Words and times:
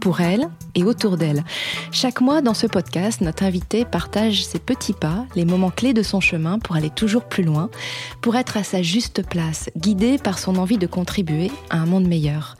pour 0.00 0.20
elles 0.20 0.48
et 0.74 0.84
autour 0.84 1.16
d'elles. 1.16 1.44
Chaque 1.92 2.20
mois 2.20 2.40
dans 2.40 2.54
ce 2.54 2.66
podcast, 2.66 3.20
notre 3.20 3.44
invité 3.44 3.84
partage 3.84 4.44
ses 4.44 4.58
petits 4.58 4.92
pas, 4.92 5.26
les 5.36 5.44
moments 5.44 5.70
clés 5.70 5.92
de 5.92 6.02
son 6.02 6.20
chemin 6.20 6.58
pour 6.58 6.76
aller 6.76 6.90
toujours 6.90 7.24
plus 7.24 7.42
loin, 7.42 7.70
pour 8.20 8.36
être 8.36 8.56
à 8.56 8.64
sa 8.64 8.82
juste 8.82 9.26
place, 9.26 9.70
guidée 9.76 10.18
par 10.18 10.38
son 10.38 10.56
envie 10.56 10.78
de 10.78 10.86
contribuer 10.86 11.50
à 11.70 11.78
un 11.78 11.86
monde 11.86 12.08
meilleur. 12.08 12.56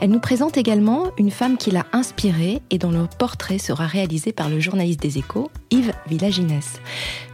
Elle 0.00 0.10
nous 0.10 0.20
présente 0.20 0.56
également 0.56 1.10
une 1.18 1.30
femme 1.30 1.56
qui 1.56 1.70
l'a 1.70 1.86
inspirée 1.92 2.62
et 2.70 2.78
dont 2.78 2.90
le 2.90 3.06
portrait 3.18 3.58
sera 3.58 3.86
réalisé 3.86 4.32
par 4.32 4.48
le 4.48 4.60
journaliste 4.60 5.00
des 5.00 5.18
échos, 5.18 5.50
Yves 5.70 5.92
Villaginès. 6.08 6.80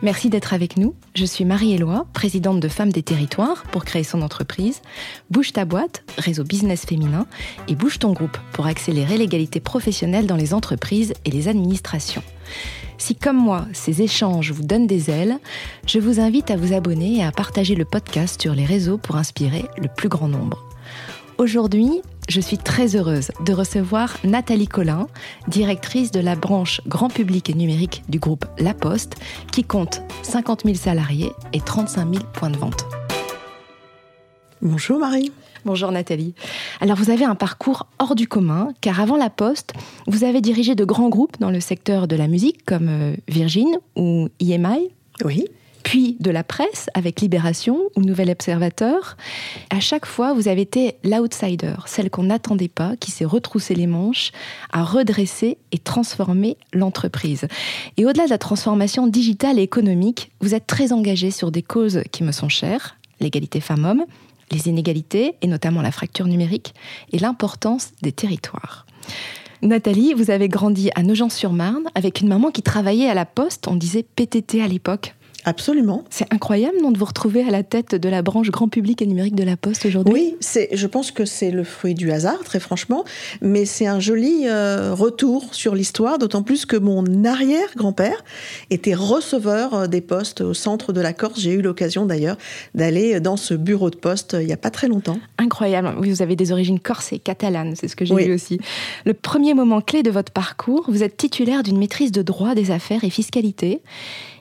Merci 0.02 0.30
d'être 0.30 0.54
avec 0.54 0.76
nous. 0.76 0.94
Je 1.14 1.24
suis 1.24 1.44
Marie-Éloi, 1.44 2.06
présidente 2.12 2.60
de 2.60 2.68
Femmes 2.68 2.92
des 2.92 3.02
Territoires 3.02 3.64
pour 3.64 3.84
créer 3.84 4.04
son 4.04 4.22
entreprise, 4.22 4.80
Bouge 5.30 5.52
ta 5.52 5.64
boîte, 5.64 6.02
réseau 6.18 6.44
business 6.44 6.86
féminin, 6.86 7.26
et 7.68 7.74
Bouge 7.74 7.98
ton 7.98 8.12
groupe 8.12 8.38
pour 8.52 8.66
accélérer 8.66 9.18
l'égalité 9.18 9.49
professionnelle 9.58 10.28
dans 10.28 10.36
les 10.36 10.54
entreprises 10.54 11.14
et 11.24 11.32
les 11.32 11.48
administrations. 11.48 12.22
Si 12.98 13.16
comme 13.16 13.38
moi, 13.38 13.66
ces 13.72 14.02
échanges 14.02 14.52
vous 14.52 14.62
donnent 14.62 14.86
des 14.86 15.10
ailes, 15.10 15.38
je 15.86 15.98
vous 15.98 16.20
invite 16.20 16.52
à 16.52 16.56
vous 16.56 16.74
abonner 16.74 17.16
et 17.16 17.24
à 17.24 17.32
partager 17.32 17.74
le 17.74 17.84
podcast 17.84 18.40
sur 18.40 18.54
les 18.54 18.66
réseaux 18.66 18.98
pour 18.98 19.16
inspirer 19.16 19.64
le 19.78 19.88
plus 19.88 20.08
grand 20.08 20.28
nombre. 20.28 20.62
Aujourd'hui, 21.38 22.02
je 22.28 22.40
suis 22.40 22.58
très 22.58 22.94
heureuse 22.96 23.32
de 23.44 23.52
recevoir 23.54 24.18
Nathalie 24.22 24.68
Collin, 24.68 25.08
directrice 25.48 26.10
de 26.10 26.20
la 26.20 26.36
branche 26.36 26.82
grand 26.86 27.08
public 27.08 27.48
et 27.48 27.54
numérique 27.54 28.02
du 28.08 28.18
groupe 28.18 28.44
La 28.58 28.74
Poste, 28.74 29.16
qui 29.50 29.64
compte 29.64 30.02
50 30.22 30.64
000 30.64 30.76
salariés 30.76 31.32
et 31.54 31.60
35 31.60 32.12
000 32.12 32.24
points 32.34 32.50
de 32.50 32.58
vente. 32.58 32.84
Bonjour 34.60 34.98
Marie. 34.98 35.32
Bonjour 35.66 35.92
Nathalie. 35.92 36.34
Alors 36.80 36.96
vous 36.96 37.10
avez 37.10 37.24
un 37.24 37.34
parcours 37.34 37.86
hors 37.98 38.14
du 38.14 38.26
commun, 38.26 38.72
car 38.80 38.98
avant 38.98 39.16
la 39.16 39.28
Poste, 39.28 39.74
vous 40.06 40.24
avez 40.24 40.40
dirigé 40.40 40.74
de 40.74 40.84
grands 40.84 41.10
groupes 41.10 41.38
dans 41.38 41.50
le 41.50 41.60
secteur 41.60 42.08
de 42.08 42.16
la 42.16 42.28
musique 42.28 42.64
comme 42.64 42.88
euh, 42.88 43.14
Virgin 43.28 43.68
ou 43.94 44.28
EMI. 44.40 44.90
Oui. 45.22 45.44
Puis 45.82 46.16
de 46.18 46.30
la 46.30 46.44
presse 46.44 46.88
avec 46.94 47.20
Libération 47.20 47.78
ou 47.96 48.00
Nouvel 48.00 48.30
Observateur. 48.30 49.18
À 49.68 49.80
chaque 49.80 50.06
fois, 50.06 50.32
vous 50.32 50.48
avez 50.48 50.62
été 50.62 50.96
l'outsider, 51.04 51.74
celle 51.86 52.10
qu'on 52.10 52.24
n'attendait 52.24 52.68
pas, 52.68 52.96
qui 52.96 53.10
s'est 53.10 53.24
retroussé 53.24 53.74
les 53.74 53.86
manches, 53.86 54.30
à 54.72 54.82
redresser 54.82 55.58
et 55.72 55.78
transformer 55.78 56.56
l'entreprise. 56.72 57.48
Et 57.96 58.06
au-delà 58.06 58.24
de 58.26 58.30
la 58.30 58.38
transformation 58.38 59.06
digitale 59.06 59.58
et 59.58 59.62
économique, 59.62 60.30
vous 60.40 60.54
êtes 60.54 60.66
très 60.66 60.92
engagé 60.92 61.30
sur 61.30 61.50
des 61.50 61.62
causes 61.62 62.02
qui 62.12 62.24
me 62.24 62.32
sont 62.32 62.48
chères, 62.48 62.96
l'égalité 63.20 63.60
femmes-hommes, 63.60 64.04
les 64.50 64.68
inégalités, 64.68 65.34
et 65.42 65.46
notamment 65.46 65.82
la 65.82 65.92
fracture 65.92 66.26
numérique, 66.26 66.74
et 67.12 67.18
l'importance 67.18 67.90
des 68.02 68.12
territoires. 68.12 68.86
Nathalie, 69.62 70.14
vous 70.14 70.30
avez 70.30 70.48
grandi 70.48 70.90
à 70.94 71.02
Nogent-sur-Marne 71.02 71.84
avec 71.94 72.20
une 72.20 72.28
maman 72.28 72.50
qui 72.50 72.62
travaillait 72.62 73.08
à 73.08 73.14
la 73.14 73.26
poste, 73.26 73.68
on 73.68 73.76
disait 73.76 74.02
PTT 74.02 74.62
à 74.62 74.68
l'époque. 74.68 75.14
Absolument. 75.44 76.04
C'est 76.10 76.32
incroyable, 76.32 76.76
non, 76.82 76.90
de 76.90 76.98
vous 76.98 77.04
retrouver 77.04 77.42
à 77.42 77.50
la 77.50 77.62
tête 77.62 77.94
de 77.94 78.08
la 78.08 78.22
branche 78.22 78.50
grand 78.50 78.68
public 78.68 79.02
et 79.02 79.06
numérique 79.06 79.34
de 79.34 79.44
la 79.44 79.56
Poste 79.56 79.86
aujourd'hui. 79.86 80.12
Oui, 80.12 80.36
c'est, 80.40 80.68
je 80.72 80.86
pense 80.86 81.10
que 81.10 81.24
c'est 81.24 81.50
le 81.50 81.64
fruit 81.64 81.94
du 81.94 82.10
hasard, 82.10 82.40
très 82.44 82.60
franchement, 82.60 83.04
mais 83.40 83.64
c'est 83.64 83.86
un 83.86 84.00
joli 84.00 84.46
euh, 84.46 84.94
retour 84.94 85.54
sur 85.54 85.74
l'histoire, 85.74 86.18
d'autant 86.18 86.42
plus 86.42 86.66
que 86.66 86.76
mon 86.76 87.24
arrière-grand-père 87.24 88.24
était 88.70 88.94
receveur 88.94 89.74
euh, 89.74 89.86
des 89.86 90.00
postes 90.00 90.40
au 90.40 90.54
centre 90.54 90.92
de 90.92 91.00
la 91.00 91.12
Corse. 91.12 91.40
J'ai 91.40 91.52
eu 91.52 91.62
l'occasion 91.62 92.06
d'ailleurs 92.06 92.36
d'aller 92.74 93.20
dans 93.20 93.36
ce 93.36 93.54
bureau 93.54 93.90
de 93.90 93.96
poste 93.96 94.34
euh, 94.34 94.42
il 94.42 94.46
n'y 94.46 94.52
a 94.52 94.56
pas 94.56 94.70
très 94.70 94.88
longtemps. 94.88 95.18
Incroyable. 95.38 95.94
Oui, 95.98 96.10
vous 96.10 96.22
avez 96.22 96.36
des 96.36 96.52
origines 96.52 96.80
corse 96.80 97.12
et 97.12 97.18
catalanes, 97.18 97.74
c'est 97.76 97.88
ce 97.88 97.96
que 97.96 98.04
j'ai 98.04 98.14
vu 98.14 98.34
aussi. 98.34 98.58
Le 99.04 99.14
premier 99.14 99.54
moment 99.54 99.80
clé 99.80 100.02
de 100.02 100.10
votre 100.10 100.32
parcours, 100.32 100.84
vous 100.88 101.02
êtes 101.02 101.16
titulaire 101.16 101.62
d'une 101.62 101.78
maîtrise 101.78 102.12
de 102.12 102.22
droit 102.22 102.54
des 102.54 102.70
affaires 102.70 103.04
et 103.04 103.10
fiscalité 103.10 103.80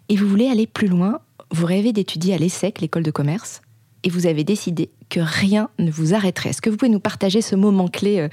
et 0.10 0.16
vous 0.16 0.28
voulez 0.28 0.48
aller 0.48 0.68
plus 0.68 0.88
loin, 0.88 1.22
vous 1.52 1.66
rêvez 1.66 1.94
d'étudier 1.94 2.34
à 2.34 2.38
l'ESSEC, 2.38 2.82
l'école 2.82 3.04
de 3.04 3.12
commerce, 3.12 3.62
et 4.04 4.10
vous 4.10 4.28
avez 4.28 4.44
décidé 4.44 4.90
que 5.10 5.20
rien 5.20 5.70
ne 5.80 5.92
vous 5.92 6.14
arrêterait. 6.14 6.50
Est-ce 6.50 6.62
que 6.62 6.70
vous 6.70 6.78
pouvez 6.78 6.92
nous 6.92 7.00
partager 7.00 7.42
ce 7.42 7.56
moment 7.56 7.88
clé, 7.88 8.20
euh, 8.20 8.30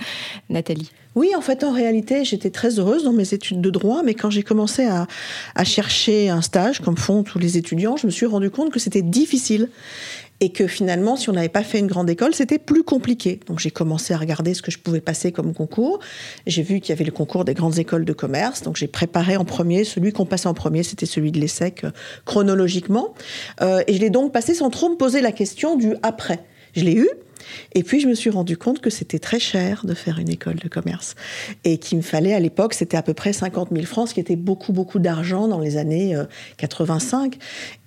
Nathalie? 0.50 0.90
Oui, 1.14 1.30
en 1.34 1.40
fait, 1.40 1.64
en 1.64 1.72
réalité, 1.72 2.24
j'étais 2.24 2.50
très 2.50 2.78
heureuse 2.78 3.04
dans 3.04 3.12
mes 3.12 3.32
études 3.32 3.62
de 3.62 3.70
droit, 3.70 4.02
mais 4.04 4.12
quand 4.12 4.28
j'ai 4.28 4.42
commencé 4.42 4.84
à, 4.84 5.06
à, 5.54 5.64
chercher 5.64 6.28
un 6.28 6.42
stage, 6.42 6.80
comme 6.80 6.98
font 6.98 7.22
tous 7.22 7.38
les 7.38 7.56
étudiants, 7.56 7.96
je 7.96 8.06
me 8.06 8.10
suis 8.12 8.26
rendu 8.26 8.50
compte 8.50 8.70
que 8.70 8.78
c'était 8.78 9.02
difficile 9.02 9.70
et 10.40 10.50
que 10.50 10.66
finalement, 10.66 11.16
si 11.16 11.30
on 11.30 11.32
n'avait 11.32 11.48
pas 11.48 11.62
fait 11.62 11.78
une 11.78 11.86
grande 11.86 12.10
école, 12.10 12.34
c'était 12.34 12.58
plus 12.58 12.82
compliqué. 12.82 13.40
Donc 13.46 13.58
j'ai 13.58 13.70
commencé 13.70 14.12
à 14.12 14.18
regarder 14.18 14.54
ce 14.54 14.62
que 14.62 14.70
je 14.70 14.78
pouvais 14.78 15.00
passer 15.00 15.32
comme 15.32 15.54
concours. 15.54 16.00
J'ai 16.46 16.62
vu 16.62 16.80
qu'il 16.80 16.90
y 16.90 16.92
avait 16.92 17.04
le 17.04 17.12
concours 17.12 17.44
des 17.44 17.54
grandes 17.54 17.78
écoles 17.78 18.04
de 18.04 18.12
commerce, 18.12 18.62
donc 18.62 18.76
j'ai 18.76 18.88
préparé 18.88 19.36
en 19.36 19.44
premier. 19.44 19.84
Celui 19.84 20.12
qu'on 20.12 20.26
passait 20.26 20.48
en 20.48 20.54
premier, 20.54 20.82
c'était 20.82 21.06
celui 21.06 21.32
de 21.32 21.40
l'ESSEC 21.40 21.84
euh, 21.84 21.90
chronologiquement. 22.24 23.14
Euh, 23.62 23.82
et 23.86 23.94
je 23.94 24.00
l'ai 24.00 24.10
donc 24.10 24.32
passé 24.32 24.54
sans 24.54 24.70
trop 24.70 24.90
me 24.90 24.96
poser 24.96 25.20
la 25.20 25.32
question 25.32 25.76
du 25.76 25.94
après. 26.02 26.40
Je 26.74 26.84
l'ai 26.84 26.94
eu, 26.94 27.08
et 27.74 27.82
puis 27.82 28.00
je 28.00 28.08
me 28.08 28.14
suis 28.14 28.30
rendu 28.30 28.56
compte 28.56 28.80
que 28.80 28.90
c'était 28.90 29.18
très 29.18 29.38
cher 29.38 29.84
de 29.84 29.94
faire 29.94 30.18
une 30.18 30.28
école 30.28 30.56
de 30.56 30.68
commerce 30.68 31.14
et 31.64 31.78
qu'il 31.78 31.98
me 31.98 32.02
fallait 32.02 32.34
à 32.34 32.40
l'époque, 32.40 32.74
c'était 32.74 32.96
à 32.96 33.02
peu 33.02 33.14
près 33.14 33.32
50 33.32 33.68
000 33.72 33.84
francs, 33.86 34.08
ce 34.08 34.14
qui 34.14 34.20
était 34.20 34.36
beaucoup 34.36 34.72
beaucoup 34.72 34.98
d'argent 34.98 35.48
dans 35.48 35.60
les 35.60 35.76
années 35.76 36.16
85. 36.58 37.34
Euh, 37.34 37.38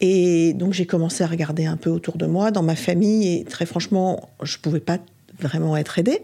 et 0.02 0.54
donc 0.54 0.74
j'ai 0.74 0.86
commencé 0.86 1.24
à 1.24 1.28
regarder 1.28 1.66
un 1.66 1.78
peu 1.78 1.90
autour 1.90 2.18
de 2.18 2.26
moi, 2.26 2.52
dans 2.52 2.64
ma 2.64 2.76
famille, 2.76 3.40
et 3.40 3.44
très 3.44 3.66
franchement, 3.66 4.30
je 4.44 4.58
pouvais 4.58 4.80
pas 4.80 4.98
vraiment 5.40 5.78
être 5.78 6.00
aidée. 6.00 6.22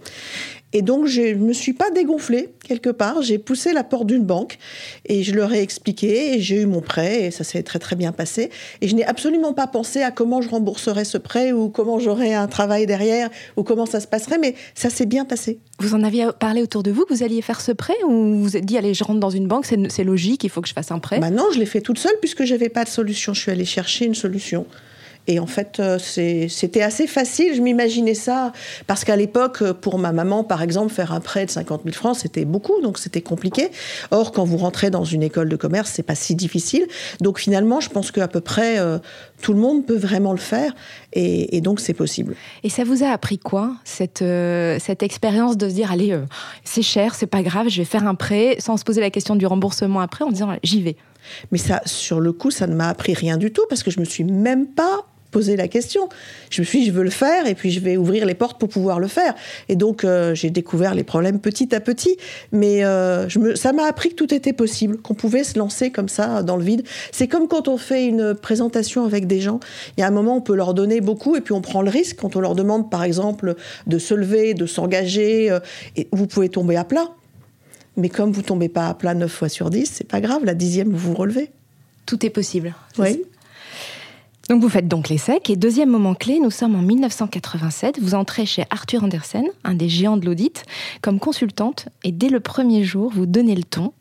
Et 0.76 0.82
donc, 0.82 1.06
je 1.06 1.22
ne 1.22 1.36
me 1.36 1.54
suis 1.54 1.72
pas 1.72 1.90
dégonflée 1.90 2.50
quelque 2.68 2.90
part. 2.90 3.22
J'ai 3.22 3.38
poussé 3.38 3.72
la 3.72 3.86
porte 3.86 4.08
d'une 4.08 4.26
banque 4.26 4.58
et 5.06 5.24
je 5.24 5.34
leur 5.34 5.54
ai 5.54 5.62
expliqué 5.62 6.34
et 6.34 6.42
j'ai 6.42 6.64
eu 6.64 6.66
mon 6.66 6.82
prêt 6.82 7.24
et 7.24 7.32
ça 7.32 7.46
s'est 7.46 7.64
très 7.64 7.80
très 7.80 7.96
bien 7.96 8.12
passé. 8.12 8.50
Et 8.82 8.90
je 8.90 8.94
n'ai 8.94 9.06
absolument 9.06 9.54
pas 9.54 9.68
pensé 9.68 10.02
à 10.02 10.12
comment 10.12 10.42
je 10.42 10.50
rembourserais 10.50 11.06
ce 11.06 11.18
prêt 11.18 11.54
ou 11.54 11.70
comment 11.70 11.98
j'aurais 11.98 12.34
un 12.34 12.48
travail 12.48 12.88
derrière 12.88 13.30
ou 13.56 13.64
comment 13.64 13.86
ça 13.86 14.02
se 14.02 14.08
passerait, 14.08 14.38
mais 14.38 14.54
ça 14.74 14.90
s'est 14.90 15.06
bien 15.06 15.24
passé. 15.24 15.60
Vous 15.80 15.96
en 15.96 16.04
aviez 16.04 16.28
parlé 16.38 16.62
autour 16.62 16.84
de 16.84 16.92
vous 16.92 17.06
que 17.06 17.14
vous 17.14 17.24
alliez 17.24 17.42
faire 17.42 17.62
ce 17.62 17.72
prêt 17.72 17.96
ou 18.06 18.10
vous 18.10 18.44
vous 18.44 18.58
êtes 18.58 18.66
dit, 18.66 18.78
allez, 18.78 18.94
je 18.94 19.06
rentre 19.06 19.22
dans 19.22 19.30
une 19.30 19.48
banque, 19.48 19.66
c'est 19.66 20.04
logique, 20.04 20.44
il 20.44 20.50
faut 20.50 20.60
que 20.60 20.68
je 20.68 20.74
fasse 20.74 20.92
un 20.92 21.00
prêt? 21.00 21.20
Bah 21.20 21.30
Non, 21.30 21.46
je 21.54 21.60
l'ai 21.60 21.66
fait 21.66 21.80
toute 21.80 22.00
seule 22.00 22.16
puisque 22.20 22.44
je 22.44 22.52
n'avais 22.52 22.68
pas 22.68 22.84
de 22.84 22.90
solution. 22.90 23.34
Je 23.34 23.40
suis 23.40 23.52
allée 23.52 23.64
chercher 23.64 24.04
une 24.04 24.16
solution. 24.16 24.66
Et 25.28 25.40
en 25.40 25.48
fait, 25.48 25.80
euh, 25.80 25.98
c'était 26.00 26.82
assez 26.82 27.08
facile. 27.08 27.56
Je 27.56 27.62
m'imaginais 27.62 28.14
ça 28.14 28.52
parce 28.88 29.04
qu'à 29.04 29.16
l'époque, 29.16 29.64
pour 29.74 29.98
ma 29.98 30.12
maman, 30.12 30.44
par 30.44 30.62
exemple, 30.62 30.94
faire 30.94 31.14
un 31.14 31.20
prêt 31.20 31.46
de 31.46 31.52
50 31.52 31.82
000 31.84 31.96
francs, 31.96 32.18
c'était 32.18 32.46
beaucoup, 32.46 32.80
donc 32.82 33.00
c'était 33.00 33.22
compliqué. 33.22 33.70
Or, 34.12 34.32
quand 34.32 34.44
vous 34.44 34.58
rentrez 34.58 34.90
dans 34.90 35.04
une 35.04 35.24
école 35.24 35.50
de 35.50 35.56
commerce, 35.56 35.92
c'est 35.94 36.04
pas 36.04 36.16
si 36.16 36.36
difficile. 36.36 36.88
Donc 37.22 37.40
finalement, 37.40 37.80
je 37.80 37.90
pense 37.90 38.12
qu'à 38.12 38.28
peu 38.28 38.42
près 38.42 38.78
euh, 38.80 39.00
tout 39.42 39.54
le 39.54 39.60
monde 39.60 39.86
peut 39.86 39.98
vraiment 39.98 40.32
le 40.32 40.38
faire, 40.38 40.74
et, 41.14 41.62
donc 41.62 41.80
c'est 41.80 41.94
possible. 41.94 42.36
Et 42.64 42.70
ça 42.70 42.84
vous 42.84 43.04
a 43.04 43.08
appris 43.08 43.40
quoi 43.40 43.76
cette 43.84 44.22
euh, 44.22 44.78
cette 44.80 45.04
expérience 45.04 45.58
de 45.58 45.68
se 45.70 45.74
dire 45.74 45.92
allez, 45.92 46.18
c'est 46.64 46.82
cher, 46.82 47.16
c'est 47.16 47.28
pas 47.28 47.42
grave, 47.42 47.70
je 47.70 47.78
vais 47.78 47.86
faire 47.86 48.08
un 48.08 48.16
prêt, 48.16 48.58
sans 48.60 48.78
se 48.78 48.84
poser 48.84 49.02
la 49.02 49.10
question 49.10 49.36
du 49.36 49.46
remboursement 49.46 50.00
après, 50.00 50.24
en 50.24 50.32
disant 50.32 50.50
j'y 50.64 50.82
vais. 50.82 50.96
Mais 51.52 51.58
ça, 51.58 51.82
sur 51.86 52.20
le 52.20 52.32
coup, 52.32 52.52
ça 52.52 52.68
ne 52.68 52.76
m'a 52.76 52.90
appris 52.90 53.14
rien 53.14 53.38
du 53.38 53.52
tout 53.52 53.64
parce 53.70 53.84
que 53.84 53.92
je 53.92 54.00
me 54.00 54.06
suis 54.06 54.24
même 54.24 54.68
pas 54.68 55.06
poser 55.36 55.58
la 55.58 55.68
question. 55.68 56.08
Je 56.50 56.62
me 56.62 56.66
suis 56.66 56.80
dit, 56.80 56.86
je 56.86 56.92
veux 56.94 57.04
le 57.04 57.10
faire 57.10 57.46
et 57.46 57.56
puis 57.56 57.70
je 57.70 57.82
vais 57.82 57.98
ouvrir 57.98 58.26
les 58.26 58.36
portes 58.36 58.58
pour 58.58 58.70
pouvoir 58.70 59.02
le 59.02 59.08
faire. 59.08 59.36
Et 59.68 59.76
donc, 59.76 60.06
euh, 60.06 60.34
j'ai 60.34 60.50
découvert 60.50 60.96
les 60.96 61.04
problèmes 61.04 61.40
petit 61.40 61.76
à 61.76 61.82
petit. 61.82 62.16
Mais 62.54 62.86
euh, 62.86 63.28
je 63.28 63.40
me, 63.40 63.54
ça 63.54 63.74
m'a 63.74 63.84
appris 63.84 64.12
que 64.12 64.16
tout 64.16 64.34
était 64.34 64.54
possible, 64.54 64.96
qu'on 65.02 65.14
pouvait 65.14 65.44
se 65.44 65.60
lancer 65.60 65.92
comme 65.92 66.08
ça 66.08 66.42
dans 66.42 66.56
le 66.56 66.64
vide. 66.64 66.84
C'est 67.12 67.28
comme 67.28 67.50
quand 67.50 67.68
on 67.68 67.76
fait 67.76 68.06
une 68.06 68.34
présentation 68.34 69.04
avec 69.04 69.28
des 69.28 69.42
gens. 69.42 69.60
Il 69.98 70.02
y 70.02 70.04
a 70.06 70.08
un 70.08 70.12
moment, 70.12 70.38
on 70.38 70.42
peut 70.42 70.56
leur 70.56 70.74
donner 70.74 71.02
beaucoup 71.02 71.36
et 71.36 71.42
puis 71.42 71.52
on 71.52 71.60
prend 71.60 71.82
le 71.82 71.90
risque 71.90 72.16
quand 72.22 72.38
on 72.38 72.40
leur 72.40 72.56
demande, 72.56 72.90
par 72.90 73.04
exemple, 73.04 73.56
de 73.88 73.98
se 73.98 74.14
lever, 74.14 74.54
de 74.54 74.66
s'engager. 74.66 75.52
Euh, 75.52 75.60
et 75.98 76.08
vous 76.14 76.28
pouvez 76.28 76.48
tomber 76.48 76.78
à 76.78 76.86
plat. 76.86 77.10
Mais 77.98 78.08
comme 78.08 78.32
vous 78.32 78.42
tombez 78.42 78.70
pas 78.70 78.88
à 78.88 78.94
plat 78.94 79.14
9 79.14 79.30
fois 79.30 79.50
sur 79.50 79.70
10, 79.70 79.92
c'est 79.96 80.08
pas 80.08 80.22
grave, 80.22 80.46
la 80.46 80.54
dixième, 80.54 80.92
vous 80.92 81.10
vous 81.10 81.14
relevez. 81.14 81.52
Tout 82.06 82.26
est 82.26 82.30
possible. 82.30 82.74
Oui. 82.98 83.26
Donc 84.50 84.62
vous 84.62 84.70
faites 84.70 84.88
donc 84.88 85.10
l'essai. 85.10 85.40
Et 85.50 85.56
deuxième 85.56 85.90
moment 85.90 86.14
clé, 86.14 86.40
nous 86.40 86.52
sommes 86.52 86.76
en 86.76 86.82
1987. 86.82 88.00
Vous 88.00 88.14
entrez 88.14 88.46
chez 88.46 88.64
Arthur 88.70 89.04
Andersen, 89.04 89.46
un 89.64 89.74
des 89.74 89.90
géants 89.90 90.18
de 90.18 90.26
l'audit, 90.26 90.64
comme 91.02 91.20
consultante. 91.20 91.88
Et 92.04 92.12
dès 92.12 92.30
le 92.30 92.40
premier 92.40 92.84
jour, 92.84 93.12
vous 93.14 93.26
donnez 93.26 93.56
le 93.56 93.64
ton. 93.64 93.92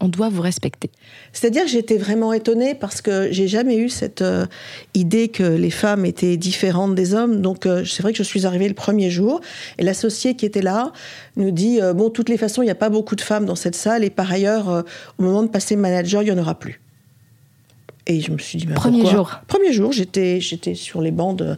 On 0.00 0.08
doit 0.08 0.28
vous 0.28 0.42
respecter. 0.42 0.90
C'est-à-dire 1.32 1.64
que 1.64 1.70
j'étais 1.70 1.96
vraiment 1.96 2.32
étonnée 2.32 2.74
parce 2.74 3.00
que 3.00 3.32
j'ai 3.32 3.48
jamais 3.48 3.78
eu 3.78 3.88
cette 3.88 4.22
euh, 4.22 4.46
idée 4.94 5.28
que 5.28 5.42
les 5.42 5.70
femmes 5.70 6.04
étaient 6.04 6.36
différentes 6.36 6.94
des 6.94 7.14
hommes. 7.14 7.40
Donc 7.40 7.66
euh, 7.66 7.84
c'est 7.84 8.02
vrai 8.02 8.12
que 8.12 8.18
je 8.18 8.22
suis 8.22 8.46
arrivée 8.46 8.68
le 8.68 8.74
premier 8.74 9.10
jour 9.10 9.40
et 9.78 9.82
l'associé 9.82 10.36
qui 10.36 10.46
était 10.46 10.62
là 10.62 10.92
nous 11.36 11.50
dit 11.50 11.80
euh, 11.80 11.94
bon, 11.94 12.10
toutes 12.10 12.28
les 12.28 12.36
façons, 12.36 12.62
il 12.62 12.66
n'y 12.66 12.70
a 12.70 12.76
pas 12.76 12.90
beaucoup 12.90 13.16
de 13.16 13.22
femmes 13.22 13.46
dans 13.46 13.56
cette 13.56 13.74
salle 13.74 14.04
et 14.04 14.10
par 14.10 14.30
ailleurs, 14.30 14.84
au 15.18 15.22
moment 15.22 15.42
de 15.42 15.48
passer 15.48 15.74
manager, 15.74 16.22
il 16.22 16.26
n'y 16.26 16.38
en 16.38 16.38
aura 16.38 16.56
plus. 16.56 16.80
Et 18.10 18.22
je 18.22 18.32
me 18.32 18.38
suis 18.38 18.56
dit, 18.56 18.66
mais 18.66 18.72
Premier 18.74 19.02
pourquoi 19.02 19.16
jour. 19.18 19.40
Premier 19.48 19.70
jour, 19.72 19.92
j'étais, 19.92 20.40
j'étais 20.40 20.74
sur 20.74 21.02
les 21.02 21.10
bancs 21.10 21.36
de, 21.36 21.56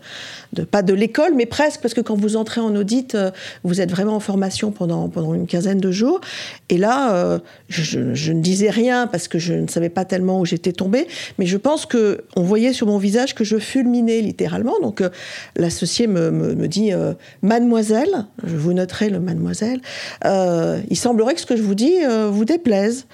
de- 0.53 0.65
pas 0.65 0.83
de 0.83 0.93
l'école, 0.93 1.33
mais 1.37 1.47
presque, 1.47 1.81
parce 1.81 1.95
que 1.95 2.01
quand 2.01 2.17
vous 2.17 2.35
entrez 2.35 2.61
en 2.61 2.75
audit, 2.75 3.15
euh, 3.15 3.31
vous 3.63 3.81
êtes 3.81 3.91
vraiment 3.93 4.17
en 4.17 4.21
formation 4.21 4.73
pendant, 4.73 5.09
pendant 5.09 5.33
une 5.35 5.47
quinzaine 5.47 5.79
de 5.79 5.93
jours. 5.93 6.21
Et 6.69 6.77
là, 6.77 7.15
euh, 7.15 7.39
je, 7.69 8.01
ne 8.33 8.41
disais 8.41 8.69
rien 8.69 9.07
parce 9.07 9.29
que 9.29 9.39
je 9.39 9.55
ne 9.55 9.69
savais 9.69 9.91
pas 9.91 10.05
tellement 10.05 10.41
où 10.41 10.45
j'étais 10.45 10.73
tombée, 10.73 11.07
mais 11.39 11.47
je 11.47 11.57
pense 11.57 11.87
que 11.87 12.25
on 12.35 12.43
voyait 12.43 12.73
sur 12.73 12.89
mon 12.89 12.99
visage 12.99 13.37
que 13.37 13.45
je 13.45 13.59
fulminais 13.59 14.21
littéralement. 14.21 14.75
Donc 14.83 15.03
euh, 15.03 15.11
l'associé 15.57 16.09
me, 16.09 16.33
me, 16.33 16.57
me 16.57 16.67
dit, 16.67 16.93
euh, 16.93 17.13
Mademoiselle, 17.43 18.27
je 18.45 18.57
vous 18.57 18.73
noterai 18.73 19.09
le 19.09 19.21
Mademoiselle, 19.21 19.81
il 20.25 20.97
semblerait 20.97 21.35
que 21.35 21.41
ce 21.41 21.47
que 21.47 21.57
je 21.57 21.63
vous 21.63 21.77
dis 21.77 21.95
vous 22.31 22.45
déplaise. 22.45 23.07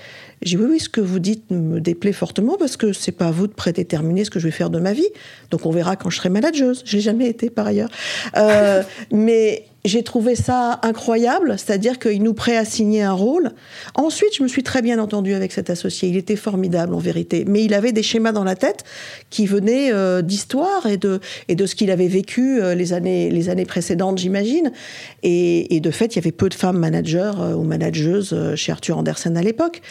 J'ai 0.43 0.57
dit 0.57 0.63
oui, 0.63 0.69
oui, 0.73 0.81
ce 0.81 0.89
que 0.89 1.01
vous 1.01 1.19
dites 1.19 1.51
me 1.51 1.81
déplaît 1.81 2.13
fortement 2.13 2.57
parce 2.59 2.77
que 2.77 2.93
c'est 2.93 3.13
pas 3.13 3.29
à 3.29 3.31
vous 3.31 3.47
de 3.47 3.53
prédéterminer 3.53 4.25
ce 4.25 4.31
que 4.31 4.39
je 4.39 4.45
vais 4.47 4.53
faire 4.53 4.71
de 4.71 4.79
ma 4.79 4.93
vie. 4.93 5.09
Donc 5.51 5.67
on 5.67 5.71
verra 5.71 5.97
quand 5.97 6.11
je 6.11 6.17
serai 6.19 6.29
manageuse. 6.29 6.83
J'ai 6.85 7.01
jamais 7.01 7.29
été 7.29 7.51
par 7.51 7.67
ailleurs. 7.67 7.91
Euh, 8.37 8.83
mais 9.13 9.65
j'ai 9.87 10.03
trouvé 10.03 10.35
ça 10.35 10.81
incroyable, 10.83 11.55
c'est-à-dire 11.59 11.99
qu'il 11.99 12.23
nous 12.23 12.35
préassignait 12.35 13.03
un 13.03 13.13
rôle. 13.13 13.53
Ensuite, 13.95 14.35
je 14.37 14.43
me 14.43 14.49
suis 14.49 14.63
très 14.63 14.83
bien 14.83 14.99
entendue 14.99 15.35
avec 15.35 15.53
cet 15.53 15.71
associé. 15.71 16.09
Il 16.09 16.17
était 16.17 16.37
formidable 16.37 16.93
en 16.95 16.99
vérité, 16.99 17.45
mais 17.47 17.63
il 17.63 17.73
avait 17.73 17.93
des 17.93 18.03
schémas 18.03 18.33
dans 18.33 18.45
la 18.45 18.57
tête 18.57 18.85
qui 19.31 19.47
venaient 19.47 19.93
euh, 19.93 20.23
d'histoire 20.23 20.87
et 20.87 20.97
de, 20.97 21.21
et 21.49 21.55
de 21.55 21.67
ce 21.67 21.75
qu'il 21.77 21.91
avait 21.91 22.09
vécu 22.09 22.61
euh, 22.61 22.75
les, 22.75 22.93
années, 22.93 23.31
les 23.31 23.49
années 23.49 23.65
précédentes, 23.65 24.19
j'imagine. 24.19 24.73
Et, 25.23 25.77
et 25.77 25.81
de 25.81 25.91
fait, 25.91 26.15
il 26.15 26.17
y 26.17 26.19
avait 26.19 26.33
peu 26.33 26.49
de 26.49 26.55
femmes 26.55 26.79
managers 26.79 27.33
euh, 27.39 27.55
ou 27.55 27.63
manageuses 27.63 28.37
chez 28.57 28.73
Arthur 28.73 28.99
Andersen 28.99 29.37
à 29.37 29.43
l'époque. 29.43 29.83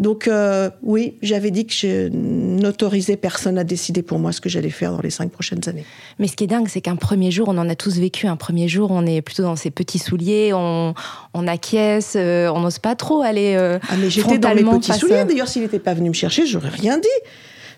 Donc 0.00 0.26
euh, 0.28 0.70
oui, 0.82 1.14
j'avais 1.22 1.50
dit 1.50 1.66
que 1.66 1.72
je 1.74 2.08
n'autorisais 2.08 3.16
personne 3.16 3.58
à 3.58 3.64
décider 3.64 4.02
pour 4.02 4.18
moi 4.18 4.32
ce 4.32 4.40
que 4.40 4.48
j'allais 4.48 4.70
faire 4.70 4.92
dans 4.92 5.00
les 5.02 5.10
cinq 5.10 5.30
prochaines 5.30 5.60
années. 5.68 5.84
Mais 6.18 6.26
ce 6.26 6.36
qui 6.36 6.44
est 6.44 6.46
dingue, 6.46 6.68
c'est 6.68 6.80
qu'un 6.80 6.96
premier 6.96 7.30
jour, 7.30 7.48
on 7.48 7.58
en 7.58 7.68
a 7.68 7.74
tous 7.74 7.98
vécu. 7.98 8.26
Un 8.26 8.36
premier 8.36 8.66
jour, 8.66 8.90
on 8.90 9.04
est 9.04 9.20
plutôt 9.20 9.42
dans 9.42 9.56
ses 9.56 9.70
petits 9.70 9.98
souliers, 9.98 10.52
on, 10.54 10.94
on 11.34 11.46
acquiesce, 11.46 12.14
euh, 12.16 12.48
on 12.48 12.60
n'ose 12.60 12.78
pas 12.78 12.96
trop 12.96 13.20
aller. 13.20 13.54
euh, 13.58 13.78
Ah 13.90 13.96
mais 14.00 14.08
j'étais 14.08 14.38
dans 14.38 14.54
mes 14.54 14.64
petits 14.64 14.88
face 14.90 15.00
souliers. 15.00 15.24
D'ailleurs, 15.26 15.48
s'il 15.48 15.62
n'était 15.62 15.78
pas 15.78 15.92
venu 15.92 16.08
me 16.08 16.14
chercher, 16.14 16.46
j'aurais 16.46 16.70
rien 16.70 16.96
dit. 16.98 17.08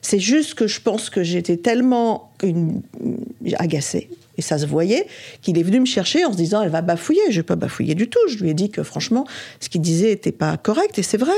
C'est 0.01 0.19
juste 0.21 0.55
que 0.55 0.67
je 0.67 0.81
pense 0.81 1.11
que 1.11 1.23
j'étais 1.23 1.57
tellement 1.57 2.33
une- 2.43 2.83
agacée, 3.59 4.09
et 4.39 4.43
ça 4.43 4.59
se 4.59 4.67
voyait, 4.67 5.07
qu'il 5.43 5.59
est 5.59 5.63
venu 5.63 5.81
me 5.81 5.87
chercher 5.87 6.25
en 6.25 6.33
se 6.33 6.37
disant 6.37 6.63
elle 6.63 6.71
va 6.71 6.83
bafouiller. 6.83 7.21
Je 7.31 7.39
n'ai 7.39 7.43
pas 7.43 7.57
bafouillé 7.57 7.95
du 7.95 8.09
tout. 8.09 8.19
Je 8.29 8.37
lui 8.39 8.51
ai 8.51 8.55
dit 8.55 8.71
que 8.71 8.83
franchement, 8.83 9.27
ce 9.61 9.69
qu'il 9.69 9.81
disait 9.81 10.09
n'était 10.11 10.33
pas 10.33 10.57
correct, 10.57 10.99
et 10.99 11.03
c'est 11.03 11.19
vrai. 11.19 11.33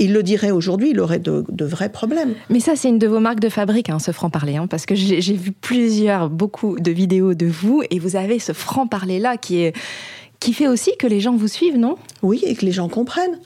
Il 0.00 0.12
le 0.12 0.22
dirait 0.22 0.50
aujourd'hui, 0.52 0.90
il 0.90 1.00
aurait 1.00 1.18
de, 1.18 1.44
de 1.48 1.64
vrais 1.64 1.90
problèmes. 1.90 2.34
Mais 2.50 2.60
ça, 2.60 2.76
c'est 2.76 2.88
une 2.88 2.98
de 2.98 3.06
vos 3.08 3.20
marques 3.20 3.40
de 3.40 3.48
fabrique, 3.48 3.90
hein, 3.90 3.98
ce 3.98 4.12
franc-parler, 4.12 4.56
hein, 4.56 4.66
parce 4.68 4.86
que 4.86 4.94
j'ai 4.94 5.34
vu 5.34 5.52
plusieurs, 5.52 6.30
beaucoup 6.30 6.78
de 6.78 6.90
vidéos 6.90 7.34
de 7.34 7.46
vous, 7.46 7.82
et 7.90 7.98
vous 7.98 8.14
avez 8.16 8.38
ce 8.38 8.52
franc-parler-là 8.52 9.36
qui, 9.36 9.62
est, 9.62 9.74
qui 10.40 10.52
fait 10.52 10.68
aussi 10.68 10.92
que 10.98 11.06
les 11.06 11.20
gens 11.20 11.34
vous 11.34 11.48
suivent, 11.48 11.76
non? 11.78 11.96
Oui, 12.22 12.40
et 12.46 12.54
que 12.54 12.64
les 12.64 12.72
gens 12.72 12.88
comprennent. 12.88 13.38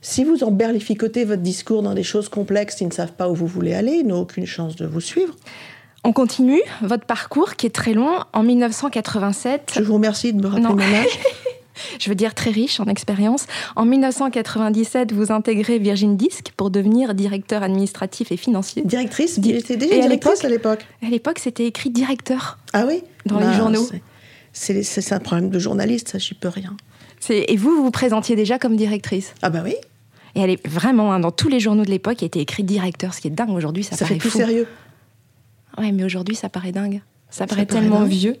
Si 0.00 0.22
vous 0.24 0.44
emberlificotez 0.44 1.24
votre 1.24 1.42
discours 1.42 1.82
dans 1.82 1.94
des 1.94 2.02
choses 2.02 2.28
complexes, 2.28 2.80
ils 2.80 2.88
ne 2.88 2.92
savent 2.92 3.12
pas 3.12 3.30
où 3.30 3.34
vous 3.34 3.46
voulez 3.46 3.72
aller, 3.72 3.92
ils 4.00 4.06
n'ont 4.06 4.20
aucune 4.20 4.46
chance 4.46 4.76
de 4.76 4.84
vous 4.86 5.00
suivre. 5.00 5.34
On 6.06 6.12
continue 6.12 6.60
votre 6.82 7.06
parcours 7.06 7.54
qui 7.56 7.66
est 7.66 7.74
très 7.74 7.94
long. 7.94 8.10
En 8.34 8.42
1987, 8.42 9.72
Je 9.76 9.82
vous 9.82 9.94
remercie 9.94 10.34
de 10.34 10.42
me 10.42 10.48
rappeler 10.48 10.62
Non. 10.62 10.74
mon 10.74 10.82
âge. 10.82 11.18
je 12.00 12.08
veux 12.08 12.14
dire 12.14 12.34
très 12.34 12.50
riche 12.50 12.80
en 12.80 12.84
expérience. 12.86 13.46
En 13.76 13.84
1997, 13.84 15.12
vous 15.12 15.32
intégrez 15.32 15.78
Virgin 15.78 16.16
Disc 16.16 16.46
pour 16.56 16.70
devenir 16.70 17.14
directeur 17.14 17.62
administratif 17.62 18.32
et 18.32 18.36
financier. 18.36 18.82
Directrice, 18.84 19.38
Di- 19.38 19.54
j'étais 19.54 19.76
déjà 19.76 19.94
Et 19.96 20.00
directrice 20.00 20.44
à 20.44 20.48
l'époque? 20.48 20.84
À 21.04 21.08
l'époque, 21.10 21.38
c'était 21.38 21.66
écrit 21.66 21.90
directeur. 21.90 22.58
Ah 22.72 22.84
oui? 22.86 23.02
Dans 23.26 23.38
les 23.38 23.52
journaux. 23.54 23.86
c'est- 24.52 25.12
un 25.12 25.18
problème 25.20 25.50
de 25.50 25.58
journaliste, 25.58 26.08
ça, 26.08 26.18
j'y 26.18 26.34
peux 26.34 26.48
rien. 26.48 26.76
Et 27.30 27.56
vous, 27.56 27.70
vous 27.76 27.84
vous 27.84 27.90
présentiez 27.90 28.36
déjà 28.36 28.58
comme 28.58 28.76
directrice? 28.76 29.32
Ah 29.42 29.48
bah 29.50 29.62
oui, 29.64 29.74
Et 30.34 30.40
elle 30.40 30.50
est 30.50 30.66
vraiment, 30.66 31.12
hein, 31.12 31.20
dans 31.20 31.30
tous 31.30 31.48
les 31.48 31.58
journaux 31.60 31.84
de 31.84 31.90
l'époque, 31.90 32.20
il 32.22 32.26
était 32.26 32.40
écrit 32.40 32.64
directeur, 32.64 33.14
ce 33.14 33.20
qui 33.20 33.28
est 33.28 33.30
dingue 33.30 33.50
aujourd'hui, 33.50 33.82
ça, 33.84 33.96
ça, 33.96 34.04
paraît 34.04 34.14
fait 34.14 34.20
plus 34.20 34.30
fou. 34.30 34.38
sérieux. 34.38 34.66
Ouais, 35.78 35.90
mais 35.92 36.04
aujourd'hui, 36.04 36.34
ça 36.36 36.48
paraît 36.48 36.72
dingue. 36.72 37.00
Ça 37.34 37.38
Ça 37.38 37.46
paraît 37.48 37.66
paraît 37.66 37.80
tellement 37.80 38.04
vieux. 38.04 38.36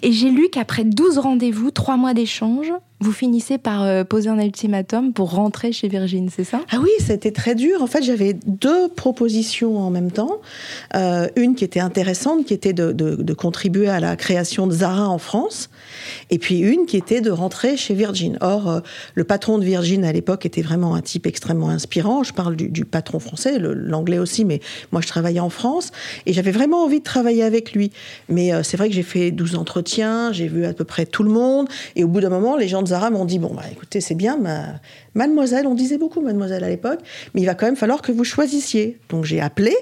Et 0.00 0.10
j'ai 0.10 0.30
lu 0.30 0.48
qu'après 0.48 0.84
12 0.84 1.18
rendez-vous, 1.18 1.70
3 1.70 1.98
mois 1.98 2.14
d'échange, 2.14 2.72
vous 3.02 3.12
finissez 3.12 3.58
par 3.58 3.82
euh, 3.82 4.04
poser 4.04 4.28
un 4.28 4.38
ultimatum 4.38 5.12
pour 5.12 5.32
rentrer 5.32 5.72
chez 5.72 5.88
Virgin, 5.88 6.28
c'est 6.34 6.44
ça? 6.44 6.60
Ah 6.70 6.78
oui, 6.80 6.90
été 7.10 7.32
très 7.32 7.54
dur. 7.54 7.82
En 7.82 7.86
fait, 7.86 8.02
j'avais 8.02 8.34
deux 8.46 8.88
propositions 8.88 9.78
en 9.78 9.90
même 9.90 10.10
temps. 10.10 10.40
Euh, 10.94 11.28
une 11.36 11.54
qui 11.54 11.64
était 11.64 11.80
intéressante, 11.80 12.46
qui 12.46 12.54
était 12.54 12.72
de, 12.72 13.34
contribuer 13.34 13.88
à 13.88 13.98
la 13.98 14.14
création 14.16 14.66
de 14.66 14.72
Zara 14.72 15.08
en 15.08 15.18
France, 15.18 15.68
et 16.30 16.38
puis 16.38 16.60
une 16.60 16.86
qui 16.86 16.96
était 16.96 17.20
de 17.20 17.30
rentrer 17.30 17.76
chez 17.76 17.94
Virgin. 17.94 18.38
Or, 18.40 18.70
euh, 18.70 18.80
le 19.14 19.24
patron 19.24 19.58
de 19.58 19.64
Virgin 19.64 20.04
à 20.04 20.12
l'époque 20.12 20.46
était 20.46 20.62
vraiment 20.62 20.94
un 20.94 21.00
type 21.00 21.26
extrêmement 21.26 21.70
inspirant. 21.70 22.22
Je 22.22 22.32
parle 22.32 22.54
du, 22.56 22.84
patron 22.84 23.18
français, 23.18 23.58
l'anglais 23.58 24.18
aussi, 24.18 24.44
mais 24.44 24.60
moi 24.92 25.00
je 25.00 25.08
travaillais 25.08 25.40
en 25.40 25.50
France, 25.50 25.90
et 26.26 26.32
j'avais 26.32 26.52
vraiment 26.52 26.84
envie 26.84 27.00
de 27.00 27.04
travailler 27.04 27.42
avec 27.42 27.72
lui. 27.72 27.90
Mais 28.28 28.50
c'est 28.62 28.76
vrai 28.76 28.88
que 28.88 28.94
j'ai 28.94 29.02
fait 29.02 29.30
12 29.30 29.56
entretiens, 29.56 30.32
j'ai 30.32 30.46
vu 30.46 30.64
à 30.66 30.72
peu 30.72 30.84
près 30.84 31.06
tout 31.06 31.22
le 31.22 31.30
monde, 31.30 31.68
et 31.96 32.04
au 32.04 32.08
bout 32.08 32.20
d'un 32.20 32.28
moment, 32.28 32.56
les 32.56 32.68
gens 32.68 32.82
de 32.82 32.91
Zara 32.92 33.10
m'ont 33.10 33.24
dit 33.24 33.38
bon 33.38 33.52
bah 33.54 33.64
écoutez 33.72 34.00
c'est 34.00 34.14
bien, 34.14 34.36
ma- 34.36 34.80
mademoiselle, 35.14 35.66
on 35.66 35.74
disait 35.74 35.98
beaucoup 35.98 36.20
mademoiselle 36.20 36.62
à 36.64 36.68
l'époque, 36.68 37.00
mais 37.34 37.40
il 37.42 37.46
va 37.46 37.54
quand 37.54 37.66
même 37.66 37.76
falloir 37.76 38.00
que 38.02 38.12
vous 38.12 38.24
choisissiez. 38.24 38.98
Donc 39.08 39.24
j'ai 39.24 39.40
appelé 39.40 39.74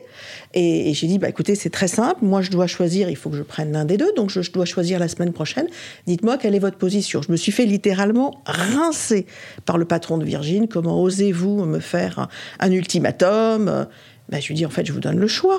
et, 0.55 0.91
et 0.91 0.95
j'ai 0.95 1.07
dit 1.07 1.19
bah 1.19 1.29
écoutez 1.29 1.55
c'est 1.55 1.71
très 1.71 1.89
simple, 1.89 2.21
moi 2.25 2.41
je 2.43 2.51
dois 2.51 2.67
choisir, 2.67 3.11
il 3.11 3.17
faut 3.17 3.31
que 3.31 3.37
je 3.37 3.43
prenne 3.43 3.73
l'un 3.73 3.85
des 3.85 3.97
deux, 3.97 4.13
donc 4.17 4.31
je, 4.31 4.43
je 4.43 4.51
dois 4.53 4.65
choisir 4.65 4.99
la 4.99 5.09
semaine 5.09 5.33
prochaine. 5.33 5.67
Dites-moi 6.07 6.39
quelle 6.39 6.55
est 6.55 6.59
votre 6.61 6.79
position. 6.79 7.21
Je 7.23 7.31
me 7.33 7.37
suis 7.37 7.53
fait 7.53 7.67
littéralement 7.67 8.41
rincer 8.47 9.27
par 9.67 9.77
le 9.79 9.85
patron 9.85 10.17
de 10.19 10.25
Virgin. 10.25 10.69
Comment 10.69 11.01
osez-vous 11.03 11.65
me 11.65 11.79
faire 11.81 12.19
un, 12.19 12.29
un 12.61 12.73
ultimatum? 12.73 13.87
Bah, 14.29 14.41
Je 14.41 14.49
lui 14.49 14.55
dis 14.55 14.65
en 14.67 14.71
fait 14.71 14.87
je 14.87 14.93
vous 14.93 15.01
donne 15.01 15.19
le 15.19 15.27
choix. 15.29 15.59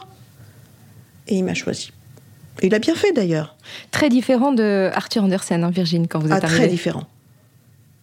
Et 1.27 1.35
il 1.35 1.43
m'a 1.43 1.53
choisi. 1.53 1.91
Et 2.61 2.67
il 2.67 2.75
a 2.75 2.79
bien 2.79 2.95
fait 2.95 3.11
d'ailleurs. 3.13 3.55
Très 3.91 4.09
différent 4.09 4.51
de 4.51 4.89
Arthur 4.93 5.23
Andersen, 5.23 5.63
hein, 5.63 5.69
Virgin, 5.71 6.07
quand 6.07 6.19
vous 6.19 6.27
êtes 6.27 6.33
Ah, 6.33 6.41
très 6.41 6.55
arrivé. 6.55 6.67
différent. 6.69 7.03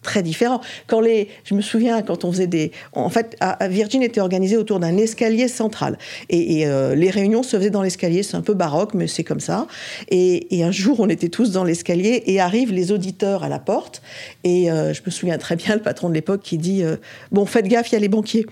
Très 0.01 0.23
différent. 0.23 0.61
Quand 0.87 1.01
les, 1.01 1.27
je 1.43 1.53
me 1.53 1.61
souviens 1.61 2.01
quand 2.01 2.23
on 2.23 2.31
faisait 2.31 2.47
des, 2.47 2.71
en 2.93 3.09
fait, 3.09 3.35
Virgin 3.69 4.01
était 4.01 4.21
organisé 4.21 4.55
autour 4.55 4.79
d'un 4.79 4.95
escalier 4.95 5.49
central 5.49 5.97
et, 6.29 6.65
euh, 6.67 6.95
les 6.95 7.09
réunions 7.09 7.43
se 7.43 7.57
faisaient 7.57 7.69
dans 7.69 7.81
l'escalier. 7.81 8.23
C'est 8.23 8.37
un 8.37 8.41
peu 8.41 8.53
baroque, 8.53 8.93
mais 8.93 9.07
c'est 9.07 9.25
comme 9.25 9.41
ça. 9.41 9.67
Et, 10.07 10.55
et 10.57 10.63
un 10.63 10.71
jour, 10.71 11.01
on 11.01 11.09
était 11.09 11.27
tous 11.27 11.51
dans 11.51 11.65
l'escalier 11.65 12.23
et 12.27 12.39
arrivent 12.39 12.71
les 12.71 12.93
auditeurs 12.93 13.43
à 13.43 13.49
la 13.49 13.59
porte. 13.59 14.01
Et 14.45 14.71
euh, 14.71 14.93
je 14.93 15.01
me 15.05 15.11
souviens 15.11 15.37
très 15.37 15.57
bien 15.57 15.75
le 15.75 15.81
patron 15.81 16.07
de 16.07 16.13
l'époque 16.13 16.41
qui 16.43 16.57
dit 16.57 16.81
euh, 16.81 16.95
bon, 17.33 17.45
faites 17.45 17.67
gaffe, 17.67 17.91
il 17.91 17.93
y 17.93 17.97
a 17.97 17.99
les 17.99 18.07
banquiers. 18.07 18.45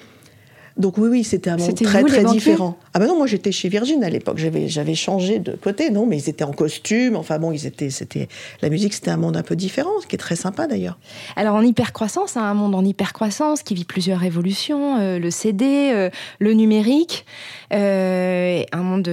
Donc 0.78 0.98
oui, 0.98 1.10
oui, 1.10 1.24
c'était 1.24 1.50
un 1.50 1.58
monde 1.58 1.74
très 1.76 2.02
vous, 2.02 2.08
très 2.08 2.24
différent. 2.24 2.78
Ah 2.94 3.00
ben 3.00 3.08
non, 3.08 3.18
moi 3.18 3.28
j'étais 3.28 3.52
chez 3.52 3.70
Virgin 3.70 4.04
à 4.04 4.10
l'époque. 4.10 4.38
J'avais 4.38 4.68
j'avais 4.68 4.96
changé 4.96 5.40
de 5.40 5.54
côté, 5.54 5.90
non, 5.90 6.06
mais 6.06 6.18
ils 6.18 6.30
étaient 6.30 6.44
en 6.44 6.52
costume. 6.52 7.16
Enfin 7.16 7.40
bon, 7.40 7.52
ils 7.52 7.66
étaient, 7.66 7.90
c'était 7.90 8.28
la 8.62 8.70
musique, 8.70 8.94
c'était 8.94 9.12
un 9.12 9.18
monde 9.18 9.38
un 9.38 9.44
peu 9.44 9.56
différent, 9.56 9.90
ce 10.02 10.08
qui 10.08 10.16
est 10.16 10.20
très 10.20 10.36
sympa 10.36 10.68
d'ailleurs. 10.68 10.98
Alors 11.36 11.56
en 11.56 11.62
hypercroissance, 11.62 12.38
hein, 12.38 12.44
un 12.44 12.54
monde 12.54 12.76
en 12.76 12.84
hypercroissance 12.84 13.64
qui 13.64 13.74
vit 13.74 13.86
plusieurs 13.86 14.20
révolutions, 14.20 15.00
euh, 15.00 15.20
le 15.20 15.32
CD, 15.32 15.92
euh, 15.94 16.10
le 16.40 16.54
numérique, 16.54 17.26
euh, 17.74 18.62
un 18.72 18.84
monde 18.84 19.10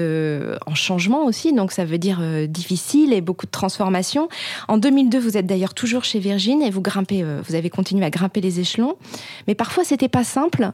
en 0.66 0.74
changement 0.74 1.24
aussi, 1.24 1.52
donc 1.52 1.72
ça 1.72 1.84
veut 1.84 1.98
dire 1.98 2.20
difficile 2.48 3.12
et 3.12 3.20
beaucoup 3.20 3.46
de 3.46 3.50
transformations. 3.50 4.28
En 4.68 4.78
2002, 4.78 5.18
vous 5.18 5.36
êtes 5.36 5.46
d'ailleurs 5.46 5.74
toujours 5.74 6.04
chez 6.04 6.18
Virgin 6.18 6.62
et 6.62 6.70
vous 6.70 6.82
grimpez, 6.82 7.24
vous 7.46 7.54
avez 7.54 7.70
continué 7.70 8.04
à 8.04 8.10
grimper 8.10 8.40
les 8.40 8.60
échelons, 8.60 8.96
mais 9.46 9.54
parfois 9.54 9.84
c'était 9.84 10.08
pas 10.08 10.24
simple. 10.24 10.72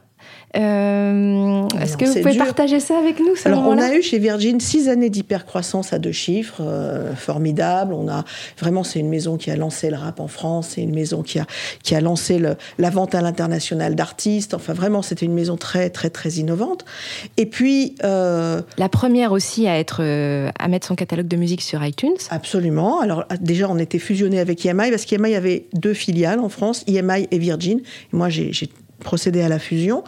Euh, 0.57 1.67
Est-ce 1.79 1.97
que 1.97 2.05
vous 2.05 2.21
pouvez 2.21 2.37
partager 2.37 2.79
ça 2.79 2.97
avec 2.97 3.19
nous 3.19 3.33
Alors, 3.45 3.67
on 3.67 3.77
a 3.77 3.93
eu 3.95 4.01
chez 4.01 4.19
Virgin 4.19 4.59
six 4.59 4.89
années 4.89 5.09
d'hypercroissance 5.09 5.93
à 5.93 5.99
deux 5.99 6.11
chiffres, 6.11 6.61
euh, 6.61 7.15
formidable. 7.15 7.93
On 7.93 8.09
a 8.09 8.25
vraiment, 8.59 8.83
c'est 8.83 8.99
une 8.99 9.09
maison 9.09 9.37
qui 9.37 9.51
a 9.51 9.55
lancé 9.55 9.89
le 9.89 9.97
rap 9.97 10.19
en 10.19 10.27
France, 10.27 10.71
c'est 10.71 10.81
une 10.81 10.93
maison 10.93 11.23
qui 11.23 11.39
a 11.39 11.45
qui 11.83 11.95
a 11.95 12.01
lancé 12.01 12.37
le, 12.37 12.55
la 12.77 12.89
vente 12.89 13.15
à 13.15 13.21
l'international 13.21 13.95
d'artistes. 13.95 14.53
Enfin, 14.53 14.73
vraiment, 14.73 15.01
c'était 15.01 15.25
une 15.25 15.33
maison 15.33 15.57
très 15.57 15.89
très 15.89 16.09
très 16.09 16.31
innovante. 16.31 16.85
Et 17.37 17.45
puis 17.45 17.95
euh, 18.03 18.61
la 18.77 18.89
première 18.89 19.31
aussi 19.31 19.67
à 19.67 19.79
être 19.79 20.01
euh, 20.01 20.49
à 20.59 20.67
mettre 20.67 20.87
son 20.87 20.95
catalogue 20.95 21.27
de 21.27 21.37
musique 21.37 21.61
sur 21.61 21.83
iTunes. 21.83 22.17
Absolument. 22.29 22.99
Alors 22.99 23.25
déjà, 23.39 23.69
on 23.69 23.77
était 23.77 23.99
fusionné 23.99 24.39
avec 24.39 24.65
EMI 24.65 24.89
parce 24.89 25.05
qu'EMI 25.05 25.35
avait 25.35 25.67
deux 25.73 25.93
filiales 25.93 26.39
en 26.39 26.49
France, 26.49 26.83
EMI 26.87 27.27
et 27.31 27.37
Virgin. 27.37 27.79
Et 27.79 28.15
moi, 28.15 28.29
j'ai 28.29 28.51
procédé 29.01 29.41
à 29.41 29.49
la 29.49 29.59
fusion. 29.59 30.03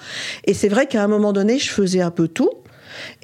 Et 0.45 0.53
c'est 0.53 0.69
vrai 0.69 0.88
qu'à 0.88 1.03
un 1.03 1.07
moment 1.07 1.33
donné, 1.33 1.59
je 1.59 1.69
faisais 1.69 2.01
un 2.01 2.12
peu 2.12 2.27
tout. 2.27 2.51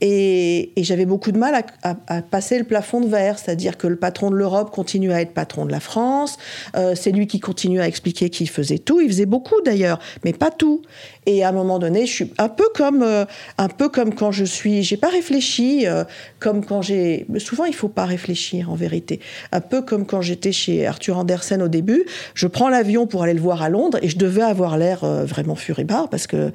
Et, 0.01 0.71
j'avais 0.77 1.05
beaucoup 1.05 1.31
de 1.31 1.37
mal 1.37 1.63
à, 1.83 2.21
passer 2.21 2.57
le 2.57 2.63
plafond 2.63 3.01
de 3.01 3.07
verre, 3.07 3.37
c'est-à-dire 3.37 3.77
que 3.77 3.85
le 3.87 3.95
patron 3.95 4.31
de 4.31 4.35
l'Europe 4.35 4.71
continue 4.71 5.11
à 5.11 5.21
être 5.21 5.33
patron 5.33 5.65
de 5.65 5.71
la 5.71 5.79
France, 5.79 6.37
euh, 6.75 6.95
c'est 6.95 7.11
lui 7.11 7.27
qui 7.27 7.39
continue 7.39 7.79
à 7.79 7.87
expliquer 7.87 8.29
qu'il 8.29 8.49
faisait 8.49 8.79
tout, 8.79 9.01
il 9.01 9.07
faisait 9.07 9.25
beaucoup 9.25 9.61
d'ailleurs, 9.61 9.99
mais 10.23 10.33
pas 10.33 10.51
tout. 10.51 10.81
Et 11.25 11.43
à 11.43 11.49
un 11.49 11.51
moment 11.51 11.77
donné, 11.77 12.05
je 12.05 12.11
suis 12.11 12.33
un 12.37 12.49
peu 12.49 12.65
comme, 12.73 13.03
euh, 13.03 13.25
un 13.57 13.67
peu 13.67 13.89
comme 13.89 14.15
quand 14.15 14.31
je 14.31 14.45
suis, 14.45 14.83
j'ai 14.83 14.97
pas 14.97 15.09
réfléchi, 15.09 15.85
euh, 15.85 16.03
comme 16.39 16.65
quand 16.65 16.81
j'ai, 16.81 17.27
souvent 17.37 17.65
il 17.65 17.75
faut 17.75 17.89
pas 17.89 18.05
réfléchir 18.05 18.71
en 18.71 18.75
vérité, 18.75 19.19
un 19.51 19.61
peu 19.61 19.81
comme 19.81 20.05
quand 20.05 20.21
j'étais 20.21 20.51
chez 20.51 20.87
Arthur 20.87 21.17
Andersen 21.17 21.61
au 21.61 21.67
début, 21.67 22.05
je 22.33 22.47
prends 22.47 22.69
l'avion 22.69 23.05
pour 23.05 23.23
aller 23.23 23.33
le 23.33 23.41
voir 23.41 23.61
à 23.61 23.69
Londres 23.69 23.99
et 24.01 24.09
je 24.09 24.17
devais 24.17 24.41
avoir 24.41 24.77
l'air 24.77 25.05
vraiment 25.25 25.55
furibard 25.55 26.09
parce 26.09 26.25
que, 26.25 26.51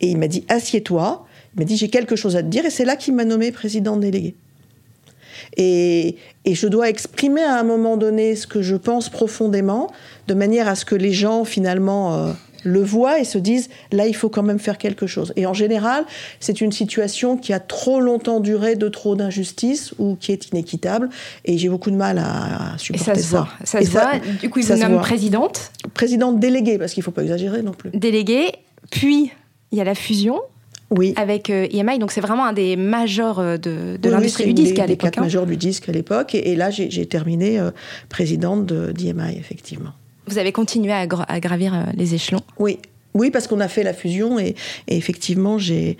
et 0.00 0.08
il 0.08 0.18
m'a 0.18 0.28
dit 0.28 0.44
assieds-toi 0.48 1.26
m'a 1.58 1.64
dit 1.64 1.76
j'ai 1.76 1.88
quelque 1.88 2.16
chose 2.16 2.36
à 2.36 2.42
te 2.42 2.48
dire 2.48 2.64
et 2.64 2.70
c'est 2.70 2.84
là 2.84 2.96
qu'il 2.96 3.14
m'a 3.14 3.24
nommé 3.24 3.52
président 3.52 3.96
délégué. 3.96 4.34
Et, 5.56 6.16
et, 6.44 6.54
je 6.54 6.66
dois 6.66 6.88
exprimer 6.88 7.42
à 7.42 7.58
un 7.58 7.62
moment 7.62 7.96
donné 7.96 8.36
ce 8.36 8.46
que 8.46 8.60
je 8.60 8.76
pense 8.76 9.08
profondément, 9.08 9.90
de 10.26 10.34
manière 10.34 10.68
à 10.68 10.74
ce 10.74 10.84
que 10.84 10.94
les 10.94 11.12
gens 11.12 11.44
finalement 11.44 12.14
euh, 12.14 12.32
le 12.64 12.82
voient 12.82 13.18
et 13.18 13.24
se 13.24 13.38
disent 13.38 13.68
là 13.92 14.06
il 14.06 14.14
faut 14.14 14.28
quand 14.28 14.42
même 14.42 14.58
faire 14.58 14.78
quelque 14.78 15.06
chose. 15.06 15.32
Et 15.36 15.46
en 15.46 15.54
général, 15.54 16.04
c'est 16.40 16.60
une 16.60 16.72
situation 16.72 17.36
qui 17.36 17.52
a 17.52 17.60
trop 17.60 18.00
longtemps 18.00 18.40
duré 18.40 18.76
de 18.76 18.88
trop 18.88 19.14
d'injustice 19.14 19.94
ou 19.98 20.16
qui 20.16 20.32
est 20.32 20.50
inéquitable. 20.50 21.08
Et 21.44 21.58
j'ai 21.58 21.68
beaucoup 21.68 21.90
de 21.90 21.96
mal 21.96 22.18
à, 22.18 22.76
supporter 22.78 23.12
et 23.12 23.14
ça. 23.14 23.22
Se 23.22 23.28
Voit. 23.28 23.48
Ça 23.64 23.82
se 23.82 23.90
voit. 23.90 24.12
Du 24.40 24.50
coup, 24.50 24.58
il 24.60 24.66
vous 24.66 24.76
nomme 24.76 25.00
présidente. 25.00 25.72
Présidente 25.94 26.38
déléguée, 26.38 26.78
parce 26.78 26.92
qu'il 26.92 27.00
ne 27.00 27.04
faut 27.04 27.10
pas 27.10 27.22
exagérer 27.22 27.62
non 27.62 27.72
plus. 27.72 27.90
Déléguée, 27.90 28.52
puis 28.90 29.32
il 29.72 29.78
y 29.78 29.80
a 29.80 29.84
la 29.84 29.94
fusion 29.94 30.40
oui. 30.90 31.12
avec 31.16 31.50
EMI. 31.50 31.94
Euh, 31.94 31.98
Donc 31.98 32.12
c'est 32.12 32.20
vraiment 32.20 32.46
un 32.46 32.52
des 32.52 32.76
majors 32.76 33.38
euh, 33.38 33.56
de, 33.56 33.98
l'industrie 34.08 34.46
du 34.46 34.54
disque 34.54 34.78
à 34.78 34.86
l'époque. 34.86 34.88
Des 34.88 34.96
quatre 34.96 35.18
hein. 35.18 35.22
majors 35.22 35.46
du 35.46 35.56
disque 35.56 35.88
à 35.88 35.92
l'époque. 35.92 36.34
Et, 36.34 36.56
là, 36.56 36.70
j'ai 36.70 37.06
terminé 37.06 37.58
euh, 37.58 37.70
présidente 38.08 38.66
d'EMI, 38.66 39.36
effectivement. 39.36 39.92
Vous 40.26 40.38
avez 40.38 40.52
continué 40.52 40.92
à, 40.92 41.06
gravir 41.06 41.86
les 41.96 42.14
échelons 42.14 42.42
Oui. 42.58 42.78
Oui, 43.14 43.30
parce 43.30 43.46
qu'on 43.46 43.60
a 43.60 43.68
fait 43.68 43.82
la 43.82 43.94
fusion 43.94 44.38
et, 44.38 44.54
effectivement, 44.86 45.58
j'ai 45.58 45.96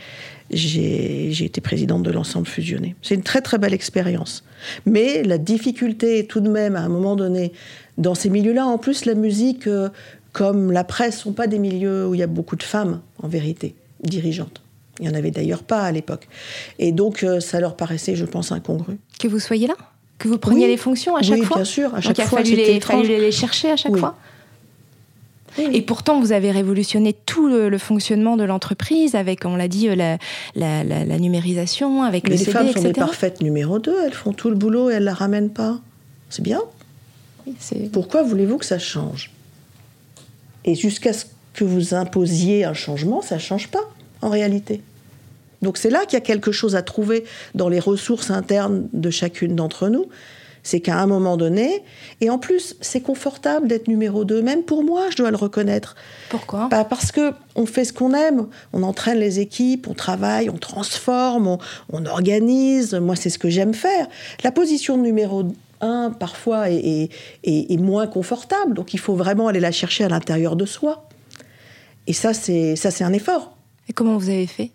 été 0.50 1.60
présidente 1.62 2.02
de 2.02 2.10
l'ensemble 2.10 2.46
fusionné. 2.46 2.94
C'est 3.02 3.14
une 3.14 3.22
très 3.22 3.40
très 3.40 3.56
belle 3.56 3.72
expérience. 3.72 4.44
Mais 4.84 5.22
la 5.22 5.38
difficulté 5.38 6.26
tout 6.26 6.40
de 6.40 6.50
même, 6.50 6.76
à 6.76 6.80
un 6.80 6.90
moment 6.90 7.16
donné, 7.16 7.52
dans 7.96 8.14
ces 8.14 8.28
milieux-là, 8.28 8.66
en 8.66 8.76
plus 8.76 9.06
la 9.06 9.14
musique, 9.14 9.66
comme 10.32 10.70
la 10.70 10.84
presse, 10.84 11.18
sont 11.18 11.32
pas 11.32 11.46
des 11.46 11.58
milieux 11.58 12.06
où 12.06 12.14
il 12.14 12.20
y 12.20 12.22
a 12.22 12.28
beaucoup 12.28 12.56
de 12.56 12.62
femmes, 12.62 13.00
en 13.22 13.28
vérité, 13.28 13.74
dirigeantes. 14.04 14.60
Il 15.00 15.06
n'y 15.06 15.12
en 15.12 15.16
avait 15.16 15.30
d'ailleurs 15.30 15.62
pas 15.62 15.82
à 15.82 15.92
l'époque. 15.92 16.28
Et 16.78 16.92
donc, 16.92 17.22
euh, 17.22 17.40
ça 17.40 17.60
leur 17.60 17.76
paraissait, 17.76 18.16
je 18.16 18.24
pense, 18.24 18.52
incongru. 18.52 18.98
Que 19.20 19.28
vous 19.28 19.38
soyez 19.38 19.66
là 19.66 19.76
Que 20.18 20.28
vous 20.28 20.38
preniez 20.38 20.66
les 20.66 20.76
fonctions 20.76 21.16
à 21.16 21.22
chaque 21.22 21.42
fois 21.42 21.56
Oui, 21.56 21.62
bien 21.62 21.64
sûr. 21.64 21.94
À 21.94 22.00
chaque 22.00 22.16
donc, 22.16 22.26
fois, 22.26 22.40
il 22.40 22.60
a 22.60 22.80
fallu 22.80 23.08
les, 23.08 23.32
chercher 23.32 23.70
à 23.70 23.76
chaque 23.76 23.96
fois 23.96 24.16
et 25.58 25.82
pourtant, 25.82 26.20
vous 26.20 26.32
avez 26.32 26.50
révolutionné 26.50 27.14
tout 27.26 27.48
le, 27.48 27.76
fonctionnement 27.78 28.36
de 28.36 28.44
l'entreprise 28.44 29.14
avec, 29.14 29.44
on 29.44 29.56
l'a 29.56 29.68
dit, 29.68 29.88
la, 29.88 30.18
la, 30.54 31.18
numérisation, 31.18 32.02
avec 32.02 32.24
Mais 32.28 32.36
le 32.36 32.44
les 32.44 32.44
femmes 32.44 32.72
sont 32.72 32.82
des 32.82 32.92
parfaites 32.92 33.40
numéro 33.40 33.78
2, 33.78 33.94
elles 34.06 34.12
font 34.12 34.32
tout 34.32 34.50
le 34.50 34.56
boulot 34.56 34.90
et 34.90 34.94
elles 34.94 35.00
ne 35.00 35.06
la 35.06 35.14
ramènent 35.14 35.50
pas. 35.50 35.80
C'est 36.30 36.42
bien. 36.42 36.60
Pourquoi 37.92 38.22
voulez-vous 38.22 38.58
que 38.58 38.66
ça 38.66 38.78
change? 38.78 39.32
Et 40.64 40.74
jusqu'à 40.74 41.12
ce 41.12 41.24
que 41.54 41.64
vous 41.64 41.94
imposiez 41.94 42.64
un 42.64 42.74
changement, 42.74 43.22
ça 43.22 43.36
ne 43.36 43.40
change 43.40 43.68
pas 43.68 43.88
en 44.22 44.30
réalité. 44.30 44.82
Donc 45.62 45.76
c'est 45.76 45.90
là 45.90 46.04
qu'il 46.04 46.14
y 46.14 46.22
a 46.22 46.24
quelque 46.24 46.52
chose 46.52 46.76
à 46.76 46.82
trouver 46.82 47.24
dans 47.54 47.68
les 47.68 47.80
ressources 47.80 48.30
internes 48.30 48.88
de 48.92 49.10
chacune 49.10 49.56
d'entre 49.56 49.88
nous. 49.88 50.06
C'est 50.62 50.80
qu'à 50.80 50.98
un 50.98 51.06
moment 51.06 51.36
donné, 51.36 51.82
et 52.20 52.28
en 52.30 52.38
plus, 52.38 52.76
c'est 52.80 53.00
confortable 53.00 53.68
d'être 53.68 53.88
numéro 53.88 54.24
2, 54.24 54.42
même 54.42 54.64
pour 54.64 54.84
moi, 54.84 55.06
je 55.10 55.16
dois 55.16 55.30
le 55.30 55.36
reconnaître. 55.36 55.94
Pourquoi? 56.28 56.68
Bah 56.70 56.84
Parce 56.84 57.10
que 57.10 57.32
on 57.54 57.64
fait 57.64 57.84
ce 57.84 57.92
qu'on 57.92 58.12
aime, 58.12 58.48
on 58.72 58.82
entraîne 58.82 59.18
les 59.18 59.40
équipes, 59.40 59.86
on 59.88 59.94
travaille, 59.94 60.50
on 60.50 60.58
transforme, 60.58 61.56
on, 61.90 62.06
organise. 62.06 62.94
Moi, 62.94 63.16
c'est 63.16 63.30
ce 63.30 63.38
que 63.38 63.48
j'aime 63.48 63.72
faire. 63.72 64.08
La 64.44 64.52
position 64.52 64.98
de 64.98 65.02
numéro 65.02 65.44
1, 65.80 66.10
parfois, 66.18 66.70
est, 66.70 67.08
est 67.44 67.80
moins 67.80 68.06
confortable, 68.06 68.74
donc 68.74 68.92
il 68.92 69.00
faut 69.00 69.14
vraiment 69.14 69.48
aller 69.48 69.60
la 69.60 69.72
chercher 69.72 70.04
à 70.04 70.08
l'intérieur 70.08 70.54
de 70.54 70.66
soi. 70.66 71.08
Et 72.08 72.12
ça, 72.12 72.34
c'est 72.34 73.02
un 73.02 73.12
effort. 73.12 73.57
Et 73.88 73.92
comment 73.92 74.16
vous 74.16 74.28
avez 74.28 74.46
fait? 74.46 74.70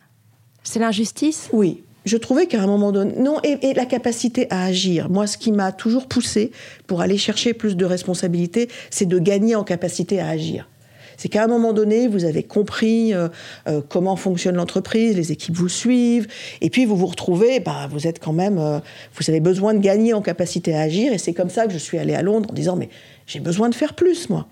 C'est 0.64 0.80
l'injustice? 0.80 1.50
Oui. 1.54 1.84
Je 2.06 2.18
trouvais 2.18 2.48
qu'à 2.48 2.62
un 2.62 2.68
moment 2.68 2.92
donné, 2.92 3.16
non, 3.18 3.40
et, 3.44 3.74
la 3.74 3.86
capacité 3.86 4.48
à 4.50 4.66
agir. 4.66 5.10
Moi, 5.10 5.26
ce 5.26 5.38
qui 5.38 5.52
m'a 5.52 5.72
toujours 5.72 6.08
poussé 6.08 6.52
pour 6.86 7.02
aller 7.02 7.18
chercher 7.18 7.54
plus 7.54 7.78
de 7.78 7.86
responsabilités, 7.86 8.68
c'est 8.90 9.06
de 9.06 9.20
gagner 9.20 9.56
en 9.56 9.64
capacité 9.64 10.20
à 10.20 10.28
agir. 10.28 10.68
C'est 11.16 11.30
qu'à 11.30 11.44
un 11.44 11.48
moment 11.48 11.72
donné, 11.72 12.08
vous 12.08 12.26
avez 12.26 12.44
compris 12.44 13.14
euh, 13.14 13.30
euh, 13.68 13.82
comment 13.88 14.16
fonctionne 14.16 14.56
l'entreprise, 14.56 15.16
les 15.16 15.32
équipes 15.32 15.56
vous 15.56 15.70
suivent, 15.70 16.28
et 16.60 16.70
puis 16.70 16.86
vous 16.86 16.98
vous 16.98 17.06
retrouvez, 17.06 17.60
bah, 17.60 17.88
vous 17.90 18.08
êtes 18.08 18.20
quand 18.20 18.34
même, 18.34 18.58
euh, 18.58 18.80
vous 19.16 19.30
avez 19.30 19.40
besoin 19.40 19.74
de 19.74 19.80
gagner 19.80 20.14
en 20.14 20.22
capacité 20.22 20.76
à 20.76 20.82
agir, 20.82 21.14
et 21.14 21.18
c'est 21.18 21.34
comme 21.34 21.52
ça 21.52 21.68
que 21.68 21.74
je 21.74 21.78
suis 21.78 22.00
allée 22.00 22.16
à 22.16 22.24
Londres 22.24 22.50
en 22.52 22.54
disant, 22.54 22.76
mais 22.76 22.90
j'ai 23.28 23.40
besoin 23.40 23.70
de 23.70 23.76
faire 23.76 23.94
plus, 23.94 24.30
moi. 24.30 24.48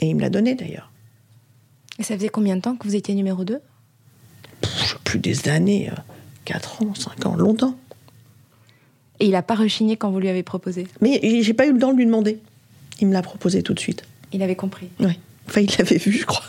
Et 0.00 0.06
il 0.06 0.14
me 0.14 0.22
l'a 0.22 0.30
donné 0.30 0.54
d'ailleurs. 0.54 0.87
Et 1.98 2.02
ça 2.02 2.14
faisait 2.16 2.28
combien 2.28 2.56
de 2.56 2.60
temps 2.60 2.76
que 2.76 2.86
vous 2.86 2.96
étiez 2.96 3.14
numéro 3.14 3.44
2 3.44 3.60
Plus 5.04 5.18
des 5.18 5.48
années, 5.48 5.90
4 6.44 6.82
euh, 6.82 6.86
ans, 6.86 6.94
5 6.94 7.26
ans, 7.26 7.36
longtemps. 7.36 7.76
Et 9.20 9.26
il 9.26 9.32
n'a 9.32 9.42
pas 9.42 9.54
rechigné 9.54 9.96
quand 9.96 10.10
vous 10.10 10.20
lui 10.20 10.28
avez 10.28 10.42
proposé? 10.42 10.86
Mais 11.00 11.20
j'ai 11.42 11.54
pas 11.54 11.66
eu 11.66 11.72
le 11.72 11.78
temps 11.78 11.92
de 11.92 11.96
lui 11.96 12.06
demander. 12.06 12.38
Il 13.00 13.08
me 13.08 13.12
l'a 13.12 13.22
proposé 13.22 13.62
tout 13.62 13.74
de 13.74 13.80
suite. 13.80 14.04
Il 14.32 14.42
avait 14.42 14.56
compris 14.56 14.88
Oui. 15.00 15.18
Enfin, 15.48 15.62
il 15.62 15.70
l'avait 15.78 15.96
vu, 15.96 16.12
je 16.12 16.26
crois. 16.26 16.44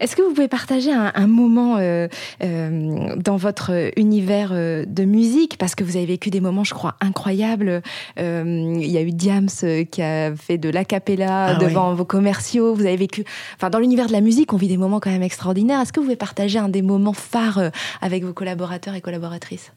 Est-ce 0.00 0.14
que 0.14 0.22
vous 0.22 0.32
pouvez 0.32 0.48
partager 0.48 0.92
un, 0.92 1.26
moment 1.26 1.76
euh, 1.78 2.06
euh, 2.44 3.16
dans 3.16 3.36
votre 3.36 3.90
univers 3.96 4.50
euh, 4.52 4.84
de 4.86 5.04
musique? 5.04 5.58
Parce 5.58 5.74
que 5.74 5.82
vous 5.82 5.96
avez 5.96 6.06
vécu 6.06 6.30
des 6.30 6.40
moments, 6.40 6.62
je 6.62 6.74
crois, 6.74 6.94
incroyables. 7.00 7.82
il 8.16 8.86
y 8.86 8.96
a 8.96 9.02
eu 9.02 9.10
Diams 9.10 9.48
qui 9.90 10.02
a 10.02 10.34
fait 10.36 10.58
de 10.58 10.68
l'acapella 10.68 11.46
ah 11.46 11.54
devant 11.56 11.94
vos 11.94 12.04
commerciaux. 12.04 12.74
Vous 12.74 12.86
avez 12.86 12.96
vécu. 12.96 13.24
Enfin, 13.56 13.70
dans 13.70 13.80
l'univers 13.80 14.06
de 14.06 14.12
la 14.12 14.20
musique, 14.20 14.52
on 14.52 14.56
vit 14.56 14.68
des 14.68 14.76
moments 14.76 15.00
quand 15.00 15.10
même 15.10 15.22
extraordinaires. 15.22 15.80
Est-ce 15.80 15.92
que 15.92 16.00
vous 16.00 16.06
pouvez 16.06 16.16
partager 16.16 16.58
un 16.58 16.68
des 16.68 16.82
moments 16.82 17.12
phares 17.12 17.70
avec 18.00 18.24
vos 18.24 18.32
collaborateurs 18.32 18.94
et 18.94 19.00
collaboratrices? 19.00 19.72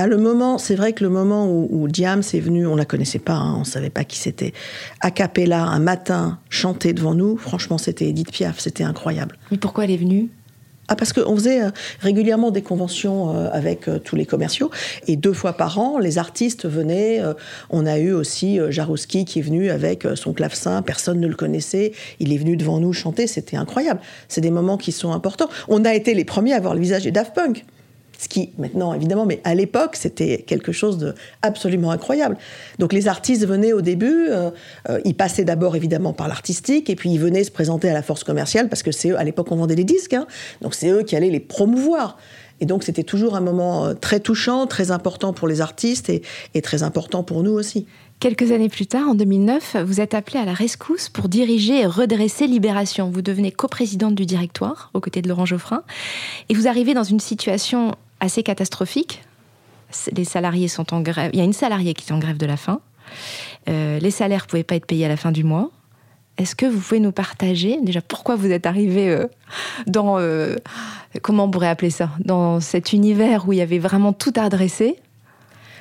Ah, 0.00 0.06
le 0.06 0.16
moment, 0.16 0.58
c'est 0.58 0.76
vrai 0.76 0.92
que 0.92 1.02
le 1.02 1.10
moment 1.10 1.50
où, 1.50 1.88
Diams 1.88 2.22
est 2.32 2.38
venu, 2.38 2.68
on 2.68 2.76
la 2.76 2.84
connaissait 2.84 3.18
pas, 3.18 3.34
hein, 3.34 3.56
on 3.58 3.64
savait 3.64 3.90
pas 3.90 4.04
qui 4.04 4.16
c'était, 4.16 4.52
a 5.00 5.10
cappella, 5.10 5.64
un 5.64 5.80
matin, 5.80 6.38
chanter 6.50 6.92
devant 6.92 7.14
nous, 7.14 7.36
franchement, 7.36 7.78
c'était 7.78 8.06
Edith 8.06 8.30
Piaf, 8.30 8.60
c'était 8.60 8.84
incroyable. 8.84 9.36
Mais 9.50 9.58
pourquoi 9.58 9.86
elle 9.86 9.90
est 9.90 9.96
venue? 9.96 10.28
Ah, 10.86 10.94
parce 10.94 11.12
qu'on 11.12 11.34
faisait 11.34 11.64
euh, 11.64 11.70
régulièrement 11.98 12.52
des 12.52 12.62
conventions 12.62 13.34
euh, 13.34 13.48
avec 13.52 13.88
euh, 13.88 13.98
tous 13.98 14.14
les 14.14 14.24
commerciaux 14.24 14.70
et 15.08 15.16
deux 15.16 15.32
fois 15.32 15.54
par 15.54 15.80
an, 15.80 15.98
les 15.98 16.16
artistes 16.16 16.66
venaient. 16.66 17.20
on 17.70 17.84
a 17.84 17.98
eu 17.98 18.12
aussi 18.12 18.60
Jarouski 18.68 19.24
qui 19.24 19.40
est 19.40 19.42
venu 19.42 19.68
avec 19.68 20.06
son 20.14 20.32
clavecin, 20.32 20.80
personne 20.82 21.18
ne 21.18 21.26
le 21.26 21.34
connaissait. 21.34 21.90
Il 22.20 22.32
est 22.32 22.38
venu 22.38 22.56
devant 22.56 22.78
nous 22.78 22.92
chanter, 22.92 23.26
c'était 23.26 23.56
incroyable. 23.56 24.00
C'est 24.28 24.42
des 24.42 24.52
moments 24.52 24.76
qui 24.76 24.92
sont 24.92 25.10
importants. 25.10 25.48
On 25.66 25.84
a 25.84 25.92
été 25.92 26.14
les 26.14 26.24
premiers 26.24 26.54
à 26.54 26.60
voir 26.60 26.74
le 26.74 26.80
visage 26.80 27.02
des 27.02 27.10
Daft 27.10 27.34
Punk. 27.34 27.64
Ce 28.18 28.28
qui, 28.28 28.50
maintenant, 28.58 28.92
évidemment, 28.94 29.26
mais 29.26 29.40
à 29.44 29.54
l'époque, 29.54 29.94
c'était 29.94 30.38
quelque 30.44 30.72
chose 30.72 30.98
d'absolument 30.98 31.92
incroyable. 31.92 32.36
Donc 32.80 32.92
les 32.92 33.06
artistes 33.06 33.46
venaient 33.46 33.72
au 33.72 33.80
début, 33.80 34.26
euh, 34.28 34.50
euh, 34.90 34.98
ils 35.04 35.14
passaient 35.14 35.44
d'abord 35.44 35.76
évidemment 35.76 36.12
par 36.12 36.26
l'artistique, 36.26 36.90
et 36.90 36.96
puis 36.96 37.10
ils 37.10 37.20
venaient 37.20 37.44
se 37.44 37.52
présenter 37.52 37.88
à 37.88 37.94
la 37.94 38.02
force 38.02 38.24
commerciale, 38.24 38.68
parce 38.68 38.82
que 38.82 38.90
c'est 38.90 39.10
eux, 39.10 39.18
à 39.18 39.22
l'époque, 39.22 39.52
on 39.52 39.56
vendait 39.56 39.76
des 39.76 39.84
disques, 39.84 40.14
hein. 40.14 40.26
donc 40.62 40.74
c'est 40.74 40.88
eux 40.88 41.04
qui 41.04 41.14
allaient 41.14 41.30
les 41.30 41.38
promouvoir. 41.38 42.18
Et 42.60 42.66
donc 42.66 42.82
c'était 42.82 43.04
toujours 43.04 43.36
un 43.36 43.40
moment 43.40 43.86
euh, 43.86 43.94
très 43.94 44.18
touchant, 44.18 44.66
très 44.66 44.90
important 44.90 45.32
pour 45.32 45.46
les 45.46 45.60
artistes 45.60 46.10
et, 46.10 46.22
très 46.60 46.82
important 46.82 47.22
pour 47.22 47.44
nous 47.44 47.52
aussi. 47.52 47.86
Quelques 48.18 48.50
années 48.50 48.68
plus 48.68 48.86
tard, 48.86 49.06
en 49.08 49.14
2009, 49.14 49.76
vous 49.84 50.00
êtes 50.00 50.12
appelée 50.12 50.40
à 50.40 50.44
la 50.44 50.52
rescousse 50.52 51.08
pour 51.08 51.28
diriger 51.28 51.82
et 51.82 51.86
redresser 51.86 52.48
Libération. 52.48 53.10
Vous 53.10 53.22
devenez 53.22 53.52
coprésidente 53.52 54.16
du 54.16 54.26
directoire 54.26 54.90
aux 54.92 55.00
côtés 55.00 55.22
de 55.22 55.28
Laurent 55.28 55.46
Geoffrin 55.46 55.84
et 56.48 56.54
vous 56.54 56.66
arrivez 56.66 56.94
dans 56.94 57.04
une 57.04 57.20
situation 57.20 57.94
assez 58.20 58.42
catastrophique. 58.42 59.22
Les 60.12 60.24
salariés 60.24 60.68
sont 60.68 60.92
en 60.94 61.00
grève. 61.00 61.30
Il 61.32 61.38
y 61.38 61.42
a 61.42 61.44
une 61.44 61.52
salariée 61.52 61.94
qui 61.94 62.08
est 62.08 62.12
en 62.12 62.18
grève 62.18 62.36
de 62.36 62.46
la 62.46 62.56
faim. 62.56 62.80
Euh, 63.68 63.98
les 63.98 64.10
salaires 64.10 64.42
ne 64.42 64.48
pouvaient 64.48 64.64
pas 64.64 64.76
être 64.76 64.86
payés 64.86 65.06
à 65.06 65.08
la 65.08 65.16
fin 65.16 65.32
du 65.32 65.44
mois. 65.44 65.70
Est-ce 66.36 66.54
que 66.54 66.66
vous 66.66 66.78
pouvez 66.78 67.00
nous 67.00 67.10
partager 67.10 67.78
déjà 67.82 68.00
pourquoi 68.00 68.36
vous 68.36 68.50
êtes 68.50 68.66
arrivé 68.66 69.08
euh, 69.08 69.26
dans 69.86 70.18
euh, 70.18 70.54
comment 71.22 71.44
on 71.44 71.50
pourrait 71.50 71.68
appeler 71.68 71.90
ça 71.90 72.10
dans 72.24 72.60
cet 72.60 72.92
univers 72.92 73.48
où 73.48 73.52
il 73.52 73.58
y 73.58 73.62
avait 73.62 73.80
vraiment 73.80 74.12
tout 74.12 74.32
à 74.36 74.42
adresser, 74.42 74.96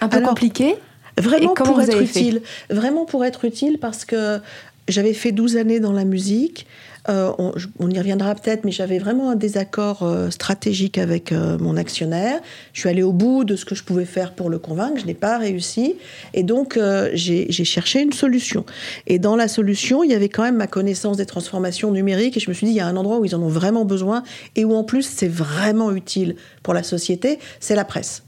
un 0.01 0.07
peu 0.07 0.21
compliqué? 0.21 0.75
Vraiment 1.19 1.53
pour 1.53 1.81
être 1.81 2.01
utile, 2.01 2.41
vraiment 2.69 3.05
pour 3.05 3.25
être 3.25 3.45
utile 3.45 3.79
parce 3.79 4.05
que 4.05 4.39
j'avais 4.87 5.13
fait 5.13 5.31
12 5.31 5.57
années 5.57 5.79
dans 5.79 5.93
la 5.93 6.05
musique. 6.05 6.67
Euh, 7.09 7.31
on, 7.79 7.89
y 7.89 7.97
reviendra 7.97 8.35
peut-être, 8.35 8.65
mais 8.65 8.71
j'avais 8.71 8.99
vraiment 8.99 9.29
un 9.29 9.35
désaccord 9.35 10.03
euh, 10.03 10.29
stratégique 10.29 10.97
avec 10.97 11.31
euh, 11.31 11.57
mon 11.57 11.77
actionnaire. 11.77 12.41
Je 12.73 12.81
suis 12.81 12.89
allée 12.89 13.03
au 13.03 13.13
bout 13.13 13.45
de 13.45 13.55
ce 13.55 13.63
que 13.63 13.75
je 13.75 13.83
pouvais 13.83 14.05
faire 14.05 14.33
pour 14.33 14.49
le 14.49 14.59
convaincre, 14.59 14.99
je 14.99 15.05
n'ai 15.05 15.13
pas 15.13 15.37
réussi. 15.37 15.95
Et 16.33 16.43
donc, 16.43 16.79
j'ai 17.13 17.51
cherché 17.51 18.01
une 18.01 18.13
solution. 18.13 18.65
Et 19.07 19.19
dans 19.19 19.35
la 19.35 19.47
solution, 19.47 20.03
il 20.03 20.11
y 20.11 20.13
avait 20.13 20.29
quand 20.29 20.43
même 20.43 20.57
ma 20.57 20.67
connaissance 20.67 21.17
des 21.17 21.25
transformations 21.25 21.91
numériques. 21.91 22.37
Et 22.37 22.39
je 22.39 22.49
me 22.49 22.53
suis 22.53 22.67
dit, 22.67 22.73
il 22.73 22.77
y 22.77 22.81
a 22.81 22.87
un 22.87 22.97
endroit 22.97 23.19
où 23.19 23.25
ils 23.25 23.35
en 23.35 23.41
ont 23.41 23.47
vraiment 23.47 23.85
besoin 23.85 24.23
et 24.55 24.65
où 24.65 24.73
en 24.73 24.83
plus 24.83 25.03
c'est 25.03 25.27
vraiment 25.27 25.91
utile 25.91 26.35
pour 26.63 26.73
la 26.73 26.83
société, 26.83 27.39
c'est 27.59 27.75
la 27.75 27.85
presse. 27.85 28.23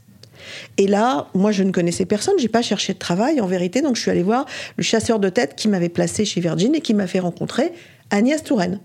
Et 0.78 0.86
là, 0.86 1.28
moi, 1.34 1.52
je 1.52 1.62
ne 1.62 1.70
connaissais 1.70 2.06
personne, 2.06 2.34
j'ai 2.38 2.48
pas 2.48 2.62
cherché 2.62 2.94
de 2.94 2.98
travail 2.98 3.40
en 3.40 3.46
vérité, 3.46 3.82
donc 3.82 3.96
je 3.96 4.00
suis 4.00 4.10
allée 4.10 4.22
voir 4.22 4.46
le 4.76 4.82
chasseur 4.82 5.18
de 5.18 5.28
tête 5.28 5.54
qui 5.54 5.68
m'avait 5.68 5.88
placé 5.88 6.24
chez 6.24 6.40
Virgin 6.40 6.74
et 6.74 6.80
qui 6.80 6.94
m'a 6.94 7.06
fait 7.06 7.20
rencontrer 7.20 7.72
Agnès 8.10 8.42
Touraine 8.42 8.80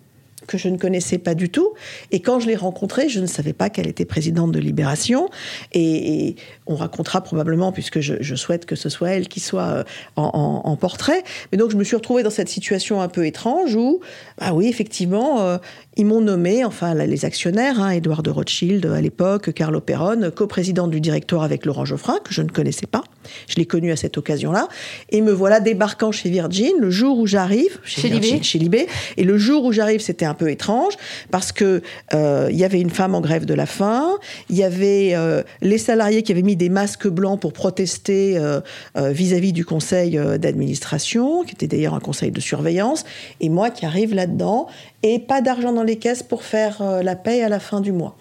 que 0.48 0.58
je 0.58 0.70
ne 0.70 0.78
connaissais 0.78 1.18
pas 1.18 1.36
du 1.36 1.50
tout. 1.50 1.74
Et 2.12 2.20
quand 2.20 2.40
je 2.40 2.48
l'ai 2.48 2.56
rencontrée, 2.56 3.10
je 3.10 3.20
ne 3.20 3.26
savais 3.26 3.54
pas 3.54 3.70
qu'elle 3.70 3.88
était 3.88 4.06
présidente 4.06 4.52
de 4.52 4.60
Libération. 4.60 5.30
Et, 5.74 6.36
on 6.68 6.76
racontera 6.76 7.22
probablement, 7.22 7.72
puisque 7.72 8.00
je, 8.00 8.36
souhaite 8.36 8.66
que 8.66 8.76
ce 8.76 8.90
soit 8.90 9.12
elle 9.12 9.28
qui 9.28 9.40
soit 9.40 9.68
euh, 9.68 9.84
en, 10.16 10.76
portrait. 10.76 11.24
Mais 11.52 11.58
donc 11.58 11.72
je 11.72 11.78
me 11.78 11.84
suis 11.84 11.96
retrouvée 11.96 12.24
dans 12.24 12.32
cette 12.32 12.50
situation 12.50 13.02
un 13.02 13.08
peu 13.08 13.26
étrange 13.26 13.76
où, 13.76 14.02
ah 14.40 14.54
oui, 14.54 14.68
effectivement, 14.68 15.42
euh, 15.42 15.58
ils 15.96 16.06
m'ont 16.06 16.22
nommé, 16.22 16.66
enfin 16.66 16.94
les 16.94 17.24
actionnaires, 17.24 17.80
hein, 17.80 17.92
Édouard 17.92 18.24
de 18.24 18.30
Rothschild 18.30 18.86
à 18.86 19.00
l'époque, 19.00 19.54
Carlo 19.54 19.80
Perron, 19.80 20.32
coprésident 20.36 20.88
du 20.88 21.00
directoire 21.00 21.44
avec 21.44 21.66
Laurent 21.66 21.86
Geoffrin, 21.86 22.18
que 22.24 22.34
je 22.34 22.42
ne 22.42 22.50
connaissais 22.50 22.88
pas. 22.88 23.04
Je 23.48 23.56
l'ai 23.56 23.66
connu 23.66 23.92
à 23.92 23.96
cette 23.96 24.18
occasion-là. 24.18 24.68
Et 25.10 25.22
me 25.22 25.32
voilà 25.32 25.60
débarquant 25.60 26.12
chez 26.12 26.30
Virgin 26.30 26.74
le 26.80 26.90
jour 26.90 27.20
où 27.20 27.28
j'arrive, 27.28 27.80
chez, 27.84 28.10
Libé. 28.10 28.42
chez 28.42 28.60
Libé. 28.60 28.88
Et 29.18 29.24
le 29.24 29.38
jour 29.38 29.64
où 29.66 29.72
j'arrive, 29.72 30.02
c'était 30.02 30.26
un 30.26 30.34
peu 30.36 30.50
étrange 30.50 30.94
parce 31.32 31.52
que 31.52 31.82
euh, 32.14 32.50
il 32.52 32.58
y 32.58 32.64
avait 32.64 32.82
une 32.82 32.90
femme 32.90 33.16
en 33.16 33.22
grève 33.22 33.46
de 33.46 33.54
la 33.54 33.66
faim, 33.66 34.10
il 34.50 34.56
y 34.56 34.64
avait 34.64 35.12
euh, 35.16 35.42
les 35.62 35.78
salariés 35.78 36.24
qui 36.24 36.32
avaient 36.32 36.42
mis 36.42 36.56
des 36.56 36.70
masques 36.70 37.08
blancs 37.08 37.40
pour 37.40 37.54
protester 37.54 38.38
euh, 38.38 38.62
vis-à-vis 38.96 39.54
du 39.54 39.66
conseil 39.66 40.20
d'administration, 40.40 41.44
qui 41.44 41.54
était 41.54 41.68
d'ailleurs 41.68 41.94
un 41.94 42.00
conseil 42.00 42.32
de 42.32 42.40
surveillance, 42.40 43.06
et 43.40 43.50
moi 43.50 43.70
qui 43.70 43.86
arrive 43.86 44.14
là-dedans 44.14 44.68
et 45.04 45.20
pas 45.20 45.42
d'argent 45.42 45.74
dans 45.74 45.84
les 45.84 45.98
caisses 45.98 46.24
pour 46.24 46.44
faire 46.44 46.82
la 47.04 47.16
paye 47.16 47.42
à 47.42 47.50
la 47.50 47.60
fin 47.60 47.82
du 47.82 47.92
mois. 47.92 48.18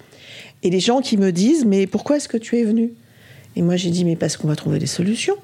Et 0.63 0.71
les 0.71 0.81
gens 0.81 1.01
qui 1.01 1.17
me 1.17 1.33
disent 1.33 1.65
mais 1.65 1.87
pourquoi 1.87 2.17
est-ce 2.17 2.29
que 2.29 2.37
tu 2.37 2.59
es 2.59 2.65
venu 2.65 2.93
Et 3.57 3.63
moi 3.63 3.77
j'ai 3.77 3.91
dit 3.91 4.05
mais 4.05 4.17
parce 4.17 4.37
qu'on 4.37 4.49
va 4.49 4.57
trouver 4.57 4.79
des 4.79 4.87
solutions. 4.87 5.37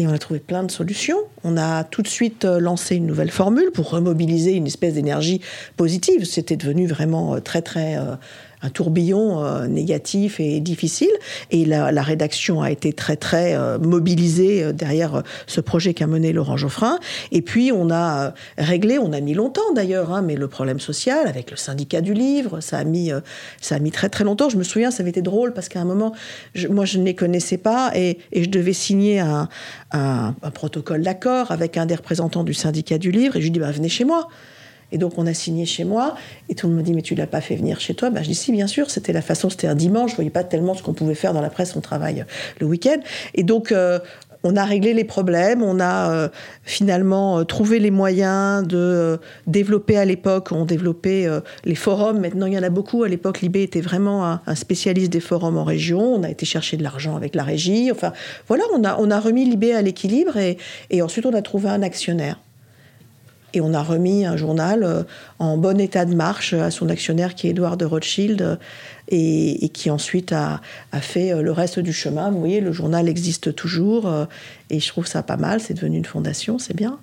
Et 0.00 0.06
on 0.06 0.12
a 0.14 0.18
trouvé 0.18 0.40
plein 0.40 0.62
de 0.62 0.70
solutions. 0.70 1.18
On 1.44 1.58
a 1.58 1.84
tout 1.84 2.00
de 2.00 2.08
suite 2.08 2.46
euh, 2.46 2.58
lancé 2.58 2.96
une 2.96 3.04
nouvelle 3.04 3.30
formule 3.30 3.70
pour 3.70 3.90
remobiliser 3.90 4.52
une 4.52 4.66
espèce 4.66 4.94
d'énergie 4.94 5.42
positive. 5.76 6.24
C'était 6.24 6.56
devenu 6.56 6.86
vraiment 6.86 7.34
euh, 7.34 7.40
très 7.40 7.60
très 7.60 7.98
euh, 7.98 8.16
un 8.62 8.70
tourbillon 8.70 9.44
euh, 9.44 9.66
négatif 9.66 10.40
et 10.40 10.60
difficile. 10.60 11.10
Et 11.50 11.64
la, 11.64 12.02
rédaction 12.02 12.62
a 12.62 12.70
été 12.70 12.92
très 12.92 13.16
très 13.16 13.54
euh, 13.54 13.78
mobilisée 13.78 14.64
euh, 14.64 14.72
derrière 14.72 15.22
ce 15.46 15.60
projet 15.60 15.94
qu'a 15.94 16.06
mené 16.06 16.32
Laurent 16.32 16.56
Geoffrin. 16.56 16.98
Et 17.32 17.42
puis 17.42 17.72
on 17.72 17.90
a 17.90 18.34
réglé, 18.58 18.98
on 18.98 19.12
a 19.12 19.20
mis 19.20 19.34
longtemps 19.34 19.72
d'ailleurs, 19.74 20.12
hein, 20.12 20.22
mais 20.22 20.36
le 20.36 20.48
problème 20.48 20.80
social 20.80 21.26
avec 21.26 21.50
le 21.50 21.56
syndicat 21.56 22.00
du 22.00 22.14
livre, 22.14 22.60
ça 22.60 22.78
a 22.78 22.84
mis 22.84 23.10
ça 23.60 23.76
a 23.76 23.78
mis 23.78 23.90
très 23.90 24.08
très 24.08 24.24
longtemps. 24.24 24.48
Je 24.48 24.56
me 24.56 24.62
souviens, 24.62 24.90
ça 24.90 25.02
avait 25.02 25.10
été 25.10 25.22
drôle 25.22 25.52
parce 25.52 25.68
qu'à 25.68 25.80
un 25.80 25.84
moment, 25.84 26.12
moi 26.68 26.84
je 26.84 26.98
ne 26.98 27.04
les 27.04 27.14
connaissais 27.14 27.58
pas 27.58 27.92
et, 27.94 28.18
je 28.32 28.48
devais 28.48 28.72
signer 28.72 29.20
un, 29.20 29.48
un, 29.92 30.34
un 30.42 30.50
protocole 30.50 31.02
d'accord 31.02 31.50
avec 31.50 31.76
un 31.76 31.86
des 31.86 31.94
représentants 31.94 32.44
du 32.44 32.54
syndicat 32.54 32.98
du 32.98 33.10
livre 33.10 33.36
et 33.36 33.40
je 33.40 33.44
lui 33.44 33.50
dis 33.50 33.60
bah 33.60 33.70
venez 33.70 33.88
chez 33.88 34.04
moi. 34.04 34.28
Et 34.92 34.98
donc 34.98 35.14
on 35.16 35.26
a 35.26 35.34
signé 35.34 35.66
chez 35.66 35.84
moi, 35.84 36.16
et 36.48 36.54
tout 36.54 36.66
le 36.66 36.72
monde 36.72 36.82
me 36.82 36.86
dit 36.86 36.92
mais 36.92 37.02
tu 37.02 37.14
l'as 37.14 37.26
pas 37.26 37.40
fait 37.40 37.56
venir 37.56 37.80
chez 37.80 37.94
toi. 37.94 38.10
Ben, 38.10 38.22
Je 38.22 38.28
dis 38.28 38.34
si 38.34 38.52
bien 38.52 38.66
sûr, 38.66 38.90
c'était 38.90 39.12
la 39.12 39.22
façon, 39.22 39.50
c'était 39.50 39.66
un 39.66 39.74
dimanche, 39.74 40.12
je 40.12 40.16
voyais 40.16 40.30
pas 40.30 40.44
tellement 40.44 40.74
ce 40.74 40.82
qu'on 40.82 40.94
pouvait 40.94 41.14
faire 41.14 41.32
dans 41.32 41.40
la 41.40 41.50
presse, 41.50 41.74
on 41.76 41.80
travaille 41.80 42.24
le 42.60 42.66
week-end. 42.66 42.98
Et 43.34 43.42
donc 43.42 43.72
euh, 43.72 43.98
on 44.42 44.56
a 44.56 44.64
réglé 44.64 44.94
les 44.94 45.04
problèmes, 45.04 45.62
on 45.62 45.80
a 45.80 46.10
euh, 46.10 46.28
finalement 46.62 47.38
euh, 47.38 47.44
trouvé 47.44 47.78
les 47.78 47.90
moyens 47.90 48.66
de 48.66 49.18
développer 49.46 49.98
à 49.98 50.04
l'époque, 50.04 50.48
on 50.52 50.64
développait 50.64 51.28
les 51.64 51.74
forums, 51.74 52.20
maintenant 52.20 52.46
il 52.46 52.54
y 52.54 52.58
en 52.58 52.62
a 52.62 52.70
beaucoup, 52.70 53.04
à 53.04 53.08
l'époque 53.08 53.40
Libé 53.42 53.62
était 53.62 53.80
vraiment 53.80 54.24
un, 54.46 54.54
spécialiste 54.54 55.12
des 55.12 55.20
forums 55.20 55.58
en 55.58 55.64
région, 55.64 56.00
on 56.00 56.22
a 56.22 56.30
été 56.30 56.46
chercher 56.46 56.76
de 56.76 56.82
l'argent 56.82 57.16
avec 57.16 57.34
la 57.34 57.42
régie, 57.42 57.90
enfin 57.92 58.12
voilà, 58.48 58.64
on 58.74 58.82
a, 58.84 58.96
on 58.98 59.10
a 59.10 59.20
remis 59.20 59.44
Libé 59.44 59.74
à 59.74 59.82
l'équilibre. 59.82 60.36
Et 60.90 61.02
ensuite 61.02 61.26
on 61.26 61.34
a 61.34 61.42
trouvé 61.42 61.68
un 61.68 61.82
actionnaire. 61.82 62.38
Et 63.52 63.60
on 63.60 63.74
a 63.74 63.82
remis 63.82 64.24
un 64.24 64.36
journal 64.36 64.82
euh, 64.84 65.02
en 65.38 65.56
bon 65.56 65.80
état 65.80 66.04
de 66.04 66.14
marche 66.14 66.52
à 66.52 66.70
son 66.70 66.88
actionnaire 66.88 67.34
qui 67.34 67.46
est 67.46 67.50
Edouard 67.50 67.76
de 67.76 67.84
Rothschild 67.84 68.42
euh, 68.42 68.56
et, 69.08 69.68
qui 69.70 69.90
ensuite 69.90 70.32
a, 70.32 70.60
fait 71.00 71.32
euh, 71.32 71.42
le 71.42 71.52
reste 71.52 71.80
du 71.80 71.92
chemin. 71.92 72.30
Vous 72.30 72.38
voyez, 72.38 72.60
le 72.60 72.72
journal 72.72 73.08
existe 73.08 73.54
toujours 73.54 74.10
et 74.70 74.80
je 74.80 74.88
trouve 74.88 75.06
ça 75.06 75.22
pas 75.22 75.36
mal. 75.36 75.60
C'est 75.60 75.74
devenu 75.74 75.96
une 75.96 76.04
fondation, 76.04 76.58
c'est 76.58 76.76
bien. 76.76 76.98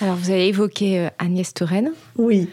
Alors, 0.00 0.16
vous 0.16 0.30
avez 0.30 0.48
évoqué 0.48 1.08
Agnès 1.18 1.52
Touraine. 1.54 1.92
Oui. 2.16 2.48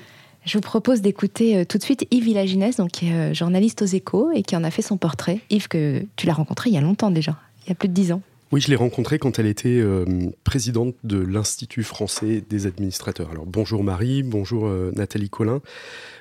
Je 0.46 0.58
vous 0.58 0.62
propose 0.62 1.02
d'écouter 1.02 1.66
tout 1.66 1.78
de 1.78 1.84
suite 1.84 2.06
Yves 2.12 2.24
Villaginès, 2.24 2.76
donc 2.78 2.92
qui 2.92 3.08
est 3.08 3.34
journaliste 3.34 3.82
aux 3.82 3.88
Échos 3.88 4.32
et 4.32 4.44
qui 4.44 4.56
en 4.56 4.64
a 4.64 4.70
fait 4.70 4.84
son 4.84 4.98
portrait. 4.98 5.40
Yves, 5.50 5.68
que 5.68 6.04
tu 6.16 6.28
l'as 6.28 6.34
rencontré 6.34 6.70
il 6.70 6.74
y 6.74 6.78
a 6.78 6.82
longtemps 6.82 7.12
déjà, 7.12 7.38
il 7.66 7.70
y 7.70 7.72
a 7.72 7.76
plus 7.76 7.88
de 7.88 7.94
dix 7.94 8.12
ans. 8.12 8.22
Oui, 8.56 8.62
je 8.62 8.70
l'ai 8.70 8.78
rencontrée 8.78 9.20
quand 9.20 9.38
elle 9.38 9.48
était 9.48 9.82
euh, 9.82 10.06
présidente 10.46 10.96
de 11.04 11.18
l'Institut 11.18 11.84
français 11.84 12.42
des 12.50 12.68
administrateurs. 12.68 13.30
Alors 13.30 13.46
bonjour 13.46 13.84
Marie, 13.84 14.24
bonjour 14.24 14.68
euh, 14.68 14.94
Nathalie 14.96 15.30
Collin. 15.30 15.60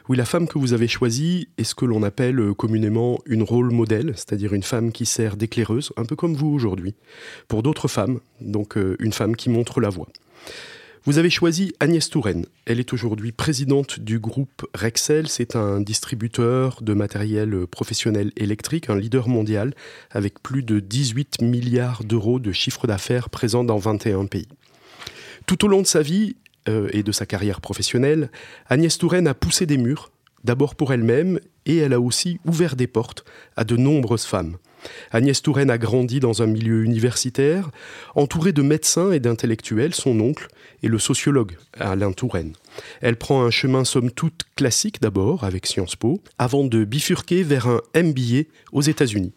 Oui, 0.09 0.17
la 0.17 0.25
femme 0.25 0.49
que 0.49 0.59
vous 0.59 0.73
avez 0.73 0.89
choisie 0.89 1.47
est 1.59 1.63
ce 1.63 1.77
que 1.77 1.85
l'on 1.85 2.03
appelle 2.03 2.41
euh, 2.41 2.53
communément 2.53 3.21
une 3.25 3.45
rôle 3.45 3.71
modèle, 3.71 4.15
c'est-à-dire 4.17 4.53
une 4.53 4.65
femme 4.65 4.91
qui 4.91 5.07
sert 5.07 5.37
d'éclaireuse, 5.37 5.93
un 5.97 6.05
peu 6.05 6.17
comme 6.17 6.35
vous 6.35 6.49
aujourd'hui, 6.49 6.97
pour 7.47 7.63
d'autres 7.63 7.87
femmes, 7.87 8.19
donc 8.41 8.77
une 8.99 9.13
femme 9.13 9.37
qui 9.37 9.49
montre 9.49 9.81
la 9.81 9.91
voie. 9.91 10.09
Vous 11.07 11.19
avez 11.19 11.29
choisi 11.29 11.75
Agnès 11.81 12.09
Touraine. 12.09 12.47
Elle 12.65 12.81
est 12.81 12.95
aujourd'hui 12.95 13.31
présidente 13.31 14.01
du 14.01 14.19
groupe 14.19 14.67
Rexel. 14.73 15.29
C'est 15.29 15.55
un 15.55 15.83
distributeur 15.83 16.81
de 16.81 16.95
matériel 16.95 17.67
professionnel 17.67 18.33
électrique, 18.39 18.89
un 18.89 18.97
leader 18.97 19.29
mondial, 19.29 19.75
avec 20.11 20.43
plus 20.43 20.63
de 20.63 20.81
18 20.81 21.43
milliards 21.43 22.05
d'euros 22.05 22.39
de 22.39 22.53
chiffre 22.53 22.87
d'affaires 22.87 23.29
présent 23.29 23.65
dans 23.65 23.77
21 23.77 24.25
pays. 24.25 24.49
Tout 25.45 25.67
au 25.67 25.69
long 25.69 25.83
de 25.83 25.87
sa 25.87 26.01
vie 26.01 26.37
euh, 26.71 26.89
et 26.95 27.03
de 27.03 27.13
sa 27.13 27.27
carrière 27.27 27.61
professionnelle, 27.61 28.31
Agnès 28.71 28.97
Touraine 28.97 29.29
a 29.29 29.35
poussé 29.35 29.67
des 29.67 29.77
murs, 29.77 30.11
d'abord 30.43 30.75
pour 30.75 30.91
elle-même, 30.91 31.39
et 31.67 31.77
elle 31.77 31.93
a 31.93 32.01
aussi 32.01 32.41
ouvert 32.47 32.77
des 32.77 32.87
portes 32.87 33.27
à 33.57 33.65
de 33.65 33.77
nombreuses 33.77 34.25
femmes. 34.25 34.57
Agnès 35.11 35.41
Touraine 35.41 35.71
a 35.71 35.79
grandi 35.79 36.21
dans 36.21 36.43
un 36.43 36.47
milieu 36.47 36.85
universitaire, 36.85 37.71
entourée 38.15 38.53
de 38.53 38.63
médecins 38.63 39.13
et 39.13 39.21
d'intellectuels, 39.21 39.95
son 39.95 40.19
oncle 40.21 40.49
et 40.83 40.89
le 40.89 40.99
sociologue 40.99 41.53
Alain 41.79 42.13
Touraine. 42.13 42.55
Elle 43.01 43.17
prend 43.17 43.45
un 43.45 43.51
chemin 43.51 43.85
somme 43.85 44.11
toute 44.11 44.43
classique 44.57 45.01
d'abord 45.01 45.45
avec 45.45 45.67
Sciences 45.67 45.97
Po, 45.97 46.21
avant 46.39 46.65
de 46.65 46.85
bifurquer 46.85 47.43
vers 47.43 47.69
un 47.69 47.81
MBA 47.95 48.49
aux 48.73 48.83
États-Unis. 48.83 49.33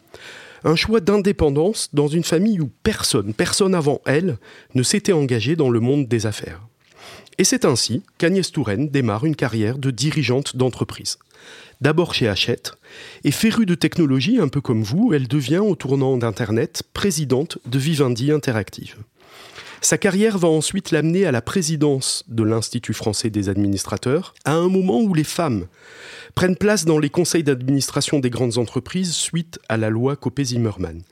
Un 0.64 0.76
choix 0.76 1.00
d'indépendance 1.00 1.90
dans 1.92 2.08
une 2.08 2.24
famille 2.24 2.60
où 2.60 2.70
personne, 2.82 3.32
personne 3.32 3.74
avant 3.74 4.00
elle, 4.06 4.38
ne 4.74 4.82
s'était 4.82 5.12
engagé 5.12 5.54
dans 5.54 5.70
le 5.70 5.80
monde 5.80 6.08
des 6.08 6.26
affaires. 6.26 6.66
Et 7.38 7.44
c'est 7.44 7.64
ainsi 7.64 8.02
qu'Agnès 8.18 8.50
Touraine 8.50 8.88
démarre 8.88 9.24
une 9.24 9.36
carrière 9.36 9.78
de 9.78 9.92
dirigeante 9.92 10.56
d'entreprise 10.56 11.18
d'abord 11.80 12.14
chez 12.14 12.28
Hachette, 12.28 12.72
et 13.24 13.30
férue 13.30 13.66
de 13.66 13.74
technologie, 13.74 14.40
un 14.40 14.48
peu 14.48 14.60
comme 14.60 14.82
vous, 14.82 15.12
elle 15.12 15.28
devient, 15.28 15.58
au 15.58 15.74
tournant 15.74 16.16
d'Internet, 16.16 16.82
présidente 16.92 17.58
de 17.66 17.78
Vivendi 17.78 18.32
Interactive. 18.32 18.96
Sa 19.80 19.96
carrière 19.96 20.38
va 20.38 20.48
ensuite 20.48 20.90
l'amener 20.90 21.24
à 21.24 21.32
la 21.32 21.40
présidence 21.40 22.24
de 22.26 22.42
l'Institut 22.42 22.94
français 22.94 23.30
des 23.30 23.48
administrateurs, 23.48 24.34
à 24.44 24.54
un 24.54 24.68
moment 24.68 25.00
où 25.00 25.14
les 25.14 25.24
femmes 25.24 25.66
prennent 26.34 26.56
place 26.56 26.84
dans 26.84 26.98
les 26.98 27.10
conseils 27.10 27.44
d'administration 27.44 28.18
des 28.18 28.28
grandes 28.28 28.58
entreprises 28.58 29.14
suite 29.14 29.60
à 29.68 29.76
la 29.76 29.88
loi 29.88 30.16
Copé-Zimmermann. 30.16 31.02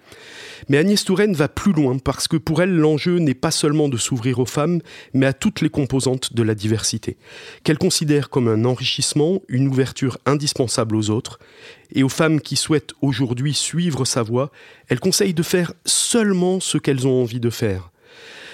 Mais 0.69 0.79
Agnès 0.79 1.05
Touraine 1.05 1.35
va 1.35 1.49
plus 1.49 1.73
loin 1.73 1.99
parce 1.99 2.27
que 2.27 2.37
pour 2.37 2.61
elle, 2.61 2.75
l'enjeu 2.75 3.19
n'est 3.19 3.35
pas 3.35 3.53
seulement 3.53 3.89
de 3.89 3.97
s'ouvrir 3.97 4.41
aux 4.41 4.47
femmes, 4.47 4.81
mais 5.15 5.27
à 5.27 5.33
toutes 5.33 5.61
les 5.61 5.71
composantes 5.71 6.33
de 6.33 6.43
la 6.43 6.55
diversité, 6.55 7.19
qu'elle 7.63 7.79
considère 7.79 8.31
comme 8.31 8.49
un 8.49 8.65
enrichissement, 8.65 9.43
une 9.49 9.69
ouverture 9.69 10.19
indispensable 10.27 10.97
aux 10.97 11.11
autres. 11.11 11.39
Et 11.93 12.03
aux 12.03 12.09
femmes 12.09 12.41
qui 12.41 12.57
souhaitent 12.57 12.95
aujourd'hui 13.01 13.55
suivre 13.55 14.05
sa 14.05 14.23
voie, 14.23 14.51
elle 14.89 15.01
conseille 15.01 15.35
de 15.35 15.45
faire 15.45 15.73
seulement 15.85 16.59
ce 16.59 16.79
qu'elles 16.79 17.07
ont 17.07 17.23
envie 17.23 17.41
de 17.41 17.51
faire. 17.51 17.91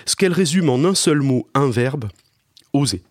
Ce 0.07 0.17
qu'elle 0.17 0.33
résume 0.33 0.69
en 0.69 0.85
un 0.85 0.95
seul 0.95 1.21
mot, 1.21 1.47
un 1.55 1.71
verbe, 1.71 2.07
oser. 2.73 3.03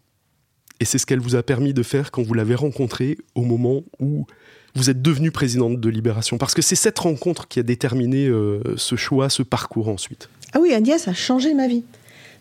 Et 0.79 0.85
c'est 0.85 0.97
ce 0.97 1.05
qu'elle 1.05 1.19
vous 1.19 1.35
a 1.35 1.43
permis 1.43 1.73
de 1.73 1.83
faire 1.83 2.11
quand 2.11 2.23
vous 2.23 2.33
l'avez 2.33 2.55
rencontrée 2.55 3.17
au 3.35 3.43
moment 3.43 3.83
où 3.99 4.25
vous 4.73 4.89
êtes 4.89 5.01
devenue 5.01 5.31
présidente 5.31 5.79
de 5.79 5.89
Libération 5.89 6.37
Parce 6.37 6.53
que 6.53 6.61
c'est 6.61 6.75
cette 6.75 6.97
rencontre 6.97 7.47
qui 7.47 7.59
a 7.59 7.63
déterminé 7.63 8.27
euh, 8.27 8.61
ce 8.77 8.95
choix, 8.95 9.29
ce 9.29 9.43
parcours 9.43 9.89
ensuite. 9.89 10.29
Ah 10.53 10.59
oui, 10.59 10.73
Agnès 10.73 11.07
a 11.07 11.13
changé 11.13 11.53
ma 11.53 11.67
vie. 11.67 11.83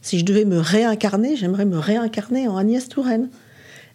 Si 0.03 0.19
je 0.19 0.25
devais 0.25 0.45
me 0.45 0.59
réincarner, 0.59 1.37
j'aimerais 1.37 1.67
me 1.67 1.79
réincarner 1.79 2.49
en 2.49 2.57
Agnès 2.57 2.89
Touraine. 2.89 3.29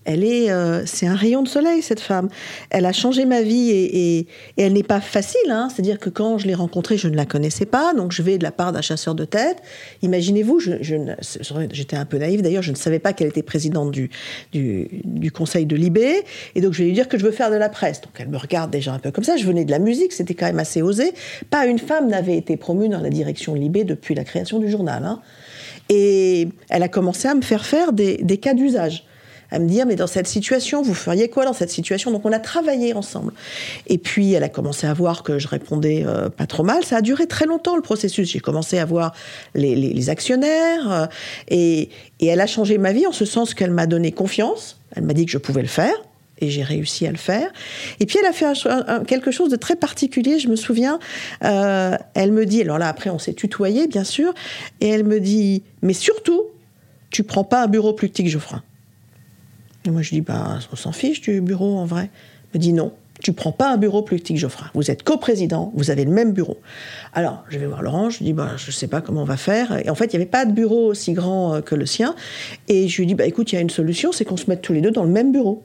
Elle 0.05 0.23
est, 0.23 0.51
euh, 0.51 0.85
c'est 0.85 1.07
un 1.07 1.15
rayon 1.15 1.41
de 1.41 1.47
soleil 1.47 1.81
cette 1.81 1.99
femme. 1.99 2.29
Elle 2.69 2.85
a 2.85 2.93
changé 2.93 3.25
ma 3.25 3.41
vie 3.41 3.71
et, 3.71 4.27
elle 4.57 4.73
n'est 4.73 4.83
pas 4.83 5.01
facile. 5.01 5.49
Hein. 5.49 5.67
C'est-à-dire 5.73 5.99
que 5.99 6.09
quand 6.09 6.37
je 6.37 6.47
l'ai 6.47 6.53
rencontrée, 6.53 6.97
je 6.97 7.07
ne 7.07 7.15
la 7.15 7.25
connaissais 7.25 7.65
pas, 7.65 7.93
donc 7.93 8.11
je 8.11 8.21
vais 8.21 8.37
de 8.37 8.43
la 8.43 8.51
part 8.51 8.71
d'un 8.71 8.81
chasseur 8.81 9.15
de 9.15 9.25
tête. 9.25 9.57
Imaginez-vous, 10.03 10.59
j'étais 10.59 11.97
un 11.97 12.05
peu 12.05 12.17
naïve 12.17 12.41
d'ailleurs, 12.41 12.61
je 12.61 12.71
ne 12.71 12.75
savais 12.75 12.99
pas 12.99 13.13
qu'elle 13.13 13.27
était 13.27 13.43
présidente 13.43 13.91
du, 13.91 15.31
conseil 15.33 15.65
de 15.65 15.75
Libé, 15.75 16.23
et 16.53 16.61
donc 16.61 16.73
je 16.73 16.79
vais 16.79 16.85
lui 16.85 16.93
dire 16.93 17.09
que 17.09 17.17
je 17.17 17.25
veux 17.25 17.31
faire 17.31 17.49
de 17.49 17.55
la 17.55 17.69
presse. 17.69 18.01
Donc 18.01 18.13
elle 18.19 18.29
me 18.29 18.37
regarde 18.37 18.71
déjà 18.71 18.93
un 18.93 18.99
peu 18.99 19.11
comme 19.11 19.23
ça. 19.23 19.37
Je 19.37 19.45
venais 19.45 19.65
de 19.65 19.71
la 19.71 19.79
musique, 19.79 20.13
c'était 20.13 20.35
quand 20.35 20.45
même 20.45 20.59
assez 20.59 20.81
osé. 20.81 21.13
Pas 21.49 21.65
une 21.65 21.79
femme 21.79 22.07
n'avait 22.07 22.37
été 22.37 22.57
promue 22.57 22.89
dans 22.89 23.01
la 23.01 23.09
direction 23.09 23.55
Libé 23.55 23.83
depuis 23.83 24.13
la 24.13 24.23
création 24.23 24.59
du 24.59 24.69
journal. 24.69 25.03
Hein. 25.03 25.21
Et 25.89 26.47
elle 26.69 26.83
a 26.83 26.87
commencé 26.87 27.27
à 27.27 27.33
me 27.33 27.41
faire 27.41 27.65
faire 27.65 27.91
des 27.91 28.37
cas 28.37 28.53
d'usage 28.53 29.05
à 29.51 29.59
me 29.59 29.67
dire 29.67 29.85
mais 29.85 29.95
dans 29.95 30.07
cette 30.07 30.27
situation 30.27 30.81
vous 30.81 30.93
feriez 30.93 31.29
quoi 31.29 31.45
dans 31.45 31.53
cette 31.53 31.69
situation? 31.69 32.11
Donc 32.11 32.25
on 32.25 32.31
a 32.31 32.39
travaillé 32.39 32.93
ensemble 32.93 33.33
et 33.87 33.97
puis 33.97 34.33
elle 34.33 34.43
a 34.43 34.49
commencé 34.49 34.87
à 34.87 34.93
voir 34.93 35.23
que 35.23 35.39
je 35.39 35.47
répondais 35.47 36.03
euh, 36.05 36.29
pas 36.29 36.47
trop 36.47 36.63
mal 36.63 36.83
ça 36.83 36.97
a 36.97 37.01
duré 37.01 37.27
très 37.27 37.45
longtemps 37.45 37.75
le 37.75 37.81
processus 37.81 38.29
j'ai 38.29 38.39
commencé 38.39 38.77
à 38.77 38.85
voir 38.85 39.13
les, 39.53 40.09
actionnaires 40.09 40.91
euh, 40.91 41.05
et, 41.49 41.89
elle 42.21 42.41
a 42.41 42.47
changé 42.47 42.77
ma 42.77 42.91
vie 42.91 43.07
en 43.07 43.11
ce 43.11 43.25
sens 43.25 43.53
qu'elle 43.53 43.71
m'a 43.71 43.87
donné 43.87 44.11
confiance 44.11 44.79
elle 44.95 45.03
m'a 45.03 45.13
dit 45.13 45.25
que 45.25 45.31
je 45.31 45.37
pouvais 45.37 45.61
le 45.61 45.67
faire 45.67 45.95
et 46.39 46.49
j'ai 46.49 46.63
réussi 46.63 47.07
à 47.07 47.11
le 47.11 47.17
faire. 47.17 47.51
Et 47.99 48.05
puis 48.05 48.17
elle 48.19 48.25
a 48.25 48.33
fait 48.33 48.53
quelque 49.07 49.31
chose 49.31 49.49
de 49.49 49.55
très 49.55 49.75
particulier, 49.75 50.39
je 50.39 50.47
me 50.47 50.55
souviens. 50.55 50.99
Euh, 51.43 51.95
elle 52.13 52.31
me 52.31 52.45
dit, 52.45 52.61
alors 52.61 52.77
là 52.77 52.87
après 52.87 53.09
on 53.09 53.19
s'est 53.19 53.33
tutoyé 53.33 53.87
bien 53.87 54.03
sûr, 54.03 54.33
et 54.81 54.89
elle 54.89 55.03
me 55.03 55.19
dit, 55.19 55.63
mais 55.81 55.93
surtout, 55.93 56.43
tu 57.09 57.23
prends 57.23 57.43
pas 57.43 57.63
un 57.63 57.67
bureau 57.67 57.93
plus 57.93 58.09
petit 58.09 58.23
que 58.23 58.29
Geoffrin. 58.29 58.61
Et 59.85 59.89
moi, 59.89 60.01
je 60.01 60.11
dis, 60.11 60.21
bah, 60.21 60.59
on 60.71 60.75
s'en 60.75 60.91
fiche 60.91 61.21
du 61.21 61.41
bureau 61.41 61.77
en 61.77 61.85
vrai. 61.85 62.09
Il 62.53 62.57
me 62.57 62.61
dit, 62.61 62.73
non, 62.73 62.91
tu 63.21 63.33
prends 63.33 63.51
pas 63.51 63.71
un 63.71 63.77
bureau 63.77 64.01
plus 64.01 64.17
petit 64.17 64.33
que 64.33 64.39
Geoffrin. 64.39 64.67
Vous 64.73 64.91
êtes 64.91 65.03
coprésident, 65.03 65.71
vous 65.75 65.89
avez 65.89 66.05
le 66.05 66.11
même 66.11 66.33
bureau. 66.33 66.57
Alors, 67.13 67.43
je 67.49 67.57
vais 67.57 67.65
voir 67.65 67.81
Laurent, 67.81 68.09
je 68.09 68.19
lui 68.19 68.25
dis, 68.25 68.33
bah, 68.33 68.51
je 68.57 68.71
sais 68.71 68.87
pas 68.87 69.01
comment 69.01 69.21
on 69.21 69.25
va 69.25 69.37
faire. 69.37 69.77
Et 69.83 69.89
en 69.89 69.95
fait, 69.95 70.05
il 70.05 70.17
n'y 70.17 70.23
avait 70.23 70.29
pas 70.29 70.45
de 70.45 70.51
bureau 70.51 70.87
aussi 70.87 71.13
grand 71.13 71.55
euh, 71.55 71.61
que 71.61 71.75
le 71.75 71.85
sien. 71.85 72.15
Et 72.67 72.87
je 72.87 72.97
lui 72.97 73.07
dis, 73.07 73.15
bah, 73.15 73.25
écoute, 73.25 73.51
il 73.51 73.55
y 73.55 73.57
a 73.57 73.61
une 73.61 73.69
solution, 73.69 74.11
c'est 74.11 74.25
qu'on 74.25 74.37
se 74.37 74.49
mette 74.49 74.61
tous 74.61 74.73
les 74.73 74.81
deux 74.81 74.91
dans 74.91 75.03
le 75.03 75.09
même 75.09 75.31
bureau. 75.31 75.63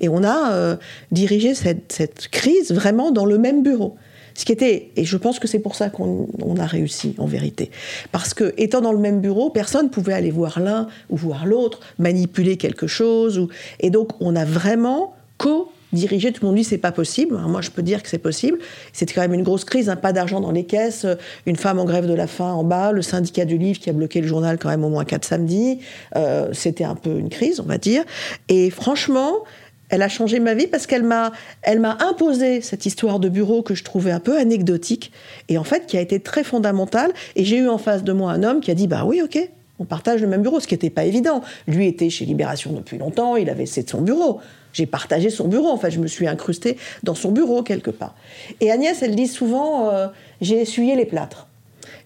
Et 0.00 0.08
on 0.08 0.22
a 0.24 0.52
euh, 0.52 0.76
dirigé 1.10 1.54
cette, 1.54 1.92
cette, 1.92 2.28
crise 2.28 2.72
vraiment 2.72 3.10
dans 3.10 3.24
le 3.24 3.38
même 3.38 3.62
bureau. 3.62 3.96
Ce 4.34 4.44
qui 4.44 4.52
était, 4.52 4.90
et 4.96 5.04
je 5.04 5.16
pense 5.16 5.38
que 5.38 5.48
c'est 5.48 5.58
pour 5.58 5.74
ça 5.74 5.90
qu'on 5.90 6.28
a 6.58 6.66
réussi 6.66 7.14
en 7.18 7.26
vérité, 7.26 7.70
parce 8.10 8.34
que 8.34 8.54
étant 8.56 8.80
dans 8.80 8.92
le 8.92 8.98
même 8.98 9.20
bureau, 9.20 9.50
personne 9.50 9.86
ne 9.86 9.90
pouvait 9.90 10.14
aller 10.14 10.30
voir 10.30 10.60
l'un 10.60 10.88
ou 11.10 11.16
voir 11.16 11.46
l'autre, 11.46 11.80
manipuler 11.98 12.56
quelque 12.56 12.86
chose, 12.86 13.48
et 13.80 13.90
donc 13.90 14.20
on 14.20 14.36
a 14.36 14.44
vraiment 14.44 15.14
co 15.38 15.72
dirigé, 15.92 16.32
tout 16.32 16.42
le 16.42 16.48
monde 16.48 16.56
dit 16.56 16.64
c'est 16.64 16.78
pas 16.78 16.92
possible. 16.92 17.36
moi, 17.36 17.60
je 17.60 17.70
peux 17.70 17.82
dire 17.82 18.02
que 18.02 18.08
c'est 18.08 18.18
possible. 18.18 18.58
C'était 18.92 19.14
quand 19.14 19.20
même 19.20 19.34
une 19.34 19.42
grosse 19.42 19.64
crise, 19.64 19.88
hein, 19.88 19.96
pas 19.96 20.12
d'argent 20.12 20.40
dans 20.40 20.50
les 20.50 20.64
caisses, 20.64 21.06
une 21.46 21.56
femme 21.56 21.78
en 21.78 21.84
grève 21.84 22.06
de 22.06 22.14
la 22.14 22.26
faim 22.26 22.52
en 22.52 22.64
bas, 22.64 22.92
le 22.92 23.02
syndicat 23.02 23.44
du 23.44 23.58
livre 23.58 23.78
qui 23.78 23.90
a 23.90 23.92
bloqué 23.92 24.20
le 24.20 24.26
journal 24.26 24.58
quand 24.58 24.68
même 24.68 24.84
au 24.84 24.88
moins 24.88 25.04
quatre 25.04 25.24
samedis. 25.24 25.80
Euh, 26.16 26.48
c'était 26.52 26.84
un 26.84 26.94
peu 26.94 27.18
une 27.18 27.28
crise, 27.28 27.60
on 27.60 27.64
va 27.64 27.78
dire. 27.78 28.04
Et 28.48 28.70
franchement, 28.70 29.44
elle 29.92 30.02
a 30.02 30.08
changé 30.08 30.40
ma 30.40 30.54
vie 30.54 30.66
parce 30.66 30.86
qu'elle 30.86 31.02
m'a, 31.02 31.32
elle 31.60 31.78
m'a 31.78 31.98
imposé 32.00 32.62
cette 32.62 32.86
histoire 32.86 33.20
de 33.20 33.28
bureau 33.28 33.62
que 33.62 33.74
je 33.74 33.84
trouvais 33.84 34.10
un 34.10 34.20
peu 34.20 34.38
anecdotique 34.38 35.12
et 35.50 35.58
en 35.58 35.64
fait 35.64 35.86
qui 35.86 35.98
a 35.98 36.00
été 36.00 36.18
très 36.18 36.42
fondamentale. 36.42 37.12
Et 37.36 37.44
j'ai 37.44 37.58
eu 37.58 37.68
en 37.68 37.78
face 37.78 38.02
de 38.02 38.12
moi 38.12 38.32
un 38.32 38.42
homme 38.42 38.60
qui 38.60 38.70
a 38.70 38.74
dit 38.74 38.88
bah 38.88 39.04
oui 39.04 39.20
ok, 39.22 39.38
on 39.78 39.84
partage 39.84 40.22
le 40.22 40.28
même 40.28 40.40
bureau, 40.40 40.60
ce 40.60 40.66
qui 40.66 40.74
n'était 40.74 40.90
pas 40.90 41.04
évident. 41.04 41.42
Lui 41.68 41.86
était 41.86 42.08
chez 42.08 42.24
Libération 42.24 42.72
depuis 42.72 42.96
longtemps, 42.96 43.36
il 43.36 43.50
avait 43.50 43.66
c'est 43.66 43.82
de 43.82 43.90
son 43.90 44.00
bureau. 44.00 44.40
J'ai 44.72 44.86
partagé 44.86 45.28
son 45.28 45.48
bureau, 45.48 45.68
en 45.68 45.76
fait, 45.76 45.90
je 45.90 46.00
me 46.00 46.06
suis 46.06 46.26
incrustée 46.26 46.78
dans 47.02 47.14
son 47.14 47.30
bureau 47.30 47.62
quelque 47.62 47.90
part. 47.90 48.14
Et 48.60 48.70
Agnès, 48.70 49.02
elle 49.02 49.14
dit 49.14 49.26
souvent, 49.26 49.90
euh, 49.90 50.06
j'ai 50.40 50.58
essuyé 50.58 50.96
les 50.96 51.04
plâtres. 51.04 51.46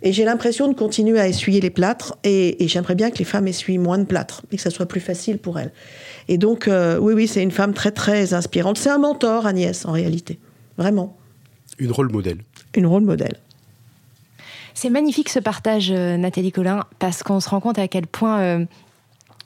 Et 0.02 0.12
j'ai 0.12 0.24
l'impression 0.24 0.68
de 0.68 0.74
continuer 0.74 1.20
à 1.20 1.28
essuyer 1.28 1.60
les 1.60 1.70
plâtres, 1.70 2.16
et, 2.24 2.56
j'aimerais 2.68 2.94
bien 2.94 3.10
que 3.10 3.18
les 3.18 3.24
femmes 3.24 3.48
essuient 3.48 3.78
moins 3.78 3.98
de 3.98 4.04
plâtres, 4.04 4.42
et 4.52 4.56
que 4.56 4.62
ça 4.62 4.70
soit 4.70 4.86
plus 4.86 5.00
facile 5.00 5.38
pour 5.38 5.58
elles. 5.58 5.72
Et 6.28 6.38
donc, 6.38 6.68
euh, 6.68 6.98
oui, 6.98 7.14
oui, 7.14 7.28
c'est 7.28 7.42
une 7.42 7.50
femme 7.50 7.72
très, 7.72 7.92
très 7.92 8.34
inspirante. 8.34 8.78
C'est 8.78 8.90
un 8.90 8.98
mentor, 8.98 9.46
Agnès, 9.46 9.84
en 9.84 9.92
réalité. 9.92 10.38
Vraiment. 10.76 11.16
Une 11.78 11.92
rôle 11.92 12.10
modèle. 12.10 12.38
Une 12.74 12.86
rôle 12.86 13.02
modèle. 13.02 13.36
C'est 14.74 14.90
magnifique 14.90 15.28
ce 15.28 15.38
partage, 15.38 15.90
euh, 15.90 16.16
Nathalie 16.16 16.52
Collin, 16.52 16.84
parce 16.98 17.22
qu'on 17.22 17.40
se 17.40 17.48
rend 17.48 17.60
compte 17.60 17.78
à 17.78 17.88
quel 17.88 18.06
point 18.06 18.40
euh, 18.40 18.64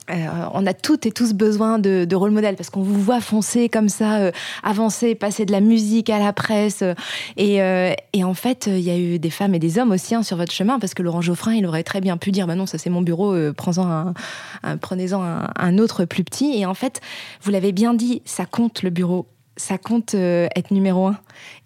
euh, 0.09 0.45
on 0.53 0.65
a 0.65 0.73
toutes 0.73 1.05
et 1.05 1.11
tous 1.11 1.33
besoin 1.33 1.79
de, 1.79 2.15
rôle 2.15 2.31
modèle 2.31 2.55
parce 2.55 2.69
qu'on 2.69 2.81
vous 2.81 2.99
voit 2.99 3.21
foncer 3.21 3.69
comme 3.69 3.89
ça, 3.89 4.17
euh, 4.17 4.31
avancer, 4.63 5.15
passer 5.15 5.45
de 5.45 5.51
la 5.51 5.61
musique 5.61 6.09
à 6.09 6.19
la 6.19 6.33
presse. 6.33 6.83
Euh, 6.83 7.93
et, 8.13 8.23
en 8.23 8.33
fait, 8.33 8.67
il 8.67 8.81
y 8.81 8.89
a 8.89 8.97
eu 8.97 9.19
des 9.19 9.29
femmes 9.29 9.55
et 9.55 9.59
des 9.59 9.79
hommes 9.79 9.91
aussi 9.91 10.15
hein, 10.15 10.23
sur 10.23 10.37
votre 10.37 10.51
chemin 10.51 10.79
parce 10.79 10.93
que 10.93 11.03
Laurent 11.03 11.21
Geoffrin, 11.21 11.53
il 11.53 11.65
aurait 11.65 11.83
très 11.83 12.01
bien 12.01 12.17
pu 12.17 12.31
dire 12.31 12.47
bah 12.47 12.55
non, 12.55 12.65
ça 12.65 12.77
c'est 12.77 12.89
mon 12.89 13.01
bureau, 13.01 13.35
prenez-en 13.53 15.23
un, 15.55 15.77
autre 15.77 16.05
plus 16.05 16.23
petit. 16.23 16.57
Et 16.57 16.65
en 16.65 16.73
fait, 16.73 17.01
vous 17.41 17.51
l'avez 17.51 17.71
bien 17.71 17.93
dit, 17.93 18.21
ça 18.25 18.45
compte 18.45 18.83
le 18.83 18.89
bureau 18.89 19.27
ça 19.61 19.77
compte 19.77 20.15
euh, 20.15 20.47
être 20.55 20.71
numéro 20.71 21.07
un. 21.07 21.17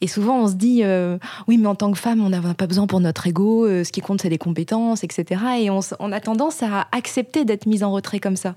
Et 0.02 0.08
souvent, 0.08 0.44
on 0.44 0.48
se 0.48 0.54
dit, 0.54 0.82
euh, 0.84 1.18
oui, 1.48 1.58
mais 1.58 1.68
en 1.68 1.76
tant 1.76 1.92
que 1.92 1.98
femme, 1.98 2.22
on 2.22 2.30
n'a 2.30 2.54
pas 2.54 2.68
besoin 2.68 2.88
pour 2.88 3.00
notre 3.00 3.26
ego, 3.26 3.66
euh, 3.66 3.84
ce 3.84 3.92
qui 3.92 4.02
compte, 4.02 4.22
c'est 4.22 4.30
les 4.30 4.38
compétences, 4.38 5.04
etc. 5.04 5.42
Et 5.60 5.70
on, 5.70 5.80
on 6.00 6.12
a 6.12 6.20
tendance 6.20 6.62
à 6.62 6.88
accepter 6.92 7.46
d'être 7.46 7.66
mise 7.66 7.84
en 7.84 7.92
retrait 7.92 8.20
comme 8.20 8.36
ça. 8.36 8.56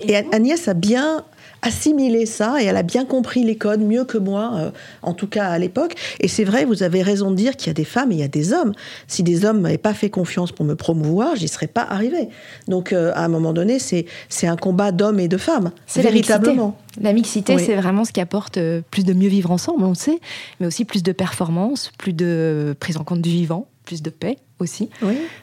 Et, 0.00 0.16
Agnès 0.16 0.68
a 0.68 0.74
bien 0.74 1.24
assimilé 1.62 2.26
ça 2.26 2.56
et 2.60 2.64
elle 2.64 2.76
a 2.76 2.82
bien 2.82 3.04
compris 3.04 3.44
les 3.44 3.56
codes 3.56 3.80
mieux 3.80 4.04
que 4.04 4.18
moi, 4.18 4.52
euh, 4.54 4.70
en 5.02 5.12
tout 5.12 5.26
cas 5.26 5.48
à 5.48 5.58
l'époque. 5.58 5.94
Et 6.20 6.28
c'est 6.28 6.44
vrai, 6.44 6.64
vous 6.64 6.82
avez 6.82 7.02
raison 7.02 7.30
de 7.30 7.36
dire 7.36 7.56
qu'il 7.56 7.68
y 7.68 7.70
a 7.70 7.74
des 7.74 7.84
femmes 7.84 8.12
et 8.12 8.14
il 8.14 8.20
y 8.20 8.24
a 8.24 8.28
des 8.28 8.52
hommes. 8.52 8.72
Si 9.08 9.22
des 9.22 9.44
hommes 9.44 9.60
m'avaient 9.60 9.78
pas 9.78 9.94
fait 9.94 10.10
confiance 10.10 10.52
pour 10.52 10.64
me 10.64 10.74
promouvoir, 10.74 11.36
j'y 11.36 11.48
serais 11.48 11.66
pas 11.66 11.86
arrivée. 11.88 12.28
Donc 12.68 12.92
euh, 12.92 13.12
à 13.14 13.24
un 13.24 13.28
moment 13.28 13.52
donné, 13.52 13.78
c'est 13.78 14.06
c'est 14.28 14.46
un 14.46 14.56
combat 14.56 14.92
d'hommes 14.92 15.20
et 15.20 15.28
de 15.28 15.36
femmes, 15.36 15.70
c'est 15.86 16.02
véritablement. 16.02 16.76
La 17.00 17.12
mixité, 17.12 17.56
c'est 17.58 17.76
vraiment 17.76 18.04
ce 18.04 18.12
qui 18.12 18.20
apporte 18.20 18.58
euh, 18.58 18.82
plus 18.90 19.04
de 19.04 19.12
mieux 19.12 19.28
vivre 19.28 19.50
ensemble, 19.50 19.84
on 19.84 19.90
le 19.90 19.94
sait, 19.94 20.18
mais 20.58 20.66
aussi 20.66 20.84
plus 20.84 21.02
de 21.02 21.12
performance, 21.12 21.92
plus 21.98 22.12
de 22.12 22.74
prise 22.80 22.96
en 22.96 23.04
compte 23.04 23.20
du 23.20 23.30
vivant, 23.30 23.66
plus 23.90 24.02
de 24.02 24.10
paix 24.10 24.36
aussi. 24.60 24.88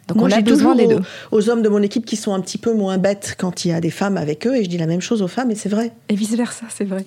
Donc 0.07 0.21
on 0.21 0.31
a 0.31 0.39
besoin 0.39 0.73
des 0.73 0.87
deux. 0.87 1.01
Aux, 1.31 1.49
hommes 1.49 1.61
de 1.61 1.67
mon 1.67 1.81
équipe 1.81 2.05
qui 2.05 2.15
sont 2.15 2.33
un 2.33 2.39
petit 2.39 2.57
peu 2.57 2.73
moins 2.73 2.97
bêtes 2.97 3.35
quand 3.37 3.65
il 3.65 3.69
y 3.69 3.71
a 3.73 3.81
des 3.81 3.89
femmes 3.89 4.15
avec 4.15 4.47
eux, 4.47 4.55
et 4.55 4.63
je 4.63 4.69
dis 4.69 4.77
la 4.77 4.87
même 4.87 5.01
chose 5.01 5.21
aux 5.21 5.27
femmes, 5.27 5.51
et 5.51 5.55
c'est 5.55 5.67
vrai. 5.67 5.91
Et 6.07 6.15
vice 6.15 6.33
versa, 6.33 6.65
c'est 6.69 6.85
vrai. 6.85 7.03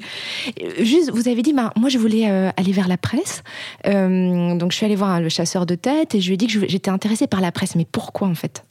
Juste, 0.81 1.11
vous 1.13 1.29
avez 1.29 1.41
dit, 1.41 1.55
bah, 1.55 1.73
moi 1.77 1.89
je 1.89 1.97
voulais 1.97 2.29
euh, 2.29 2.51
aller 2.59 2.73
vers 2.73 2.89
la 2.89 2.99
presse, 2.99 3.43
euh, 3.87 4.55
donc 4.55 4.73
je 4.73 4.77
suis 4.77 4.85
allée 4.85 4.97
voir 4.97 5.19
le 5.23 5.31
chasseur 5.31 5.65
de 5.65 5.77
tête 5.77 6.15
et 6.15 6.21
je 6.21 6.27
lui 6.27 6.35
ai 6.35 6.37
dit 6.37 6.47
que 6.47 6.69
j'étais 6.69 6.91
intéressée 6.91 7.27
par 7.27 7.41
la 7.41 7.53
presse, 7.53 7.75
mais 7.75 7.87
pourquoi 7.91 8.29
en 8.29 8.35
fait? 8.35 8.65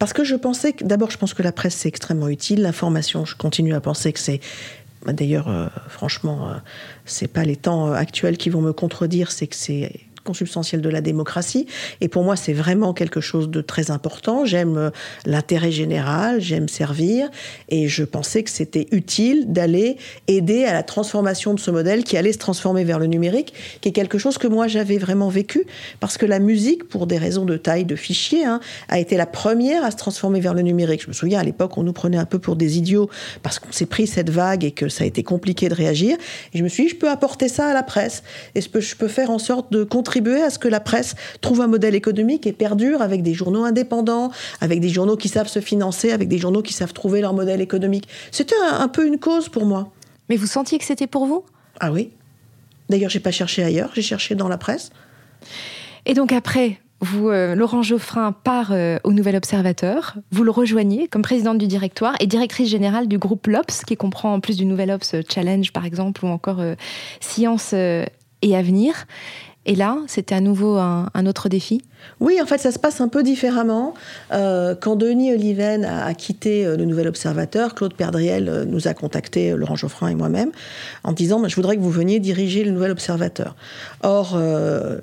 Parce 0.00 0.12
que 0.12 0.24
je 0.24 0.34
pensais 0.34 0.72
que, 0.72 0.82
d'abord, 0.82 1.12
je 1.12 1.18
pense 1.18 1.32
que 1.32 1.44
la 1.44 1.52
presse 1.52 1.76
c'est 1.76 1.88
extrêmement 1.88 2.28
utile, 2.28 2.62
l'information, 2.62 3.24
je 3.24 3.36
continue 3.36 3.74
à 3.74 3.80
penser 3.80 4.12
que 4.12 4.18
c'est 4.18 4.40
D'ailleurs, 5.06 5.46
euh, 5.46 5.68
franchement, 5.88 6.50
c'est 7.04 7.28
pas 7.28 7.44
les 7.44 7.54
temps 7.54 7.92
actuels 7.92 8.36
qui 8.36 8.50
vont 8.50 8.60
me 8.60 8.72
contredire, 8.72 9.30
c'est 9.30 9.46
que 9.46 9.54
c'est 9.54 9.92
consubstantielle 10.26 10.82
de 10.82 10.90
la 10.90 11.00
démocratie. 11.00 11.66
Et 12.02 12.08
pour 12.08 12.22
moi, 12.22 12.36
c'est 12.36 12.52
vraiment 12.52 12.92
quelque 12.92 13.22
chose 13.22 13.48
de 13.48 13.62
très 13.62 13.90
important. 13.90 14.44
J'aime 14.44 14.76
euh, 14.76 14.90
l'intérêt 15.24 15.72
général, 15.72 16.42
j'aime 16.42 16.68
servir, 16.68 17.30
et 17.70 17.88
je 17.88 18.04
pensais 18.04 18.42
que 18.42 18.50
c'était 18.50 18.86
utile 18.90 19.50
d'aller 19.52 19.96
aider 20.28 20.64
à 20.64 20.74
la 20.74 20.82
transformation 20.82 21.54
de 21.54 21.60
ce 21.60 21.70
modèle 21.70 22.04
qui 22.04 22.18
allait 22.18 22.34
se 22.34 22.38
transformer 22.38 22.84
vers 22.84 22.98
le 22.98 23.06
numérique, 23.06 23.54
qui 23.80 23.88
est 23.88 23.92
quelque 23.92 24.18
chose 24.18 24.36
que 24.36 24.48
moi 24.48 24.68
j'avais 24.68 24.98
vraiment 24.98 25.30
vécu, 25.30 25.64
parce 26.00 26.18
que 26.18 26.26
la 26.26 26.40
musique, 26.40 26.84
pour 26.88 27.06
des 27.06 27.16
raisons 27.16 27.44
de 27.44 27.56
taille 27.56 27.84
de 27.84 27.96
fichier, 27.96 28.44
hein, 28.44 28.60
a 28.88 28.98
été 28.98 29.16
la 29.16 29.26
première 29.26 29.84
à 29.84 29.90
se 29.90 29.96
transformer 29.96 30.40
vers 30.40 30.54
le 30.54 30.62
numérique. 30.62 31.02
Je 31.02 31.08
me 31.08 31.12
souviens 31.12 31.40
à 31.40 31.44
l'époque, 31.44 31.78
on 31.78 31.82
nous 31.82 31.92
prenait 31.92 32.18
un 32.18 32.26
peu 32.26 32.38
pour 32.38 32.56
des 32.56 32.76
idiots 32.76 33.08
parce 33.42 33.58
qu'on 33.58 33.72
s'est 33.72 33.86
pris 33.86 34.06
cette 34.06 34.30
vague 34.30 34.64
et 34.64 34.72
que 34.72 34.88
ça 34.88 35.04
a 35.04 35.06
été 35.06 35.22
compliqué 35.22 35.68
de 35.68 35.74
réagir. 35.74 36.16
Et 36.52 36.58
je 36.58 36.64
me 36.64 36.68
suis 36.68 36.84
dit, 36.84 36.88
je 36.90 36.96
peux 36.96 37.10
apporter 37.10 37.48
ça 37.48 37.68
à 37.68 37.74
la 37.74 37.82
presse. 37.82 38.22
Et 38.54 38.60
je 38.60 38.68
peux, 38.68 38.80
je 38.80 38.96
peux 38.96 39.08
faire 39.08 39.30
en 39.30 39.38
sorte 39.38 39.72
de 39.72 39.84
contribuer 39.84 40.15
à 40.24 40.50
ce 40.50 40.58
que 40.58 40.68
la 40.68 40.80
presse 40.80 41.14
trouve 41.40 41.60
un 41.60 41.66
modèle 41.66 41.94
économique 41.94 42.46
et 42.46 42.52
perdure 42.52 43.02
avec 43.02 43.22
des 43.22 43.34
journaux 43.34 43.64
indépendants, 43.64 44.30
avec 44.60 44.80
des 44.80 44.88
journaux 44.88 45.16
qui 45.16 45.28
savent 45.28 45.48
se 45.48 45.60
financer, 45.60 46.10
avec 46.10 46.28
des 46.28 46.38
journaux 46.38 46.62
qui 46.62 46.72
savent 46.72 46.92
trouver 46.92 47.20
leur 47.20 47.34
modèle 47.34 47.60
économique. 47.60 48.08
C'était 48.30 48.56
un, 48.70 48.88
peu 48.88 49.06
une 49.06 49.18
cause 49.18 49.48
pour 49.48 49.66
moi. 49.66 49.92
Mais 50.28 50.36
vous 50.36 50.46
sentiez 50.46 50.78
que 50.78 50.84
c'était 50.84 51.06
pour 51.06 51.26
vous? 51.26 51.44
Ah 51.80 51.92
oui. 51.92 52.10
D'ailleurs, 52.88 53.10
j'ai 53.10 53.20
pas 53.20 53.30
cherché 53.30 53.62
ailleurs, 53.62 53.90
j'ai 53.94 54.02
cherché 54.02 54.34
dans 54.34 54.48
la 54.48 54.58
presse. 54.58 54.90
Et 56.06 56.14
donc 56.14 56.32
après, 56.32 56.78
vous, 57.00 57.28
euh, 57.28 57.54
Laurent 57.54 57.82
Geoffrin 57.82 58.32
part 58.32 58.72
euh, 58.72 58.98
au 59.04 59.12
Nouvel 59.12 59.36
Observateur. 59.36 60.16
Vous 60.30 60.44
le 60.44 60.50
rejoignez 60.50 61.08
comme 61.08 61.22
présidente 61.22 61.58
du 61.58 61.66
directoire 61.66 62.14
et 62.20 62.26
directrice 62.26 62.70
générale 62.70 63.06
du 63.06 63.18
groupe 63.18 63.46
LOPS, 63.46 63.84
qui 63.84 63.96
comprend 63.96 64.32
en 64.32 64.40
plus 64.40 64.56
du 64.56 64.64
Nouvel 64.64 64.90
Ops 64.90 65.14
euh, 65.14 65.20
Challenge, 65.28 65.72
par 65.72 65.84
exemple, 65.84 66.24
ou 66.24 66.28
encore 66.28 66.62
Science 67.20 67.74
et 67.74 68.56
Avenir. 68.56 69.06
Et 69.66 69.74
là, 69.74 69.98
c'était 70.06 70.34
à 70.34 70.40
nouveau 70.40 70.76
un, 70.78 71.26
autre 71.26 71.48
défi 71.48 71.82
Oui, 72.20 72.38
en 72.40 72.46
fait, 72.46 72.58
ça 72.58 72.70
se 72.70 72.78
passe 72.78 73.00
un 73.00 73.08
peu 73.08 73.22
différemment. 73.22 73.94
quand 74.30 74.96
Denis 74.96 75.32
Oliven 75.32 75.84
a, 75.84 76.14
quitté 76.14 76.64
le 76.64 76.84
Nouvel 76.84 77.08
Observateur, 77.08 77.74
Claude 77.74 77.94
Perdriel 77.94 78.64
nous 78.68 78.86
a 78.86 78.94
contacté, 78.94 79.50
Laurent 79.50 79.74
Geoffrin 79.74 80.08
et 80.08 80.14
moi-même, 80.14 80.52
en 81.02 81.12
disant 81.12 81.46
Je 81.48 81.56
voudrais 81.56 81.76
que 81.76 81.82
vous 81.82 81.90
veniez 81.90 82.20
diriger 82.20 82.62
le 82.62 82.70
Nouvel 82.70 82.92
Observateur. 82.92 83.56
Or, 84.02 84.38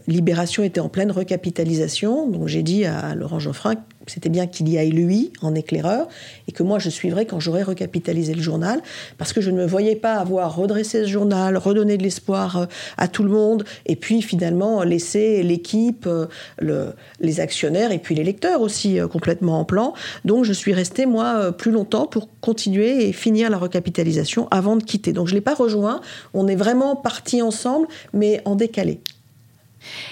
Libération 0.07 0.63
était 0.63 0.79
en 0.79 0.89
pleine 0.89 1.11
recapitalisation, 1.11 2.29
donc 2.29 2.47
j'ai 2.47 2.63
dit 2.63 2.85
à 2.85 3.15
Laurent 3.15 3.39
Geoffrin 3.39 3.75
c'était 4.07 4.29
bien 4.29 4.47
qu'il 4.47 4.69
y 4.69 4.77
aille 4.77 4.91
lui 4.91 5.31
en 5.41 5.55
éclaireur 5.55 6.07
et 6.47 6.51
que 6.51 6.63
moi 6.63 6.79
je 6.79 6.89
suivrais 6.89 7.25
quand 7.25 7.39
j'aurais 7.39 7.63
recapitalisé 7.63 8.33
le 8.33 8.41
journal 8.41 8.81
parce 9.17 9.33
que 9.33 9.41
je 9.41 9.49
ne 9.51 9.57
me 9.57 9.65
voyais 9.65 9.95
pas 9.95 10.15
avoir 10.15 10.55
redressé 10.55 11.03
ce 11.03 11.07
journal, 11.07 11.57
redonné 11.57 11.97
de 11.97 12.03
l'espoir 12.03 12.57
euh, 12.57 12.65
à 12.97 13.07
tout 13.07 13.23
le 13.23 13.29
monde 13.29 13.63
et 13.85 13.95
puis 13.95 14.21
finalement 14.21 14.83
laisser 14.83 15.43
l'équipe, 15.43 16.07
euh, 16.07 16.91
les 17.19 17.39
actionnaires 17.39 17.91
et 17.91 17.99
puis 17.99 18.15
les 18.15 18.23
lecteurs 18.23 18.61
aussi 18.61 18.99
euh, 18.99 19.07
complètement 19.07 19.59
en 19.59 19.65
plan. 19.65 19.93
Donc 20.25 20.43
je 20.43 20.53
suis 20.53 20.73
resté 20.73 21.05
moi 21.05 21.51
plus 21.51 21.71
longtemps 21.71 22.07
pour 22.07 22.27
continuer 22.41 23.07
et 23.07 23.13
finir 23.13 23.49
la 23.49 23.57
recapitalisation 23.57 24.47
avant 24.51 24.75
de 24.75 24.83
quitter. 24.83 25.13
Donc 25.13 25.27
je 25.27 25.33
ne 25.33 25.37
l'ai 25.37 25.41
pas 25.41 25.55
rejoint, 25.55 26.01
on 26.33 26.47
est 26.47 26.55
vraiment 26.55 26.95
partis 26.95 27.41
ensemble 27.41 27.87
mais 28.13 28.41
en 28.45 28.55
décalé. 28.55 28.99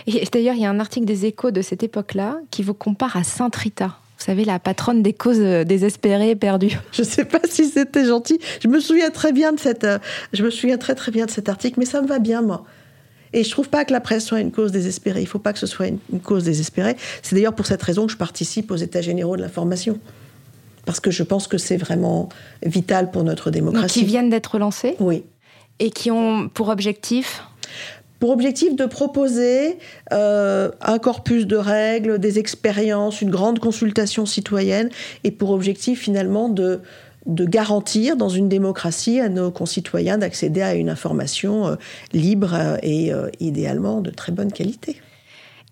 Et 0.07 0.23
d'ailleurs, 0.31 0.55
il 0.55 0.61
y 0.61 0.65
a 0.65 0.69
un 0.69 0.79
article 0.79 1.05
des 1.05 1.25
échos 1.25 1.51
de 1.51 1.61
cette 1.61 1.83
époque-là 1.83 2.37
qui 2.51 2.63
vous 2.63 2.73
compare 2.73 3.15
à 3.17 3.23
Sainte 3.23 3.55
Rita. 3.55 3.97
Vous 4.21 4.25
savez, 4.25 4.45
la 4.45 4.59
patronne 4.59 5.01
des 5.01 5.13
causes 5.13 5.39
euh, 5.39 5.63
désespérées, 5.63 6.35
perdues. 6.35 6.77
Je 6.91 7.01
ne 7.01 7.07
sais 7.07 7.25
pas 7.25 7.39
si 7.49 7.65
c'était 7.65 8.05
gentil. 8.05 8.39
Je 8.61 8.67
me 8.67 8.79
souviens 8.79 9.09
très 9.09 9.31
bien 9.31 9.51
de 9.51 9.59
cette, 9.59 9.83
euh, 9.83 9.97
je 10.31 10.43
me 10.43 10.51
souviens 10.51 10.77
très 10.77 10.93
très 10.93 11.11
bien 11.11 11.25
de 11.25 11.31
cet 11.31 11.49
article, 11.49 11.79
mais 11.79 11.85
ça 11.85 12.03
me 12.03 12.07
va 12.07 12.19
bien 12.19 12.43
moi. 12.43 12.63
Et 13.33 13.43
je 13.43 13.49
trouve 13.49 13.69
pas 13.69 13.83
que 13.83 13.91
la 13.91 13.99
presse 13.99 14.25
soit 14.25 14.39
une 14.39 14.51
cause 14.51 14.71
désespérée. 14.71 15.21
Il 15.21 15.27
faut 15.27 15.39
pas 15.39 15.53
que 15.53 15.59
ce 15.59 15.65
soit 15.65 15.87
une, 15.87 16.19
cause 16.21 16.43
désespérée. 16.43 16.97
C'est 17.23 17.35
d'ailleurs 17.35 17.55
pour 17.55 17.65
cette 17.65 17.81
raison 17.81 18.05
que 18.05 18.11
je 18.11 18.17
participe 18.17 18.69
aux 18.69 18.75
États 18.75 19.01
généraux 19.01 19.37
de 19.37 19.41
l'information. 19.41 19.97
Parce 20.85 20.99
que 20.99 21.09
je 21.09 21.23
pense 21.23 21.47
que 21.47 21.57
c'est 21.57 21.77
vraiment 21.77 22.29
vital 22.63 23.09
pour 23.09 23.23
notre 23.23 23.49
démocratie. 23.49 24.01
qui 24.01 24.05
viennent 24.05 24.29
d'être 24.29 24.59
lancés 24.59 24.95
Oui. 24.99 25.23
Et 25.79 25.89
qui 25.89 26.11
ont 26.11 26.47
pour 26.49 26.69
objectif 26.69 27.43
pour 28.21 28.29
objectif 28.29 28.75
de 28.75 28.85
proposer 28.85 29.79
euh, 30.13 30.69
un 30.79 30.99
corpus 30.99 31.47
de 31.47 31.57
règles, 31.57 32.19
des 32.19 32.37
expériences, 32.37 33.19
une 33.19 33.31
grande 33.31 33.57
consultation 33.57 34.27
citoyenne, 34.27 34.91
et 35.23 35.31
pour 35.31 35.49
objectif 35.49 36.01
finalement 36.01 36.47
de, 36.47 36.81
garantir 37.25 38.15
dans 38.17 38.29
une 38.29 38.47
démocratie 38.47 39.19
à 39.19 39.27
nos 39.27 39.49
concitoyens 39.49 40.19
d'accéder 40.19 40.61
à 40.61 40.75
une 40.75 40.89
information 40.89 41.67
euh, 41.67 41.75
libre 42.13 42.53
euh, 42.53 42.77
et 42.83 43.11
idéalement 43.39 44.01
de 44.01 44.11
très 44.11 44.31
bonne 44.31 44.51
qualité. 44.51 45.01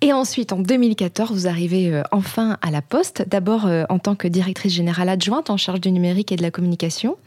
Et 0.02 0.12
ensuite, 0.12 0.52
en 0.52 0.60
2014, 0.60 1.32
vous 1.32 1.48
arrivez 1.48 2.02
enfin 2.12 2.58
à 2.64 2.72
la 2.72 2.82
Poste, 2.82 3.26
d'abord 3.28 3.70
en 3.90 4.00
tant 4.00 4.16
que 4.16 4.28
directrice 4.28 4.74
générale 4.74 5.10
adjointe 5.10 5.50
en 5.50 5.58
charge 5.58 5.82
du 5.82 5.92
numérique 5.92 6.32
et 6.32 6.36
de 6.36 6.42
la 6.42 6.52
communication. 6.52 7.18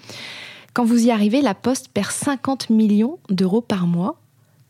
Quand 0.72 0.85
vous 0.85 1.06
y 1.06 1.11
arrivez, 1.11 1.42
la 1.42 1.54
Poste 1.54 1.88
perd 1.92 2.11
50 2.11 2.70
millions 2.70 3.18
d'euros 3.28 3.61
par 3.61 3.87
mois 3.87 4.21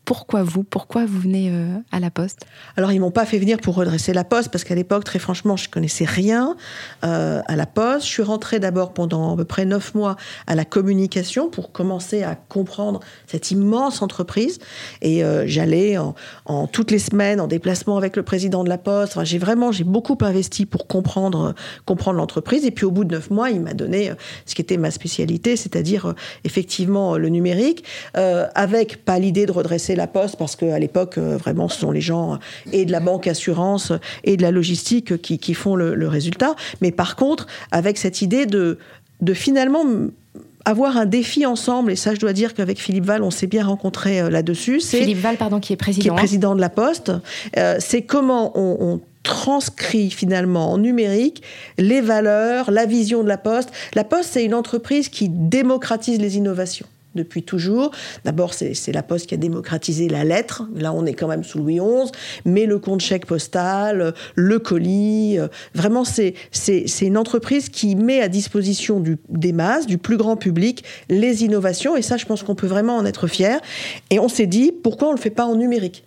pourquoi 0.05 0.43
vous 0.43 0.63
Pourquoi 0.63 1.05
vous 1.05 1.19
venez 1.19 1.49
euh, 1.49 1.77
à 1.91 1.99
la 2.01 2.11
Poste? 2.11 2.45
Alors, 2.75 2.91
ils 2.91 2.99
m'ont 2.99 3.11
pas 3.11 3.25
fait 3.25 3.37
venir 3.37 3.57
pour 3.59 3.75
redresser 3.75 4.11
la 4.11 4.25
Poste, 4.25 4.51
parce 4.51 4.65
qu'à 4.65 4.75
l'époque, 4.75 5.05
très 5.05 5.19
franchement, 5.19 5.55
je 5.55 5.69
connaissais 5.69 6.03
rien 6.03 6.57
euh, 7.05 7.41
à 7.45 7.55
la 7.55 7.65
Poste. 7.65 8.05
Je 8.05 8.11
suis 8.11 8.23
rentrée 8.23 8.59
d'abord 8.59 8.93
pendant 8.93 9.33
à 9.33 9.37
peu 9.37 9.45
près 9.45 9.63
neuf 9.63 9.95
mois 9.95 10.17
à 10.45 10.55
la 10.55 10.65
communication 10.65 11.49
pour 11.49 11.71
commencer 11.71 12.23
à 12.23 12.35
comprendre 12.35 12.99
cette 13.27 13.51
immense 13.51 14.01
entreprise. 14.01 14.59
Et 15.01 15.23
euh, 15.23 15.45
j'allais 15.47 15.97
en, 15.97 16.67
toutes 16.67 16.91
les 16.91 16.99
semaines 16.99 17.39
en 17.39 17.47
déplacement 17.47 17.95
avec 17.95 18.17
le 18.17 18.23
président 18.23 18.65
de 18.65 18.69
la 18.69 18.77
Poste. 18.77 19.13
Enfin, 19.13 19.23
j'ai 19.23 19.37
vraiment, 19.37 19.71
j'ai 19.71 19.85
beaucoup 19.85 20.17
investi 20.19 20.65
pour 20.65 20.87
comprendre, 20.87 21.55
comprendre 21.85 22.17
l'entreprise. 22.17 22.65
Et 22.65 22.71
puis, 22.71 22.85
au 22.85 22.91
bout 22.91 23.05
de 23.05 23.15
neuf 23.15 23.29
mois, 23.29 23.51
il 23.51 23.61
m'a 23.61 23.73
donné 23.73 24.11
ce 24.45 24.53
qui 24.53 24.61
était 24.61 24.77
ma 24.77 24.91
spécialité, 24.91 25.55
c'est-à-dire 25.55 26.13
effectivement 26.43 27.17
le 27.17 27.29
numérique, 27.29 27.85
avec 28.13 29.05
pas 29.05 29.17
l'idée 29.17 29.45
de 29.45 29.51
redresser 29.51 29.92
la 29.95 30.07
Poste 30.07 30.35
parce 30.37 30.55
qu'à 30.55 30.79
l'époque, 30.79 31.17
euh, 31.17 31.37
vraiment, 31.37 31.67
ce 31.69 31.79
sont 31.79 31.91
les 31.91 32.01
gens 32.01 32.39
et 32.71 32.85
de 32.85 32.91
la 32.91 32.99
banque 32.99 33.27
assurance 33.27 33.91
et 34.23 34.37
de 34.37 34.41
la 34.41 34.51
logistique 34.51 35.21
qui, 35.21 35.53
font 35.53 35.75
le, 35.75 36.07
résultat. 36.07 36.55
Mais 36.81 36.91
par 36.91 37.15
contre, 37.15 37.47
avec 37.71 37.97
cette 37.97 38.21
idée 38.21 38.45
de, 38.45 38.77
de 39.21 39.33
finalement 39.33 39.83
avoir 40.65 40.97
un 40.97 41.05
défi 41.05 41.45
ensemble, 41.45 41.91
et 41.91 41.95
ça 41.95 42.13
je 42.13 42.19
dois 42.19 42.33
dire 42.33 42.53
qu'avec 42.53 42.79
Philippe 42.79 43.05
Val, 43.05 43.23
on 43.23 43.31
s'est 43.31 43.47
bien 43.47 43.65
rencontré 43.65 44.21
euh, 44.21 44.29
là-dessus. 44.29 44.79
Philippe 44.79 45.17
Val, 45.17 45.37
pardon, 45.37 45.59
qui 45.59 45.73
est 45.73 45.77
président. 45.77 46.03
Qui 46.03 46.07
est 46.09 46.15
président 46.15 46.55
de 46.55 46.61
la 46.61 46.69
Poste. 46.69 47.11
Euh, 47.57 47.77
c'est 47.79 48.03
comment 48.03 48.57
on, 48.57 48.77
on, 48.79 49.01
transcrit 49.23 50.11
finalement 50.11 50.73
en 50.73 50.77
numérique 50.77 51.43
les 51.77 52.01
valeurs, 52.01 52.71
la 52.71 52.85
vision 52.85 53.23
de 53.23 53.29
la 53.29 53.37
Poste. 53.37 53.71
La 53.93 54.03
Poste, 54.03 54.31
c'est 54.33 54.43
une 54.43 54.53
entreprise 54.53 55.07
qui 55.07 55.29
démocratise 55.29 56.19
les 56.19 56.35
innovations 56.35 56.87
depuis 57.15 57.43
toujours. 57.43 57.91
D'abord, 58.25 58.53
c'est 58.53 58.91
la 58.91 59.03
Poste 59.03 59.27
qui 59.27 59.33
a 59.33 59.37
démocratisé 59.37 60.09
la 60.09 60.23
lettre. 60.23 60.63
Là, 60.75 60.93
on 60.93 61.05
est 61.05 61.13
quand 61.13 61.27
même 61.27 61.43
sous 61.43 61.59
Louis 61.59 61.79
XI. 61.79 62.11
Mais 62.45 62.65
le 62.65 62.79
compte 62.79 63.01
chèque 63.01 63.25
postal, 63.25 64.13
le 64.35 64.59
colis, 64.59 65.39
euh, 65.39 65.47
vraiment, 65.73 66.03
c'est 66.03 66.35
une 67.01 67.17
entreprise 67.17 67.69
qui 67.69 67.95
met 67.95 68.21
à 68.21 68.27
disposition 68.27 69.03
des 69.29 69.53
masses, 69.53 69.85
du 69.85 69.97
plus 69.97 70.17
grand 70.17 70.35
public, 70.35 70.83
les 71.09 71.43
innovations. 71.43 71.95
Et 71.95 72.01
ça, 72.01 72.17
je 72.17 72.25
pense 72.25 72.43
qu'on 72.43 72.55
peut 72.55 72.67
vraiment 72.67 72.97
en 72.97 73.05
être 73.05 73.27
fier. 73.27 73.59
Et 74.09 74.19
on 74.19 74.27
s'est 74.27 74.47
dit, 74.47 74.71
pourquoi 74.71 75.09
on 75.09 75.11
ne 75.11 75.17
le 75.17 75.21
fait 75.21 75.29
pas 75.29 75.45
en 75.45 75.55
numérique? 75.55 76.03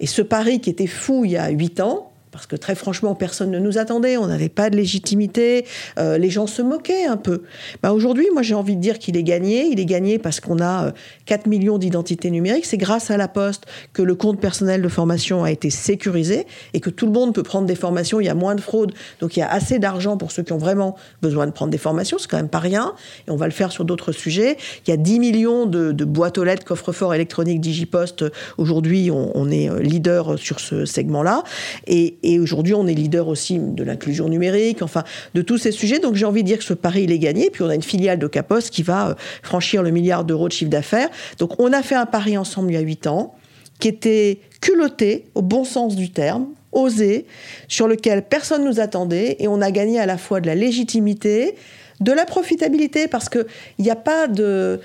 Et 0.00 0.06
ce 0.06 0.22
pari 0.22 0.60
qui 0.60 0.70
était 0.70 0.86
fou 0.86 1.24
il 1.24 1.32
y 1.32 1.36
a 1.36 1.48
huit 1.50 1.80
ans, 1.80 2.10
parce 2.34 2.46
que 2.48 2.56
très 2.56 2.74
franchement, 2.74 3.14
personne 3.14 3.52
ne 3.52 3.60
nous 3.60 3.78
attendait, 3.78 4.16
on 4.16 4.26
n'avait 4.26 4.48
pas 4.48 4.68
de 4.68 4.76
légitimité, 4.76 5.66
euh, 6.00 6.18
les 6.18 6.30
gens 6.30 6.48
se 6.48 6.62
moquaient 6.62 7.04
un 7.04 7.16
peu. 7.16 7.42
Bah 7.80 7.92
aujourd'hui, 7.92 8.26
moi 8.32 8.42
j'ai 8.42 8.56
envie 8.56 8.74
de 8.74 8.80
dire 8.80 8.98
qu'il 8.98 9.16
est 9.16 9.22
gagné, 9.22 9.66
il 9.66 9.78
est 9.78 9.84
gagné 9.84 10.18
parce 10.18 10.40
qu'on 10.40 10.60
a 10.60 10.92
4 11.26 11.46
euh, 11.46 11.50
millions 11.50 11.78
d'identités 11.78 12.32
numériques, 12.32 12.64
c'est 12.64 12.76
grâce 12.76 13.12
à 13.12 13.16
la 13.16 13.28
Poste 13.28 13.66
que 13.92 14.02
le 14.02 14.16
compte 14.16 14.40
personnel 14.40 14.82
de 14.82 14.88
formation 14.88 15.44
a 15.44 15.52
été 15.52 15.70
sécurisé 15.70 16.44
et 16.72 16.80
que 16.80 16.90
tout 16.90 17.06
le 17.06 17.12
monde 17.12 17.32
peut 17.32 17.44
prendre 17.44 17.68
des 17.68 17.76
formations, 17.76 18.18
il 18.18 18.26
y 18.26 18.28
a 18.28 18.34
moins 18.34 18.56
de 18.56 18.60
fraude, 18.60 18.92
donc 19.20 19.36
il 19.36 19.40
y 19.40 19.42
a 19.44 19.48
assez 19.48 19.78
d'argent 19.78 20.16
pour 20.16 20.32
ceux 20.32 20.42
qui 20.42 20.52
ont 20.52 20.58
vraiment 20.58 20.96
besoin 21.22 21.46
de 21.46 21.52
prendre 21.52 21.70
des 21.70 21.78
formations, 21.78 22.18
c'est 22.18 22.28
quand 22.28 22.36
même 22.36 22.48
pas 22.48 22.58
rien, 22.58 22.94
et 23.28 23.30
on 23.30 23.36
va 23.36 23.46
le 23.46 23.52
faire 23.52 23.70
sur 23.70 23.84
d'autres 23.84 24.10
sujets. 24.10 24.56
Il 24.88 24.90
y 24.90 24.92
a 24.92 24.96
10 24.96 25.20
millions 25.20 25.66
de, 25.66 25.92
boîtes 26.04 26.36
aux 26.38 26.44
lettres, 26.44 26.64
coffres-forts 26.64 27.14
électroniques 27.14 27.60
Digipost, 27.60 28.24
aujourd'hui 28.58 29.12
on, 29.12 29.30
on, 29.36 29.52
est 29.52 29.70
euh, 29.70 29.78
leader 29.78 30.36
sur 30.36 30.58
ce 30.58 30.84
segment-là, 30.84 31.44
et, 31.86 32.16
et 32.24 32.40
aujourd'hui, 32.40 32.74
on 32.74 32.86
est 32.86 32.94
leader 32.94 33.28
aussi 33.28 33.58
de 33.58 33.84
l'inclusion 33.84 34.28
numérique, 34.28 34.80
enfin, 34.82 35.04
de 35.34 35.42
tous 35.42 35.58
ces 35.58 35.72
sujets. 35.72 35.98
Donc, 35.98 36.14
j'ai 36.14 36.24
envie 36.24 36.42
de 36.42 36.48
dire 36.48 36.58
que 36.58 36.64
ce 36.64 36.72
pari, 36.72 37.02
il 37.02 37.12
est 37.12 37.18
gagné. 37.18 37.50
Puis, 37.50 37.62
on 37.62 37.68
a 37.68 37.74
une 37.74 37.82
filiale 37.82 38.18
de 38.18 38.26
Capos 38.26 38.70
qui 38.70 38.82
va 38.82 39.10
euh, 39.10 39.14
franchir 39.42 39.82
le 39.82 39.90
milliard 39.90 40.24
d'euros 40.24 40.48
de 40.48 40.52
chiffre 40.52 40.70
d'affaires. 40.70 41.10
Donc, 41.38 41.60
on 41.60 41.72
a 41.72 41.82
fait 41.82 41.94
un 41.94 42.06
pari 42.06 42.38
ensemble 42.38 42.70
il 42.72 42.74
y 42.74 42.78
a 42.78 42.80
huit 42.80 43.06
ans, 43.06 43.34
qui 43.78 43.88
était 43.88 44.40
culotté, 44.60 45.26
au 45.34 45.42
bon 45.42 45.64
sens 45.64 45.96
du 45.96 46.10
terme, 46.10 46.46
osé, 46.72 47.26
sur 47.68 47.86
lequel 47.86 48.22
personne 48.22 48.64
ne 48.64 48.68
nous 48.68 48.80
attendait. 48.80 49.36
Et 49.38 49.46
on 49.46 49.60
a 49.60 49.70
gagné 49.70 50.00
à 50.00 50.06
la 50.06 50.16
fois 50.16 50.40
de 50.40 50.46
la 50.46 50.54
légitimité, 50.54 51.56
de 52.00 52.12
la 52.12 52.24
profitabilité, 52.24 53.06
parce 53.06 53.28
qu'il 53.28 53.44
n'y 53.78 53.90
a 53.90 53.96
pas 53.96 54.28
de 54.28 54.80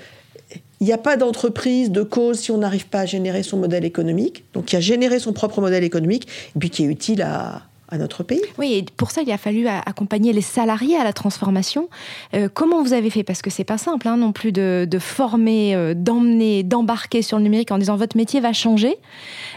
Il 0.80 0.86
n'y 0.86 0.92
a 0.94 0.98
pas 0.98 1.16
d'entreprise, 1.16 1.90
de 1.90 2.02
cause 2.02 2.38
si 2.38 2.50
on 2.50 2.58
n'arrive 2.58 2.86
pas 2.86 3.00
à 3.00 3.06
générer 3.06 3.42
son 3.42 3.58
modèle 3.58 3.84
économique. 3.84 4.44
Donc, 4.54 4.66
qui 4.66 4.76
a 4.76 4.80
généré 4.80 5.18
son 5.18 5.34
propre 5.34 5.60
modèle 5.60 5.84
économique, 5.84 6.26
et 6.56 6.58
puis 6.58 6.70
qui 6.70 6.84
est 6.84 6.86
utile 6.86 7.22
à, 7.22 7.62
notre 7.98 8.22
pays. 8.22 8.40
Oui, 8.56 8.74
et 8.74 8.84
pour 8.96 9.10
ça, 9.10 9.20
il 9.22 9.32
a 9.32 9.36
fallu 9.36 9.66
accompagner 9.66 10.32
les 10.32 10.42
salariés 10.42 10.96
à 10.96 11.02
la 11.02 11.12
transformation. 11.12 11.88
Euh, 12.34 12.48
comment 12.52 12.84
vous 12.84 12.92
avez 12.92 13.10
fait? 13.10 13.24
Parce 13.24 13.42
que 13.42 13.50
c'est 13.50 13.64
pas 13.64 13.78
simple 13.78 14.06
hein, 14.06 14.16
non 14.16 14.30
plus 14.30 14.52
de, 14.52 14.86
former, 15.00 15.74
euh, 15.74 15.92
d'emmener, 15.92 16.62
d'embarquer 16.62 17.20
sur 17.20 17.36
le 17.38 17.42
numérique 17.42 17.72
en 17.72 17.78
disant 17.78 17.96
votre 17.96 18.16
métier 18.16 18.38
va 18.38 18.52
changer, 18.52 18.96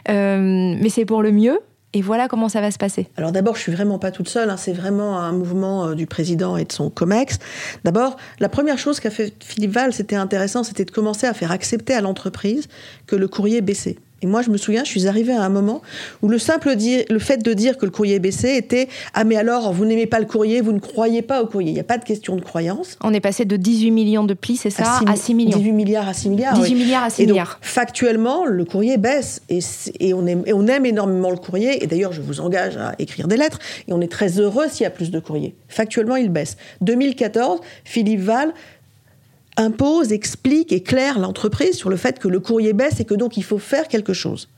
euh, 0.09 0.75
mais 0.81 0.89
c'est 0.89 1.05
pour 1.05 1.21
le 1.21 1.31
mieux. 1.31 1.59
Et 1.93 2.01
voilà 2.01 2.27
comment 2.27 2.49
ça 2.49 2.59
va 2.59 2.71
se 2.71 2.77
passer. 2.77 3.07
Alors 3.17 3.31
d'abord, 3.31 3.55
je 3.55 3.61
suis 3.61 3.71
vraiment 3.71 3.99
pas 3.99 4.11
toute 4.11 4.27
seule. 4.27 4.49
Hein. 4.49 4.57
c'est 4.57 4.73
vraiment 4.73 5.19
un 5.19 5.31
mouvement 5.31 5.93
du 5.93 6.07
président 6.07 6.57
et 6.57 6.65
de 6.65 6.71
son 6.71 6.89
Comex. 6.89 7.39
D'abord, 7.83 8.17
la 8.39 8.49
première 8.49 8.77
chose 8.77 8.99
qu'a 8.99 9.11
fait 9.11 9.33
Philippe 9.43 9.71
Val, 9.71 9.93
c'était 9.93 10.15
intéressant, 10.15 10.63
c'était 10.63 10.85
de 10.85 10.91
commencer 10.91 11.27
à 11.27 11.33
faire 11.33 11.51
accepter 11.51 11.93
à 11.93 12.01
l'entreprise 12.01 12.67
que 13.05 13.15
le 13.15 13.27
courrier 13.27 13.61
baissait. 13.61 13.97
Et 14.23 14.25
moi, 14.25 14.41
je 14.41 14.49
me 14.49 14.57
souviens, 14.57 14.85
je 14.85 14.89
suis 14.89 15.07
arrivée 15.07 15.33
à 15.33 15.43
un 15.43 15.49
moment 15.49 15.81
où 16.21 16.29
le 16.29 16.39
simple 16.39 16.77
dire, 16.77 17.03
le 17.09 17.19
fait 17.19 17.43
de 17.43 17.53
dire 17.53 17.77
que 17.77 17.85
le 17.85 17.91
courrier 17.91 18.19
baissait 18.19 18.55
était 18.55 18.87
Ah, 19.13 19.25
mais 19.25 19.35
alors, 19.35 19.73
vous 19.73 19.83
n'aimez 19.83 20.07
pas 20.07 20.21
le 20.21 20.25
courrier, 20.25 20.61
vous 20.61 20.71
ne 20.71 20.79
croyez 20.79 21.21
pas 21.21 21.43
au 21.43 21.45
courrier. 21.45 21.71
Il 21.71 21.73
n'y 21.73 21.79
a 21.81 21.83
pas 21.83 21.97
de 21.97 22.05
question 22.05 22.37
de 22.37 22.41
croyance. 22.41 22.97
On 23.03 23.13
est 23.13 23.19
passé 23.19 23.43
de 23.43 23.57
18 23.57 23.91
millions 23.91 24.23
de 24.23 24.33
plis, 24.33 24.55
c'est 24.55 24.69
ça, 24.69 25.01
à 25.05 25.15
6, 25.17 25.33
millions. 25.33 25.57
18 25.57 25.71
milliards 25.73 26.07
à 26.07 26.13
6 26.13 26.29
milliards. 26.29 26.53
18 26.57 26.75
milliards 26.75 27.03
à 27.03 27.09
6 27.09 27.27
milliards. 27.27 27.59
factuellement, 27.61 28.45
le 28.45 28.63
courrier 28.63 28.97
baisse. 28.97 29.41
Et, 29.49 29.59
et, 29.99 30.13
on 30.13 30.25
aime, 30.25 30.43
et 30.45 30.53
on 30.53 30.67
aime 30.67 30.85
énormément 30.85 31.29
le 31.29 31.35
courrier. 31.37 31.83
Et 31.83 31.87
d'ailleurs, 31.87 32.13
je 32.13 32.21
vous 32.21 32.39
engage 32.39 32.77
à 32.77 32.95
écrire 32.99 33.27
des 33.27 33.35
lettres. 33.35 33.59
Et 33.89 33.93
on 33.93 33.99
est 33.99 34.11
très 34.11 34.39
heureux 34.39 34.67
s'il 34.69 34.85
y 34.85 34.87
a 34.87 34.89
plus 34.89 35.11
de 35.11 35.19
courrier. 35.19 35.53
Factuellement, 35.67 36.15
il 36.15 36.29
baisse. 36.29 36.55
2014, 36.79 37.59
Philippe 37.83 38.21
Val 38.21 38.53
impose, 39.57 40.11
explique, 40.11 40.71
éclaire 40.71 41.19
l'entreprise 41.19 41.75
sur 41.75 41.89
le 41.89 41.95
fait 41.95 42.19
que 42.19 42.27
le 42.27 42.39
courrier 42.39 42.73
baisse 42.73 42.99
et 42.99 43.05
que 43.05 43.13
donc 43.13 43.37
il 43.37 43.43
faut 43.43 43.59
faire 43.59 43.87
quelque 43.87 44.13
chose. 44.13 44.49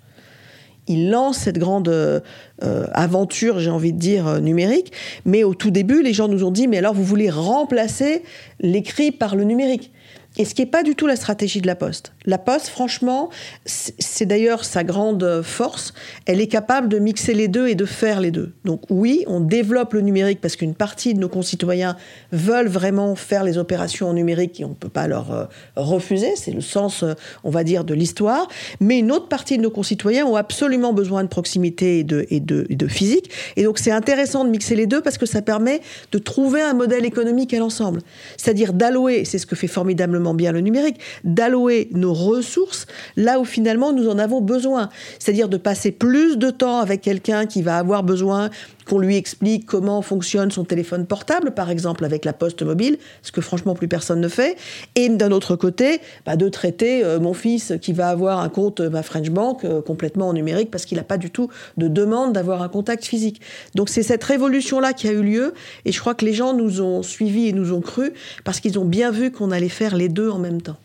Il 0.88 1.10
lance 1.10 1.38
cette 1.40 1.58
grande 1.58 1.88
euh, 1.88 2.20
aventure, 2.62 3.60
j'ai 3.60 3.72
envie 3.72 3.92
de 3.92 3.98
dire, 3.98 4.28
euh, 4.28 4.40
numérique, 4.40 4.92
mais 5.26 5.44
au 5.44 5.56
tout 5.56 5.72
début, 5.72 6.04
les 6.04 6.14
gens 6.14 6.28
nous 6.28 6.44
ont 6.44 6.52
dit, 6.52 6.68
mais 6.68 6.78
alors 6.78 6.94
vous 6.94 7.04
voulez 7.04 7.30
remplacer 7.30 8.24
l'écrit 8.60 9.12
par 9.12 9.36
le 9.36 9.44
numérique? 9.44 9.92
Et 10.38 10.46
ce 10.46 10.54
qui 10.54 10.62
n'est 10.62 10.68
pas 10.68 10.84
du 10.84 10.96
tout 10.96 11.08
la 11.08 11.16
stratégie 11.16 11.62
de 11.62 11.68
la 11.68 11.76
Poste. 11.76 12.12
La 12.26 12.38
Poste, 12.38 12.68
franchement, 12.68 13.30
c'est 13.66 14.26
d'ailleurs 14.26 14.66
sa 14.66 14.84
grande 14.84 15.42
force. 15.44 15.94
Elle 16.26 16.42
est 16.42 16.48
capable 16.48 16.90
de 16.90 17.00
mixer 17.00 17.34
les 17.34 17.48
deux 17.48 17.68
et 17.68 17.76
de 17.76 17.86
faire 17.86 18.20
les 18.20 18.32
deux. 18.32 18.52
Donc 18.66 18.82
oui, 18.90 19.24
on 19.28 19.40
développe 19.40 19.94
le 19.94 20.02
numérique 20.02 20.42
parce 20.42 20.56
qu'une 20.56 20.76
partie 20.76 21.14
de 21.14 21.20
nos 21.20 21.30
concitoyens 21.30 21.96
veulent 22.32 22.68
vraiment 22.68 23.16
faire 23.16 23.44
les 23.44 23.58
opérations 23.58 24.10
en 24.10 24.14
numérique 24.14 24.60
et 24.60 24.66
on 24.66 24.70
ne 24.70 24.74
peut 24.74 24.90
pas 24.90 25.08
leur 25.08 25.32
euh, 25.32 25.46
refuser. 25.76 26.36
C'est 26.36 26.52
le 26.52 26.62
sens, 26.62 27.04
euh, 27.04 27.14
on 27.44 27.50
va 27.50 27.64
dire, 27.64 27.84
de 27.84 27.94
l'histoire. 27.94 28.48
Mais 28.80 29.00
une 29.00 29.12
autre 29.12 29.28
partie 29.28 29.58
de 29.58 29.64
nos 29.64 29.72
concitoyens 29.72 30.26
ont 30.26 30.36
absolument 30.36 30.94
besoin 30.94 31.24
de 31.24 31.30
proximité 31.30 32.00
et 32.00 32.04
de, 32.04 32.26
et 32.30 32.40
de, 32.40 32.66
et 32.70 32.76
de 32.76 32.88
physique. 32.88 33.30
Et 33.56 33.64
donc 33.64 33.80
c'est 33.80 33.92
intéressant 33.92 34.44
de 34.44 34.50
mixer 34.50 34.76
les 34.76 34.88
deux 34.88 35.02
parce 35.02 35.18
que 35.18 35.26
ça 35.26 35.42
permet 35.42 35.82
de 36.12 36.18
trouver 36.18 36.62
un 36.62 36.74
modèle 36.74 37.06
économique 37.06 37.54
à 37.54 37.60
l'ensemble. 37.60 38.02
C'est-à-dire 38.38 38.74
d'allouer, 38.74 39.24
c'est 39.24 39.38
ce 39.38 39.46
que 39.46 39.56
fait 39.56 39.68
formidablement 39.68 40.25
bien 40.34 40.52
le 40.52 40.62
numérique, 40.62 41.00
d'allouer 41.24 41.90
nos 41.92 42.14
ressources 42.14 42.88
là 43.16 43.40
où 43.40 43.46
finalement 43.46 43.94
nous 43.94 44.10
en 44.10 44.18
avons 44.18 44.42
besoin. 44.42 44.90
C'est-à-dire 45.20 45.50
de 45.50 45.58
passer 45.58 45.92
plus 45.92 46.38
de 46.38 46.50
temps 46.50 46.80
avec 46.80 47.02
quelqu'un 47.02 47.46
qui 47.46 47.62
va 47.62 47.78
avoir 47.78 48.04
besoin 48.04 48.50
qu'on 48.86 49.00
lui 49.00 49.18
explique 49.18 49.66
comment 49.66 50.02
fonctionne 50.02 50.52
son 50.52 50.64
téléphone 50.64 51.06
portable, 51.06 51.52
par 51.52 51.70
exemple 51.70 52.06
avec 52.06 52.26
la 52.26 52.34
poste 52.34 52.62
mobile, 52.62 52.98
ce 53.22 53.32
que 53.32 53.42
franchement 53.42 53.76
plus 53.76 53.88
personne 53.88 54.22
ne 54.22 54.28
fait, 54.28 54.56
et 54.96 55.10
d'un 55.10 55.32
autre 55.32 55.56
côté, 55.56 56.00
bah, 56.26 56.36
de 56.36 56.50
traiter 56.50 57.04
euh, 57.04 57.20
mon 57.20 57.34
fils 57.34 57.74
qui 57.82 57.94
va 57.94 58.10
avoir 58.10 58.40
un 58.40 58.50
compte 58.50 58.82
ma 58.82 59.04
French 59.04 59.30
Bank 59.30 59.64
euh, 59.64 59.82
complètement 59.82 60.30
en 60.30 60.34
numérique 60.34 60.72
parce 60.72 60.86
qu'il 60.86 60.98
n'a 60.98 61.04
pas 61.04 61.18
du 61.18 61.32
tout 61.32 61.50
de 61.78 61.88
demande 61.88 62.34
d'avoir 62.34 62.62
un 62.62 62.70
contact 62.70 63.06
physique. 63.06 63.42
Donc 63.76 63.90
c'est 63.90 64.04
cette 64.04 64.24
révolution-là 64.24 64.94
qui 64.94 65.08
a 65.08 65.12
eu 65.12 65.24
lieu, 65.24 65.54
et 65.86 65.92
je 65.92 66.00
crois 66.00 66.16
que 66.16 66.26
les 66.26 66.34
gens 66.34 66.54
nous 66.54 66.82
ont 66.82 67.04
suivis 67.04 67.48
et 67.48 67.54
nous 67.54 67.74
ont 67.74 67.82
cru 67.82 68.14
parce 68.44 68.60
qu'ils 68.60 68.80
ont 68.80 68.86
bien 68.86 69.12
vu 69.12 69.32
qu'on 69.32 69.52
allait 69.52 69.70
faire 69.70 69.96
les 69.96 70.10
deux 70.10 70.30
en 70.30 70.40
même 70.40 70.62
temps. 70.62 70.78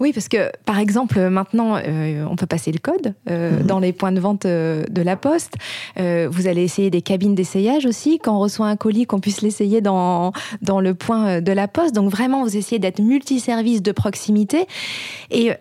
Oui, 0.00 0.12
parce 0.12 0.28
que 0.28 0.50
par 0.64 0.78
exemple, 0.78 1.18
maintenant, 1.28 1.76
euh, 1.76 2.24
on 2.28 2.36
peut 2.36 2.46
passer 2.46 2.72
le 2.72 2.78
code 2.78 3.14
euh, 3.28 3.58
mhm. 3.58 3.66
dans 3.66 3.78
les 3.78 3.92
points 3.92 4.12
de 4.12 4.20
vente 4.20 4.46
euh, 4.46 4.84
de 4.90 5.02
la 5.02 5.16
Poste. 5.16 5.54
vous 5.96 6.46
allez 6.46 6.62
essayer 6.62 6.90
des 6.90 7.02
cabines 7.02 7.34
d'essayage 7.34 7.86
aussi, 7.86 8.18
quand 8.18 8.36
on 8.36 8.40
reçoit 8.40 8.66
un 8.66 8.76
colis, 8.76 9.06
qu'on 9.06 9.20
puisse 9.20 9.42
l'essayer 9.42 9.80
dans, 9.80 10.32
dans 10.62 10.80
le 10.80 10.94
point 10.94 11.40
de 11.40 11.52
la 11.52 11.68
Poste. 11.68 11.94
Donc 11.94 12.10
vraiment, 12.10 12.42
vous 12.42 12.56
essayez 12.56 12.78
d'être 12.78 13.00
multiservice 13.00 13.82
de 13.82 13.92
proximité. 13.92 14.66
Et 15.30 15.52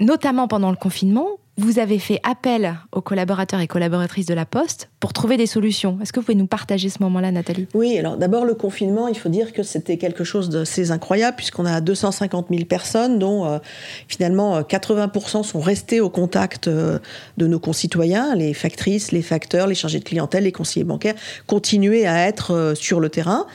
notamment 0.00 0.48
pendant 0.48 0.70
le 0.70 0.76
confinement, 0.76 1.28
vous 1.58 1.78
avez 1.78 1.98
fait 1.98 2.20
appel 2.22 2.76
aux 2.92 3.00
collaborateurs 3.00 3.60
et 3.60 3.66
collaboratrices 3.66 4.26
de 4.26 4.34
la 4.34 4.44
Poste 4.44 4.90
pour 5.00 5.12
trouver 5.12 5.36
des 5.36 5.46
solutions. 5.46 5.98
Est-ce 6.02 6.12
que 6.12 6.20
vous 6.20 6.26
pouvez 6.26 6.36
nous 6.36 6.46
partager 6.46 6.88
ce 6.90 7.02
moment-là, 7.02 7.32
Nathalie? 7.32 7.66
Oui, 7.74 7.98
alors 7.98 8.16
d'abord 8.16 8.44
le 8.44 8.54
confinement, 8.54 9.08
il 9.08 9.16
faut 9.16 9.30
dire 9.30 9.52
que 9.52 9.62
c'était 9.62 9.96
quelque 9.96 10.22
chose 10.22 10.50
d'assez 10.50 10.90
incroyable 10.90 11.36
puisqu'on 11.36 11.64
a 11.64 11.80
250 11.80 12.48
000 12.50 12.64
personnes 12.66 13.18
dont 13.18 13.46
euh, 13.46 13.58
finalement 14.06 14.60
80% 14.60 15.40
euh, 15.40 15.42
sont 15.42 15.60
restés 15.60 16.00
au 16.00 16.10
contact 16.10 16.68
euh, 16.68 16.98
de 17.38 17.46
nos 17.46 17.58
concitoyens, 17.58 18.34
les 18.34 18.52
factrices, 18.52 19.12
les 19.12 19.22
facteurs, 19.22 19.66
les 19.66 19.74
chargés 19.74 19.98
de 19.98 20.04
clientèle, 20.04 20.44
les 20.44 20.52
conseillers 20.52 20.84
bancaires, 20.84 21.14
continuaient 21.46 22.06
à 22.06 22.26
être 22.26 22.74
sur 22.76 23.00
le 23.00 23.08
terrain 23.08 23.46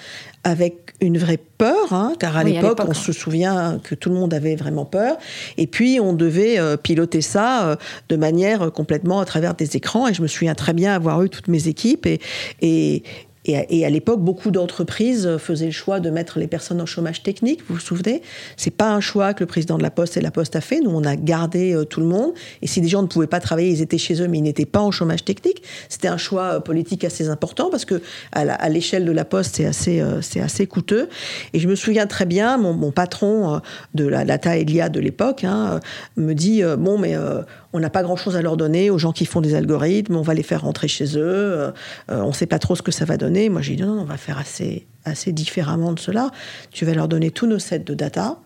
avec 0.43 0.80
une 1.01 1.17
vraie 1.17 1.39
peur, 1.57 1.93
hein, 1.93 2.13
car 2.19 2.37
à 2.37 2.43
l'époque, 2.43 2.79
on 2.87 2.93
se 2.93 3.11
souvient 3.11 3.79
que 3.83 3.95
tout 3.95 4.09
le 4.09 4.15
monde 4.15 4.33
avait 4.33 4.55
vraiment 4.55 4.85
peur. 4.85 5.17
Et 5.57 5.67
puis, 5.67 5.99
on 5.99 6.13
devait 6.13 6.59
euh, 6.59 6.77
piloter 6.77 7.21
ça 7.21 7.67
euh, 7.67 7.75
de 8.09 8.15
manière 8.15 8.71
complètement 8.71 9.19
à 9.19 9.25
travers 9.25 9.55
des 9.55 9.75
écrans. 9.75 10.07
Et 10.07 10.13
je 10.13 10.21
me 10.21 10.27
souviens 10.27 10.55
très 10.55 10.73
bien 10.73 10.93
avoir 10.93 11.23
eu 11.23 11.29
toutes 11.29 11.47
mes 11.47 11.67
équipes 11.67 12.05
et, 12.05 12.19
et, 12.61 13.03
et 13.45 13.85
à, 13.85 13.89
l'époque, 13.89 14.19
beaucoup 14.19 14.51
d'entreprises 14.51 15.37
faisaient 15.37 15.65
le 15.65 15.71
choix 15.71 15.99
de 15.99 16.11
mettre 16.11 16.37
les 16.37 16.47
personnes 16.47 16.79
en 16.79 16.85
chômage 16.85 17.23
technique. 17.23 17.61
Vous 17.67 17.75
vous 17.75 17.81
souvenez? 17.81 18.21
C'est 18.55 18.75
pas 18.75 18.91
un 18.93 18.99
choix 18.99 19.33
que 19.33 19.43
le 19.43 19.47
président 19.47 19.79
de 19.79 19.83
la 19.83 19.89
Poste 19.89 20.15
et 20.15 20.21
la 20.21 20.29
Poste 20.29 20.55
a 20.55 20.61
fait. 20.61 20.79
Nous, 20.79 20.91
on 20.91 21.03
a 21.03 21.15
gardé 21.15 21.73
euh, 21.73 21.83
tout 21.83 22.01
le 22.01 22.05
monde. 22.05 22.33
Et 22.61 22.67
si 22.67 22.81
des 22.81 22.87
gens 22.87 23.01
ne 23.01 23.07
pouvaient 23.07 23.25
pas 23.25 23.39
travailler, 23.39 23.71
ils 23.71 23.81
étaient 23.81 23.97
chez 23.97 24.21
eux, 24.21 24.27
mais 24.27 24.37
ils 24.37 24.43
n'étaient 24.43 24.67
pas 24.67 24.81
en 24.81 24.91
chômage 24.91 25.25
technique. 25.25 25.63
C'était 25.89 26.07
un 26.07 26.17
choix 26.17 26.55
euh, 26.55 26.59
politique 26.59 27.03
assez 27.03 27.29
important 27.29 27.71
parce 27.71 27.85
que 27.85 28.01
à 28.31 28.69
l'échelle 28.69 29.05
de 29.05 29.11
la 29.11 29.25
Poste, 29.25 29.55
c'est 29.55 29.65
assez, 29.65 30.01
euh, 30.01 30.21
c'est 30.21 30.41
assez 30.41 30.67
coûteux. 30.67 31.09
Et 31.53 31.59
je 31.59 31.67
me 31.67 31.75
souviens 31.75 32.05
très 32.05 32.27
bien, 32.27 32.57
mon, 32.57 32.73
mon 32.73 32.91
patron 32.91 33.59
de 33.95 34.05
la 34.05 34.23
data 34.23 34.55
Elia 34.55 34.89
de 34.89 34.99
l'époque 34.99 35.43
hein, 35.43 35.79
me 36.15 36.33
dit 36.33 36.61
bon, 36.77 36.97
mais 36.97 37.15
on 37.73 37.79
n'a 37.79 37.89
pas 37.89 38.03
grand-chose 38.03 38.35
à 38.35 38.41
leur 38.41 38.57
donner 38.57 38.89
aux 38.89 38.97
gens 38.97 39.11
qui 39.11 39.25
font 39.25 39.41
des 39.41 39.55
algorithmes, 39.55 40.15
on 40.15 40.21
va 40.21 40.33
les 40.33 40.43
faire 40.43 40.63
rentrer 40.63 40.87
chez 40.87 41.17
eux, 41.17 41.21
euh, 41.21 41.71
on 42.09 42.27
ne 42.27 42.33
sait 42.33 42.45
pas 42.45 42.59
trop 42.59 42.75
ce 42.75 42.81
que 42.81 42.91
ça 42.91 43.05
va 43.05 43.17
donner. 43.17 43.49
Moi, 43.49 43.61
j'ai 43.61 43.75
dit 43.75 43.83
non, 43.83 43.99
on 43.99 44.05
va 44.05 44.17
faire 44.17 44.37
assez, 44.37 44.85
assez 45.05 45.31
différemment 45.31 45.93
de 45.93 45.99
cela. 45.99 46.31
Tu 46.71 46.85
vas 46.85 46.93
leur 46.93 47.07
donner 47.07 47.31
tous 47.31 47.47
nos 47.47 47.59
sets 47.59 47.79
de 47.79 47.93
data, 47.93 48.39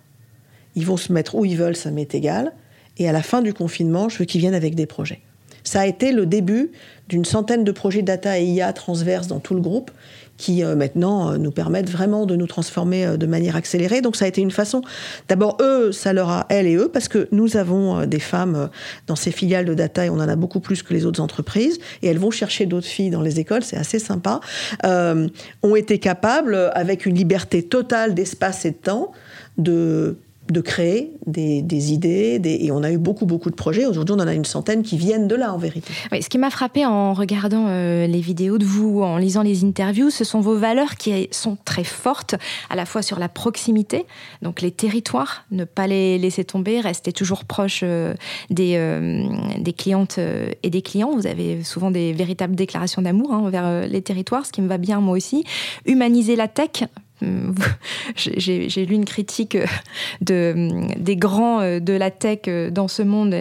ils 0.76 0.86
vont 0.86 0.98
se 0.98 1.12
mettre 1.12 1.36
où 1.36 1.46
ils 1.46 1.58
veulent, 1.58 1.76
ça 1.76 1.92
m'est 1.92 2.14
égal, 2.14 2.54
et 2.98 3.10
à 3.10 3.12
la 3.12 3.24
fin 3.24 3.42
du 3.42 3.54
confinement, 3.54 4.10
je 4.10 4.20
veux 4.20 4.26
qu'ils 4.26 4.42
viennent 4.42 4.54
avec 4.54 4.76
des 4.76 4.86
projets. 4.86 5.22
Ça 5.64 5.82
a 5.82 5.86
été 5.88 6.12
le 6.12 6.28
début 6.28 6.72
d'une 7.10 7.26
centaine 7.26 7.64
de 7.64 7.72
projets 7.72 8.04
data 8.04 8.40
et 8.40 8.46
IA 8.46 8.72
transverses 8.72 9.28
dans 9.28 9.40
tout 9.40 9.56
le 9.56 9.62
groupe 9.62 9.92
qui 10.38 10.64
euh, 10.64 10.76
maintenant 10.76 11.32
euh, 11.32 11.38
nous 11.38 11.52
permettent 11.52 11.90
vraiment 11.90 12.26
de 12.26 12.36
nous 12.36 12.48
transformer 12.48 13.06
euh, 13.06 13.18
de 13.18 13.26
manière 13.26 13.56
accélérée. 13.56 14.02
Donc 14.02 14.16
ça 14.16 14.26
a 14.26 14.28
été 14.28 14.42
une 14.42 14.52
façon, 14.52 14.82
d'abord 15.28 15.58
eux, 15.62 15.92
ça 15.92 16.14
leur 16.14 16.30
a, 16.30 16.46
elles 16.50 16.68
et 16.68 16.76
eux, 16.76 16.90
parce 16.90 17.08
que 17.08 17.28
nous 17.32 17.58
avons 17.58 18.06
des 18.06 18.20
femmes 18.20 18.70
dans 19.08 19.16
ces 19.16 19.32
filiales 19.32 19.66
de 19.66 19.74
data 19.74 20.06
et 20.06 20.10
on 20.10 20.16
en 20.16 20.28
a 20.28 20.36
beaucoup 20.36 20.60
plus 20.60 20.84
que 20.84 20.94
les 20.94 21.06
autres 21.06 21.22
entreprises, 21.22 21.80
et 22.02 22.08
elles 22.08 22.18
vont 22.18 22.32
chercher 22.32 22.66
d'autres 22.66 22.88
filles 22.88 23.10
dans 23.10 23.22
les 23.22 23.40
écoles, 23.40 23.64
c'est 23.64 23.78
assez 23.78 24.00
sympa, 24.00 24.40
ont 24.84 25.76
été 25.76 26.00
capables, 26.00 26.72
avec 26.74 27.06
une 27.06 27.16
liberté 27.16 27.64
totale 27.64 28.14
d'espace 28.14 28.66
et 28.66 28.72
de 28.72 28.76
temps, 28.76 29.12
de 29.58 30.18
de 30.52 30.62
créer 30.62 31.12
des, 31.26 31.92
idées, 31.92 32.40
et 32.44 32.72
on 32.72 32.84
a 32.84 32.92
eu 32.92 32.98
beaucoup, 32.98 33.26
beaucoup 33.26 33.50
de 33.50 33.56
projets. 33.56 33.86
Aujourd'hui, 33.86 34.16
on 34.16 34.22
en 34.22 34.28
a 34.28 34.34
une 34.34 34.46
centaine 34.46 34.84
qui 34.84 34.96
viennent 34.98 35.28
de 35.28 35.36
là, 35.36 35.54
en 35.54 35.58
vérité. 35.58 35.92
Ce 36.12 36.30
qui 36.30 36.38
m'a 36.38 36.52
frappé 36.52 36.86
en 36.86 37.14
regardant 37.14 37.66
euh, 37.68 38.06
les 38.06 38.22
vidéos 38.22 38.60
de 38.60 38.66
vous, 38.66 39.02
en 39.02 39.18
lisant 39.18 39.42
les 39.42 39.64
interviews, 39.64 40.12
ce 40.12 40.24
sont 40.24 40.42
vos 40.42 40.56
valeurs 40.56 40.96
qui 40.96 41.28
sont 41.32 41.58
très 41.66 41.84
fortes, 41.84 42.36
à 42.70 42.76
la 42.76 42.86
fois 42.86 43.02
sur 43.02 43.18
la 43.18 43.28
proximité, 43.28 44.06
donc 44.44 44.62
les 44.62 44.72
territoires, 44.72 45.46
ne 45.52 45.64
pas 45.64 45.88
les 45.88 46.20
laisser 46.20 46.44
tomber, 46.44 46.80
rester 46.80 47.12
toujours 47.12 47.46
proche 47.46 47.82
euh, 47.84 48.14
des, 48.52 48.76
euh, 48.76 49.24
des 49.58 49.74
clientes 49.74 50.20
et 50.62 50.70
des 50.70 50.82
clients. 50.84 51.16
Vous 51.16 51.28
avez 51.28 51.64
souvent 51.64 51.90
des 51.90 52.14
véritables 52.14 52.56
déclarations 52.56 53.02
d'amour 53.02 53.34
hein, 53.34 53.40
envers 53.40 53.88
les 53.88 54.02
territoires, 54.02 54.46
ce 54.46 54.52
qui 54.52 54.62
me 54.62 54.68
va 54.68 54.78
bien 54.78 55.02
moi 55.02 55.18
aussi. 55.18 55.44
Humaniser 55.86 56.36
la 56.36 56.48
tech, 56.48 56.84
J'ai 58.16 58.86
lu 58.86 58.96
une 58.96 59.06
critique 59.06 59.58
de, 60.22 60.70
des 60.98 61.16
grands 61.16 61.80
de 61.80 61.94
la 61.94 62.12
tech 62.12 62.42
dans 62.72 62.88
ce 62.88 63.02
monde 63.02 63.36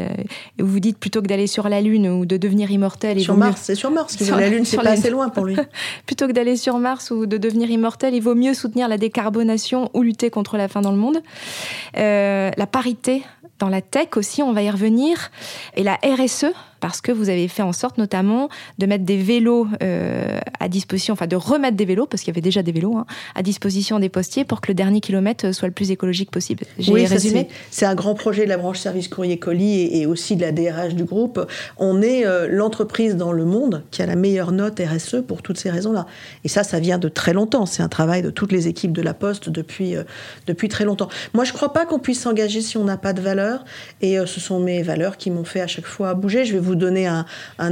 où 0.60 0.66
vous 0.66 0.80
dites 0.80 0.98
plutôt 0.98 1.22
que 1.22 1.26
d'aller 1.26 1.46
sur 1.46 1.68
la 1.68 1.80
Lune 1.80 2.08
ou 2.08 2.26
de 2.26 2.36
devenir 2.36 2.70
immortel. 2.70 3.20
Sur 3.20 3.36
Mars, 3.36 3.60
c'est 3.64 3.74
sur 3.74 3.90
Mars. 3.90 4.16
Sur 4.16 4.36
la 4.36 4.48
Lune, 4.48 4.64
c'est 4.64 4.76
pas 4.76 4.90
assez 4.90 5.10
loin 5.10 5.28
pour 5.28 5.44
lui. 5.44 5.56
plutôt 6.06 6.26
que 6.26 6.32
d'aller 6.32 6.56
sur 6.56 6.78
Mars 6.78 7.10
ou 7.10 7.26
de 7.26 7.36
devenir 7.36 7.70
immortel, 7.70 8.14
il 8.14 8.20
vaut 8.20 8.34
mieux 8.34 8.54
soutenir 8.54 8.88
la 8.88 8.98
décarbonation 8.98 9.90
ou 9.94 10.02
lutter 10.02 10.30
contre 10.30 10.56
la 10.56 10.68
faim 10.68 10.80
dans 10.80 10.92
le 10.92 10.98
monde. 10.98 11.20
Euh, 11.96 12.50
la 12.56 12.66
parité 12.66 13.22
dans 13.58 13.68
la 13.68 13.80
tech 13.80 14.16
aussi, 14.16 14.42
on 14.42 14.52
va 14.52 14.62
y 14.62 14.70
revenir. 14.70 15.30
Et 15.76 15.82
la 15.82 15.98
RSE, 16.02 16.46
parce 16.84 17.00
que 17.00 17.12
vous 17.12 17.30
avez 17.30 17.48
fait 17.48 17.62
en 17.62 17.72
sorte 17.72 17.96
notamment 17.96 18.50
de 18.76 18.84
mettre 18.84 19.06
des 19.06 19.16
vélos 19.16 19.66
euh, 19.82 20.38
à 20.60 20.68
disposition, 20.68 21.14
enfin 21.14 21.26
de 21.26 21.34
remettre 21.34 21.78
des 21.78 21.86
vélos, 21.86 22.04
parce 22.04 22.22
qu'il 22.22 22.30
y 22.30 22.34
avait 22.34 22.42
déjà 22.42 22.62
des 22.62 22.72
vélos, 22.72 22.98
hein, 22.98 23.06
à 23.34 23.42
disposition 23.42 23.98
des 23.98 24.10
postiers 24.10 24.44
pour 24.44 24.60
que 24.60 24.68
le 24.68 24.74
dernier 24.74 25.00
kilomètre 25.00 25.54
soit 25.54 25.66
le 25.66 25.72
plus 25.72 25.90
écologique 25.90 26.30
possible. 26.30 26.64
Oui, 26.88 27.06
résumé. 27.06 27.48
C'est 27.70 27.86
un 27.86 27.94
grand 27.94 28.12
projet 28.12 28.44
de 28.44 28.50
la 28.50 28.58
branche 28.58 28.80
service 28.80 29.08
courrier 29.08 29.38
colis 29.38 29.98
et, 29.98 30.04
aussi 30.04 30.36
de 30.36 30.42
la 30.42 30.52
DRH 30.52 30.94
du 30.94 31.04
groupe. 31.04 31.50
On 31.78 32.02
est 32.02 32.26
euh, 32.26 32.48
l'entreprise 32.50 33.16
dans 33.16 33.32
le 33.32 33.46
monde 33.46 33.82
qui 33.90 34.02
a 34.02 34.06
la 34.06 34.14
meilleure 34.14 34.52
note 34.52 34.78
RSE 34.78 35.22
pour 35.26 35.40
toutes 35.40 35.56
ces 35.56 35.70
raisons-là. 35.70 36.04
Et 36.44 36.48
ça, 36.48 36.64
ça 36.64 36.80
vient 36.80 36.98
de 36.98 37.08
très 37.08 37.32
longtemps. 37.32 37.64
C'est 37.64 37.82
un 37.82 37.88
travail 37.88 38.20
de 38.20 38.28
toutes 38.28 38.52
les 38.52 38.68
équipes 38.68 38.92
de 38.92 39.00
la 39.00 39.14
Poste 39.14 39.48
depuis, 39.48 39.96
euh, 39.96 40.02
depuis 40.46 40.68
très 40.68 40.84
longtemps. 40.84 41.08
Moi, 41.32 41.44
je 41.44 41.52
ne 41.52 41.56
crois 41.56 41.72
pas 41.72 41.86
qu'on 41.86 41.98
puisse 41.98 42.20
s'engager 42.20 42.60
si 42.60 42.76
on 42.76 42.84
n'a 42.84 42.98
pas 42.98 43.14
de 43.14 43.22
valeurs. 43.22 43.64
Et 44.02 44.18
ce 44.26 44.38
sont 44.38 44.60
mes 44.60 44.82
valeurs 44.82 45.16
qui 45.16 45.30
m'ont 45.30 45.44
fait 45.44 45.62
à 45.62 45.66
chaque 45.66 45.86
fois 45.86 46.12
bouger. 46.12 46.44
Je 46.44 46.52
vais 46.52 46.58
vous 46.58 46.73
donner 46.74 47.06
un, 47.06 47.24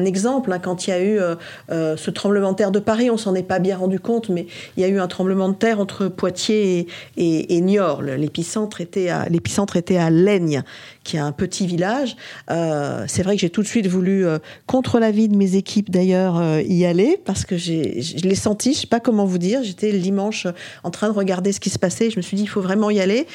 exemple. 0.05 0.53
Hein. 0.53 0.59
quand 0.59 0.87
il 0.87 0.91
y 0.91 0.93
a 0.93 1.01
eu 1.01 1.19
euh, 1.19 1.35
euh, 1.71 1.97
ce 1.97 2.11
tremblement 2.11 2.53
de 2.53 2.57
terre 2.57 2.71
de 2.71 2.79
Paris, 2.79 3.11
on 3.11 3.17
s'en 3.17 3.35
est 3.35 3.43
pas 3.43 3.59
bien 3.59 3.77
rendu 3.77 4.01
compte, 4.01 4.29
mais 4.29 4.47
il 4.77 4.83
y 4.83 4.85
a 4.85 4.89
eu 4.89 4.99
un 4.99 5.09
tremblement 5.09 5.49
de 5.49 5.55
terre 5.55 5.81
entre 5.81 6.09
Poitiers 6.09 6.87
et, 7.17 7.57
et, 7.57 7.61
Niort. 7.61 8.03
L'épicentre 8.03 8.81
était 8.81 9.09
à 9.09 9.29
l'épicentre 9.29 9.77
était 9.77 9.97
à 9.97 10.11
Laigne, 10.11 10.63
qui 11.05 11.17
est 11.17 11.21
un 11.21 11.33
petit 11.33 11.67
village. 11.67 12.17
Euh, 12.51 13.05
c'est 13.07 13.23
vrai 13.23 13.37
que 13.37 13.41
j'ai 13.41 13.51
tout 13.51 13.63
de 13.63 13.67
suite 13.67 13.87
voulu, 13.87 14.25
contre 14.67 14.99
l'avis 14.99 15.29
de 15.29 15.37
mes 15.37 15.57
équipes 15.57 15.91
d'ailleurs, 15.91 16.43
y 16.61 16.85
aller 16.85 17.19
parce 17.25 17.45
que 17.45 17.57
je 17.57 18.27
l'ai 18.27 18.35
senti. 18.35 18.75
Je 18.75 18.81
sais 18.81 18.87
pas 18.87 19.01
comment 19.01 19.25
vous 19.25 19.39
dire. 19.39 19.63
J'étais 19.63 19.93
le 19.93 19.99
dimanche 19.99 20.47
en 20.85 20.91
train 20.91 21.09
de 21.09 21.15
regarder 21.15 21.53
ce 21.53 21.61
qui 21.61 21.71
se 21.71 21.79
passait. 21.79 22.11
Je 22.11 22.17
me 22.17 22.23
suis 22.23 22.37
dit 22.37 22.43
il 22.45 22.49
faut 22.49 22.61
vraiment 22.61 22.91
y 22.91 23.01
aller. 23.01 23.27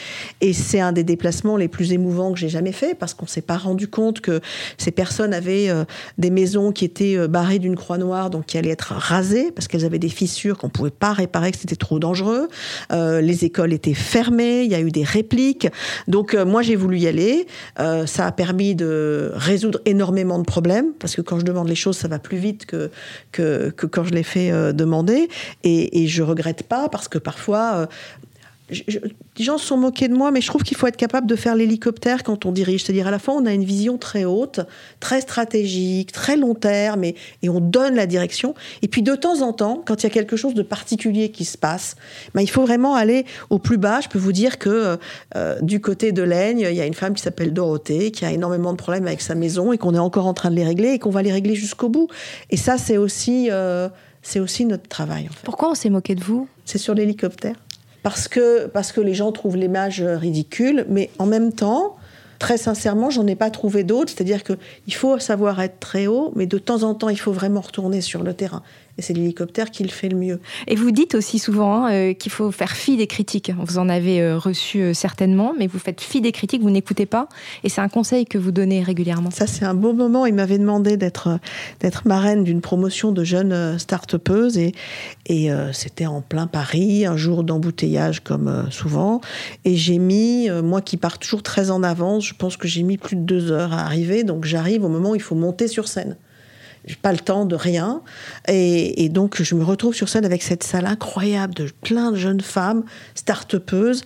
Et 0.41 0.53
c'est 0.53 0.79
un 0.79 0.91
des 0.91 1.03
déplacements 1.03 1.57
les 1.57 1.67
plus 1.67 1.93
émouvants 1.93 2.33
que 2.33 2.39
j'ai 2.39 2.49
jamais 2.49 2.71
fait 2.71 2.95
parce 2.95 3.13
qu'on 3.13 3.27
s'est 3.27 3.41
pas 3.41 3.57
rendu 3.57 3.87
compte 3.87 4.21
que 4.21 4.41
ces 4.77 4.91
personnes 4.91 5.33
avaient 5.33 5.46
euh, 5.47 5.85
des 6.17 6.29
maisons 6.29 6.71
qui 6.71 6.85
étaient 6.85 7.17
euh, 7.17 7.27
barrées 7.27 7.59
d'une 7.59 7.75
croix 7.75 7.97
noire, 7.97 8.29
donc 8.29 8.45
qui 8.45 8.57
allaient 8.57 8.69
être 8.69 8.93
rasées 8.93 9.51
parce 9.51 9.67
qu'elles 9.67 9.85
avaient 9.85 9.99
des 9.99 10.09
fissures 10.09 10.57
qu'on 10.57 10.69
pouvait 10.69 10.89
pas 10.89 11.13
réparer, 11.13 11.51
que 11.51 11.57
c'était 11.57 11.75
trop 11.75 11.99
dangereux. 11.99 12.47
Euh, 12.91 13.21
les 13.21 13.45
écoles 13.45 13.73
étaient 13.73 13.93
fermées, 13.93 14.63
il 14.63 14.71
y 14.71 14.75
a 14.75 14.79
eu 14.79 14.91
des 14.91 15.03
répliques. 15.03 15.67
Donc 16.07 16.33
moi 16.33 16.61
j'ai 16.61 16.75
voulu 16.75 16.99
y 16.99 17.07
aller. 17.07 17.47
ça 17.77 18.25
a 18.25 18.31
permis 18.31 18.75
de 18.75 19.31
résoudre 19.33 19.79
énormément 19.85 20.39
de 20.39 20.43
problèmes 20.43 20.93
parce 20.99 21.15
que 21.15 21.21
quand 21.21 21.39
je 21.39 21.45
demande 21.45 21.67
les 21.67 21.75
choses, 21.75 21.97
ça 21.97 22.07
va 22.07 22.19
plus 22.19 22.37
vite 22.37 22.65
que 22.65 22.89
que, 23.31 23.71
quand 23.71 24.03
je 24.03 24.13
les 24.13 24.23
fais 24.23 24.51
demander. 24.73 25.27
Et, 25.63 26.03
et 26.03 26.07
je 26.07 26.23
regrette 26.23 26.63
pas 26.63 26.89
parce 26.89 27.07
que 27.07 27.17
parfois 27.17 27.87
les 28.69 29.45
gens 29.45 29.57
se 29.57 29.65
sont 29.65 29.77
moqués 29.77 30.09
de 30.09 30.13
moi, 30.13 30.31
mais 30.31 30.41
je 30.41 30.47
trouve 30.47 30.63
qu'il 30.63 30.75
faut 30.75 30.87
être 30.87 30.97
capable 30.97 31.25
de 31.25 31.35
faire 31.35 31.55
l'hélicoptère 31.55 32.23
quand 32.23 32.45
on 32.45 32.51
dirige. 32.51 32.83
C'est-à-dire, 32.83 33.07
à 33.07 33.11
la 33.11 33.19
fois, 33.19 33.35
on 33.35 33.45
a 33.45 33.53
une 33.53 33.63
vision 33.63 33.97
très 33.97 34.25
haute, 34.25 34.59
très 34.99 35.21
stratégique, 35.21 36.11
très 36.11 36.35
long 36.35 36.53
terme, 36.53 37.05
et, 37.05 37.15
et, 37.43 37.49
on 37.49 37.61
donne 37.61 37.95
la 37.95 38.05
direction. 38.05 38.55
Et 38.81 38.89
puis, 38.89 39.03
de 39.03 39.15
temps 39.15 39.41
en 39.41 39.53
temps, 39.53 39.81
quand 39.85 40.03
il 40.03 40.07
y 40.07 40.07
a 40.07 40.09
quelque 40.09 40.35
chose 40.35 40.53
de 40.53 40.63
particulier 40.63 41.29
qui 41.29 41.45
se 41.45 41.57
passe, 41.57 41.95
ben, 42.33 42.41
il 42.41 42.49
faut 42.49 42.63
vraiment 42.63 42.95
aller 42.95 43.25
au 43.49 43.57
plus 43.57 43.77
bas. 43.77 44.01
Je 44.01 44.09
peux 44.09 44.19
vous 44.19 44.33
dire 44.33 44.57
que 44.59 44.97
euh, 45.35 45.61
du 45.61 45.79
côté 45.79 46.11
de 46.11 46.23
l'Aigne, 46.23 46.67
il 46.69 46.75
y 46.75 46.81
a 46.81 46.85
une 46.85 46.93
femme 46.93 47.13
qui 47.13 47.21
s'appelle 47.21 47.53
Dorothée, 47.53 48.11
qui 48.11 48.25
a 48.25 48.31
énormément 48.31 48.73
de 48.73 48.77
problèmes 48.77 49.07
avec 49.07 49.21
sa 49.21 49.35
maison, 49.35 49.71
et 49.71 49.77
qu'on 49.77 49.95
est 49.95 49.99
encore 49.99 50.27
en 50.27 50.33
train 50.33 50.49
de 50.49 50.55
les 50.55 50.65
régler, 50.65 50.89
et 50.89 50.99
qu'on 50.99 51.09
va 51.09 51.21
les 51.21 51.31
régler 51.31 51.55
jusqu'au 51.55 51.87
bout. 51.87 52.09
Et 52.49 52.57
ça, 52.57 52.77
c'est 52.77 52.97
aussi, 52.97 53.47
euh, 53.49 53.87
c'est 54.21 54.41
aussi 54.41 54.65
notre 54.65 54.89
travail. 54.89 55.27
En 55.29 55.33
fait. 55.33 55.45
Pourquoi 55.45 55.71
on 55.71 55.75
s'est 55.75 55.89
moqué 55.89 56.15
de 56.15 56.23
vous? 56.23 56.49
C'est 56.65 56.79
sur 56.79 56.93
l'hélicoptère 56.93 57.55
parce 58.03 58.27
que, 58.27 58.67
parce 58.67 58.91
que 58.91 59.01
les 59.01 59.13
gens 59.13 59.31
trouvent 59.31 59.57
l'image 59.57 60.01
ridicule, 60.01 60.85
mais 60.89 61.09
en 61.19 61.25
même 61.25 61.51
temps, 61.51 61.97
très 62.39 62.57
sincèrement, 62.57 63.09
j'en 63.09 63.27
ai 63.27 63.35
pas 63.35 63.49
trouvé 63.49 63.83
d'autres. 63.83 64.11
C'est-à-dire 64.15 64.43
qu'il 64.43 64.93
faut 64.93 65.19
savoir 65.19 65.59
être 65.61 65.79
très 65.79 66.07
haut, 66.07 66.31
mais 66.35 66.45
de 66.45 66.57
temps 66.57 66.83
en 66.83 66.93
temps, 66.93 67.09
il 67.09 67.19
faut 67.19 67.31
vraiment 67.31 67.61
retourner 67.61 68.01
sur 68.01 68.23
le 68.23 68.33
terrain 68.33 68.63
et 68.97 69.01
c'est 69.01 69.13
l'hélicoptère 69.13 69.69
qui 69.71 69.83
le 69.83 69.89
fait 69.89 70.09
le 70.09 70.17
mieux. 70.17 70.39
Et 70.67 70.75
vous 70.75 70.91
dites 70.91 71.15
aussi 71.15 71.39
souvent 71.39 71.85
hein, 71.85 71.91
euh, 71.91 72.13
qu'il 72.13 72.31
faut 72.31 72.51
faire 72.51 72.71
fi 72.71 72.97
des 72.97 73.07
critiques. 73.07 73.51
Vous 73.59 73.77
en 73.77 73.89
avez 73.89 74.21
euh, 74.21 74.37
reçu 74.37 74.81
euh, 74.81 74.93
certainement, 74.93 75.53
mais 75.57 75.67
vous 75.67 75.79
faites 75.79 76.01
fi 76.01 76.19
des 76.21 76.31
critiques, 76.31 76.61
vous 76.61 76.71
n'écoutez 76.71 77.05
pas, 77.05 77.29
et 77.63 77.69
c'est 77.69 77.81
un 77.81 77.89
conseil 77.89 78.25
que 78.25 78.37
vous 78.37 78.51
donnez 78.51 78.81
régulièrement. 78.81 79.29
Ça, 79.31 79.45
c'est 79.45 79.65
un 79.65 79.75
beau 79.75 79.93
moment. 79.93 80.25
Il 80.25 80.33
m'avait 80.33 80.57
demandé 80.57 80.97
d'être 80.97 81.39
marraine 82.05 82.43
d'une 82.43 82.61
promotion 82.61 83.11
de 83.11 83.23
jeunes 83.23 83.77
start-upeuses, 83.77 84.57
et, 84.57 84.73
et 85.27 85.49
c'était 85.73 86.05
en 86.05 86.21
plein 86.21 86.47
Paris, 86.47 87.05
un 87.05 87.17
jour 87.17 87.43
d'embouteillage 87.43 88.21
comme 88.21 88.67
souvent, 88.71 89.21
et 89.65 89.75
j'ai 89.75 89.97
mis, 89.97 90.49
moi 90.63 90.81
qui 90.81 90.97
pars 90.97 91.19
toujours 91.19 91.43
très 91.43 91.71
en 91.71 91.83
avance, 91.83 92.25
je 92.25 92.33
pense 92.33 92.57
que 92.57 92.67
j'ai 92.67 92.83
mis 92.83 92.97
plus 92.97 93.15
de 93.15 93.21
deux 93.21 93.51
heures 93.51 93.73
à 93.73 93.81
arriver, 93.81 94.23
donc 94.23 94.45
j'arrive 94.45 94.83
au 94.83 94.89
moment 94.89 95.11
où 95.11 95.15
il 95.15 95.21
faut 95.21 95.35
monter 95.35 95.67
sur 95.67 95.87
scène 95.87 96.17
j'ai 96.87 96.95
pas 96.95 97.11
le 97.11 97.19
temps 97.19 97.45
de 97.45 97.55
rien. 97.55 98.01
Et, 98.47 99.09
donc, 99.09 99.41
je 99.41 99.55
me 99.55 99.63
retrouve 99.63 99.93
sur 99.93 100.07
scène 100.07 100.25
avec 100.25 100.41
cette 100.41 100.63
salle 100.63 100.85
incroyable 100.85 101.53
de 101.53 101.69
plein 101.81 102.11
de 102.11 102.17
jeunes 102.17 102.41
femmes, 102.41 102.83
start-upeuses. 103.13 104.03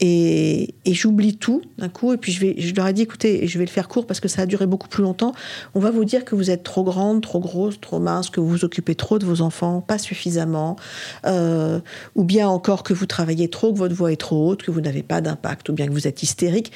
Et, 0.00 0.74
j'oublie 0.84 1.36
tout 1.36 1.62
d'un 1.78 1.88
coup. 1.88 2.12
Et 2.12 2.16
puis, 2.16 2.32
je, 2.32 2.40
vais, 2.40 2.54
je 2.58 2.74
leur 2.74 2.88
ai 2.88 2.92
dit, 2.92 3.02
écoutez, 3.02 3.46
je 3.46 3.58
vais 3.58 3.64
le 3.64 3.70
faire 3.70 3.88
court 3.88 4.06
parce 4.06 4.18
que 4.18 4.28
ça 4.28 4.42
a 4.42 4.46
duré 4.46 4.66
beaucoup 4.66 4.88
plus 4.88 5.04
longtemps. 5.04 5.32
On 5.74 5.80
va 5.80 5.92
vous 5.92 6.04
dire 6.04 6.24
que 6.24 6.34
vous 6.34 6.50
êtes 6.50 6.64
trop 6.64 6.82
grande, 6.82 7.22
trop 7.22 7.38
grosse, 7.38 7.80
trop 7.80 8.00
mince, 8.00 8.30
que 8.30 8.40
vous 8.40 8.48
vous 8.48 8.64
occupez 8.64 8.96
trop 8.96 9.18
de 9.18 9.24
vos 9.24 9.40
enfants, 9.40 9.80
pas 9.80 9.98
suffisamment. 9.98 10.76
Euh, 11.26 11.78
ou 12.16 12.24
bien 12.24 12.48
encore 12.48 12.82
que 12.82 12.92
vous 12.92 13.06
travaillez 13.06 13.48
trop, 13.48 13.72
que 13.72 13.78
votre 13.78 13.94
voix 13.94 14.12
est 14.12 14.20
trop 14.20 14.50
haute, 14.50 14.64
que 14.64 14.72
vous 14.72 14.80
n'avez 14.80 15.04
pas 15.04 15.20
d'impact, 15.20 15.68
ou 15.68 15.72
bien 15.72 15.86
que 15.86 15.92
vous 15.92 16.08
êtes 16.08 16.22
hystérique. 16.24 16.72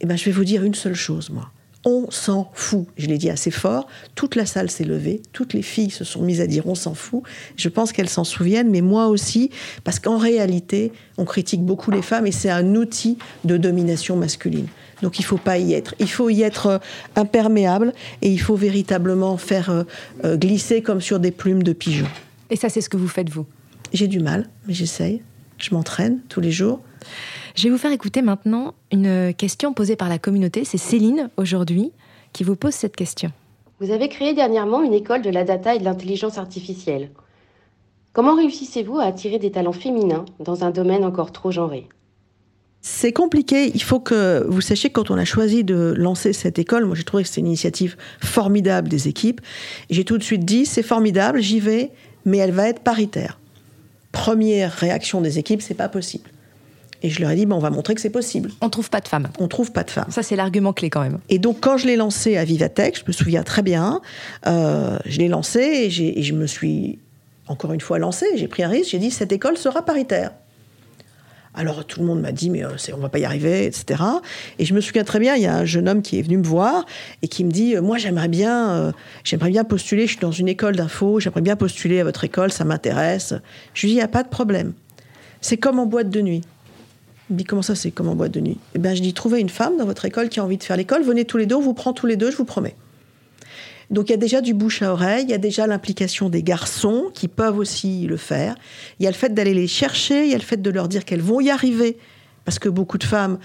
Eh 0.00 0.06
ben, 0.06 0.16
je 0.16 0.24
vais 0.24 0.32
vous 0.32 0.44
dire 0.44 0.62
une 0.62 0.74
seule 0.74 0.94
chose, 0.94 1.30
moi 1.30 1.50
on 1.84 2.10
s'en 2.10 2.50
fout. 2.54 2.86
Je 2.96 3.06
l'ai 3.06 3.18
dit 3.18 3.30
assez 3.30 3.50
fort. 3.50 3.86
Toute 4.14 4.36
la 4.36 4.46
salle 4.46 4.70
s'est 4.70 4.84
levée. 4.84 5.20
Toutes 5.32 5.52
les 5.52 5.62
filles 5.62 5.90
se 5.90 6.04
sont 6.04 6.22
mises 6.22 6.40
à 6.40 6.46
dire 6.46 6.66
on 6.66 6.74
s'en 6.74 6.94
fout. 6.94 7.22
Je 7.56 7.68
pense 7.68 7.92
qu'elles 7.92 8.08
s'en 8.08 8.24
souviennent, 8.24 8.70
mais 8.70 8.80
moi 8.80 9.08
aussi, 9.08 9.50
parce 9.84 9.98
qu'en 9.98 10.18
réalité, 10.18 10.92
on 11.18 11.24
critique 11.24 11.62
beaucoup 11.62 11.90
les 11.90 12.02
femmes 12.02 12.26
et 12.26 12.32
c'est 12.32 12.50
un 12.50 12.74
outil 12.74 13.18
de 13.44 13.56
domination 13.56 14.16
masculine. 14.16 14.66
Donc 15.02 15.18
il 15.18 15.22
ne 15.22 15.26
faut 15.26 15.38
pas 15.38 15.58
y 15.58 15.74
être. 15.74 15.94
Il 15.98 16.08
faut 16.08 16.30
y 16.30 16.42
être 16.42 16.66
euh, 16.66 16.78
imperméable 17.16 17.92
et 18.22 18.30
il 18.30 18.40
faut 18.40 18.54
véritablement 18.54 19.36
faire 19.36 19.70
euh, 19.70 19.82
euh, 20.24 20.36
glisser 20.36 20.80
comme 20.80 21.00
sur 21.00 21.18
des 21.18 21.32
plumes 21.32 21.64
de 21.64 21.72
pigeons. 21.72 22.08
Et 22.50 22.56
ça, 22.56 22.68
c'est 22.68 22.80
ce 22.80 22.88
que 22.88 22.96
vous 22.96 23.08
faites, 23.08 23.28
vous? 23.28 23.46
J'ai 23.92 24.06
du 24.06 24.20
mal, 24.20 24.48
mais 24.66 24.74
j'essaye. 24.74 25.22
Je 25.58 25.74
m'entraîne 25.74 26.20
tous 26.28 26.40
les 26.40 26.52
jours. 26.52 26.80
Je 27.54 27.64
vais 27.64 27.70
vous 27.70 27.78
faire 27.78 27.92
écouter 27.92 28.22
maintenant 28.22 28.74
une 28.90 29.34
question 29.34 29.74
posée 29.74 29.96
par 29.96 30.08
la 30.08 30.18
communauté. 30.18 30.64
C'est 30.64 30.78
Céline, 30.78 31.28
aujourd'hui, 31.36 31.92
qui 32.32 32.44
vous 32.44 32.56
pose 32.56 32.72
cette 32.72 32.96
question. 32.96 33.30
Vous 33.80 33.90
avez 33.90 34.08
créé 34.08 34.32
dernièrement 34.32 34.82
une 34.82 34.94
école 34.94 35.22
de 35.22 35.30
la 35.30 35.44
data 35.44 35.74
et 35.74 35.78
de 35.78 35.84
l'intelligence 35.84 36.38
artificielle. 36.38 37.10
Comment 38.12 38.36
réussissez-vous 38.36 38.98
à 38.98 39.04
attirer 39.04 39.38
des 39.38 39.50
talents 39.50 39.72
féminins 39.72 40.24
dans 40.38 40.64
un 40.64 40.70
domaine 40.70 41.04
encore 41.04 41.32
trop 41.32 41.50
genré? 41.50 41.88
C'est 42.80 43.12
compliqué. 43.12 43.70
Il 43.74 43.82
faut 43.82 44.00
que 44.00 44.44
vous 44.48 44.60
sachiez 44.60 44.90
que 44.90 44.94
quand 44.94 45.10
on 45.10 45.16
a 45.16 45.24
choisi 45.24 45.62
de 45.62 45.94
lancer 45.96 46.32
cette 46.32 46.58
école, 46.58 46.84
moi 46.84 46.96
j'ai 46.96 47.04
trouvé 47.04 47.22
que 47.22 47.28
c'était 47.28 47.40
une 47.40 47.46
initiative 47.46 47.96
formidable 48.20 48.88
des 48.88 49.08
équipes. 49.08 49.40
J'ai 49.88 50.04
tout 50.04 50.18
de 50.18 50.22
suite 50.22 50.44
dit 50.44 50.66
c'est 50.66 50.82
formidable, 50.82 51.40
j'y 51.40 51.60
vais, 51.60 51.90
mais 52.24 52.38
elle 52.38 52.50
va 52.50 52.68
être 52.68 52.80
paritaire. 52.80 53.38
Première 54.10 54.72
réaction 54.72 55.20
des 55.20 55.38
équipes, 55.38 55.62
c'est 55.62 55.74
pas 55.74 55.88
possible. 55.88 56.28
Et 57.02 57.10
je 57.10 57.20
leur 57.20 57.30
ai 57.30 57.36
dit, 57.36 57.46
on 57.50 57.58
va 57.58 57.70
montrer 57.70 57.94
que 57.94 58.00
c'est 58.00 58.10
possible. 58.10 58.50
On 58.60 58.70
trouve 58.70 58.88
pas 58.88 59.00
de 59.00 59.08
femmes. 59.08 59.28
On 59.40 59.48
trouve 59.48 59.72
pas 59.72 59.82
de 59.82 59.90
femmes. 59.90 60.10
Ça, 60.10 60.22
c'est 60.22 60.36
l'argument 60.36 60.72
clé 60.72 60.88
quand 60.88 61.02
même. 61.02 61.18
Et 61.28 61.38
donc, 61.38 61.58
quand 61.60 61.76
je 61.76 61.86
l'ai 61.86 61.96
lancé 61.96 62.36
à 62.36 62.44
Vivatech, 62.44 63.00
je 63.00 63.04
me 63.06 63.12
souviens 63.12 63.42
très 63.42 63.62
bien, 63.62 64.00
euh, 64.46 64.98
je 65.04 65.18
l'ai 65.18 65.28
lancé 65.28 65.60
et, 65.60 66.18
et, 66.18 66.22
je 66.22 66.32
me 66.32 66.46
suis 66.46 67.00
encore 67.48 67.72
une 67.72 67.80
fois 67.80 67.98
lancé. 67.98 68.26
J'ai 68.36 68.46
pris 68.46 68.62
un 68.62 68.68
risque. 68.68 68.90
J'ai 68.90 68.98
dit, 68.98 69.10
cette 69.10 69.32
école 69.32 69.56
sera 69.56 69.84
paritaire. 69.84 70.30
Alors 71.54 71.84
tout 71.84 72.00
le 72.00 72.06
monde 72.06 72.22
m'a 72.22 72.32
dit 72.32 72.48
mais 72.48 72.64
euh, 72.64 72.70
on 72.94 72.96
va 72.96 73.10
pas 73.10 73.18
y 73.18 73.26
arriver, 73.26 73.66
etc. 73.66 74.02
Et 74.58 74.64
je 74.64 74.72
me 74.72 74.80
souviens 74.80 75.04
très 75.04 75.18
bien, 75.18 75.36
il 75.36 75.42
y 75.42 75.46
a 75.46 75.54
un 75.54 75.66
jeune 75.66 75.86
homme 75.86 76.00
qui 76.00 76.18
est 76.18 76.22
venu 76.22 76.38
me 76.38 76.42
voir 76.42 76.86
et 77.20 77.28
qui 77.28 77.44
me 77.44 77.50
dit 77.50 77.76
euh, 77.76 77.82
moi 77.82 77.98
j'aimerais 77.98 78.28
bien, 78.28 78.94
j'aimerais 79.22 79.50
bien 79.50 79.62
postuler. 79.62 80.06
Je 80.06 80.12
suis 80.12 80.20
dans 80.20 80.32
une 80.32 80.48
école 80.48 80.76
d'info, 80.76 81.20
j'aimerais 81.20 81.42
bien 81.42 81.56
postuler 81.56 82.00
à 82.00 82.04
votre 82.04 82.24
école, 82.24 82.50
ça 82.52 82.64
m'intéresse. 82.64 83.34
Je 83.74 83.82
lui 83.82 83.88
dis 83.88 83.96
il 83.96 83.98
y 83.98 84.02
a 84.02 84.08
pas 84.08 84.22
de 84.22 84.30
problème. 84.30 84.72
C'est 85.42 85.58
comme 85.58 85.78
en 85.78 85.84
boîte 85.84 86.08
de 86.08 86.22
nuit. 86.22 86.40
Il 87.30 87.34
me 87.34 87.38
dit 87.38 87.44
comment 87.44 87.62
ça 87.62 87.74
c'est 87.74 87.90
comme 87.90 88.08
en 88.08 88.14
boîte 88.14 88.32
de 88.32 88.40
nuit 88.40 88.58
Eh 88.74 88.78
bien 88.78 88.94
je 88.94 89.02
dis 89.02 89.14
trouvez 89.14 89.40
une 89.40 89.48
femme 89.48 89.76
dans 89.78 89.86
votre 89.86 90.04
école 90.04 90.28
qui 90.28 90.40
a 90.40 90.44
envie 90.44 90.58
de 90.58 90.64
faire 90.64 90.76
l'école, 90.76 91.02
venez 91.02 91.24
tous 91.24 91.38
les 91.38 91.46
deux, 91.46 91.56
on 91.56 91.60
vous 91.60 91.74
prend 91.74 91.92
tous 91.92 92.06
les 92.06 92.16
deux, 92.16 92.30
je 92.30 92.36
vous 92.36 92.44
promets. 92.44 92.76
Donc 93.90 94.08
il 94.08 94.12
y 94.12 94.14
a 94.14 94.18
déjà 94.18 94.40
du 94.40 94.54
bouche 94.54 94.82
à 94.82 94.92
oreille, 94.92 95.24
il 95.24 95.30
y 95.30 95.34
a 95.34 95.38
déjà 95.38 95.66
l'implication 95.66 96.30
des 96.30 96.42
garçons 96.42 97.10
qui 97.12 97.28
peuvent 97.28 97.58
aussi 97.58 98.06
le 98.06 98.16
faire. 98.16 98.54
Il 98.98 99.04
y 99.04 99.06
a 99.06 99.10
le 99.10 99.16
fait 99.16 99.34
d'aller 99.34 99.54
les 99.54 99.66
chercher, 99.66 100.24
il 100.24 100.30
y 100.30 100.34
a 100.34 100.38
le 100.38 100.42
fait 100.42 100.60
de 100.60 100.70
leur 100.70 100.88
dire 100.88 101.04
qu'elles 101.04 101.20
vont 101.20 101.40
y 101.40 101.50
arriver, 101.50 101.98
parce 102.46 102.58
que 102.58 102.70
beaucoup 102.70 102.96
de 102.96 103.04
femmes 103.04 103.38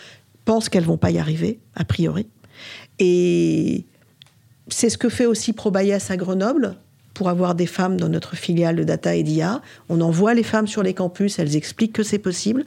pensent 0.46 0.70
qu'elles 0.70 0.86
vont 0.86 0.98
pas 0.98 1.12
y 1.12 1.20
arriver, 1.20 1.60
a 1.76 1.84
priori. 1.84 2.28
Et 2.98 3.86
c'est 4.70 4.90
ce 4.90 4.98
que 4.98 5.10
fait 5.10 5.26
aussi 5.26 5.52
Probayas 5.52 6.08
à 6.10 6.16
Grenoble 6.16 6.78
pour 7.14 7.30
avoir 7.30 7.56
des 7.56 7.66
femmes 7.66 8.00
dans 8.00 8.10
notre 8.10 8.36
filiale 8.36 8.76
de 8.76 8.84
Data 8.84 9.16
et 9.16 9.24
d'IA. 9.24 9.62
On 9.90 10.02
envoie 10.02 10.34
les 10.34 10.44
femmes 10.44 10.68
sur 10.68 10.84
les 10.84 10.94
campus, 10.94 11.40
elles 11.40 11.56
expliquent 11.56 11.94
que 11.94 12.04
c'est 12.04 12.20
possible. 12.20 12.64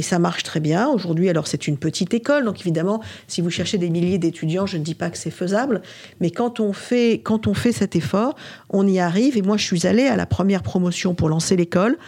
Et 0.00 0.02
ça 0.02 0.18
marche 0.18 0.44
très 0.44 0.60
bien. 0.60 0.88
Aujourd'hui, 0.88 1.28
alors 1.28 1.46
c'est 1.46 1.68
une 1.68 1.76
petite 1.76 2.14
école, 2.14 2.46
donc 2.46 2.58
évidemment, 2.60 3.02
si 3.28 3.42
vous 3.42 3.50
cherchez 3.50 3.76
des 3.76 3.90
milliers 3.90 4.16
d'étudiants, 4.16 4.64
je 4.64 4.78
ne 4.78 4.82
dis 4.82 4.94
pas 4.94 5.10
que 5.10 5.18
c'est 5.18 5.30
faisable, 5.30 5.82
mais 6.20 6.30
quand 6.30 6.58
on 6.58 6.72
fait 6.72 7.20
quand 7.22 7.46
on 7.46 7.52
fait 7.52 7.72
cet 7.72 7.96
effort, 7.96 8.34
on 8.70 8.86
y 8.86 8.98
arrive. 8.98 9.36
Et 9.36 9.42
moi, 9.42 9.58
je 9.58 9.64
suis 9.64 9.86
allée 9.86 10.06
à 10.06 10.16
la 10.16 10.24
première 10.24 10.62
promotion 10.62 11.14
pour 11.14 11.28
lancer 11.28 11.54
l'école. 11.54 11.98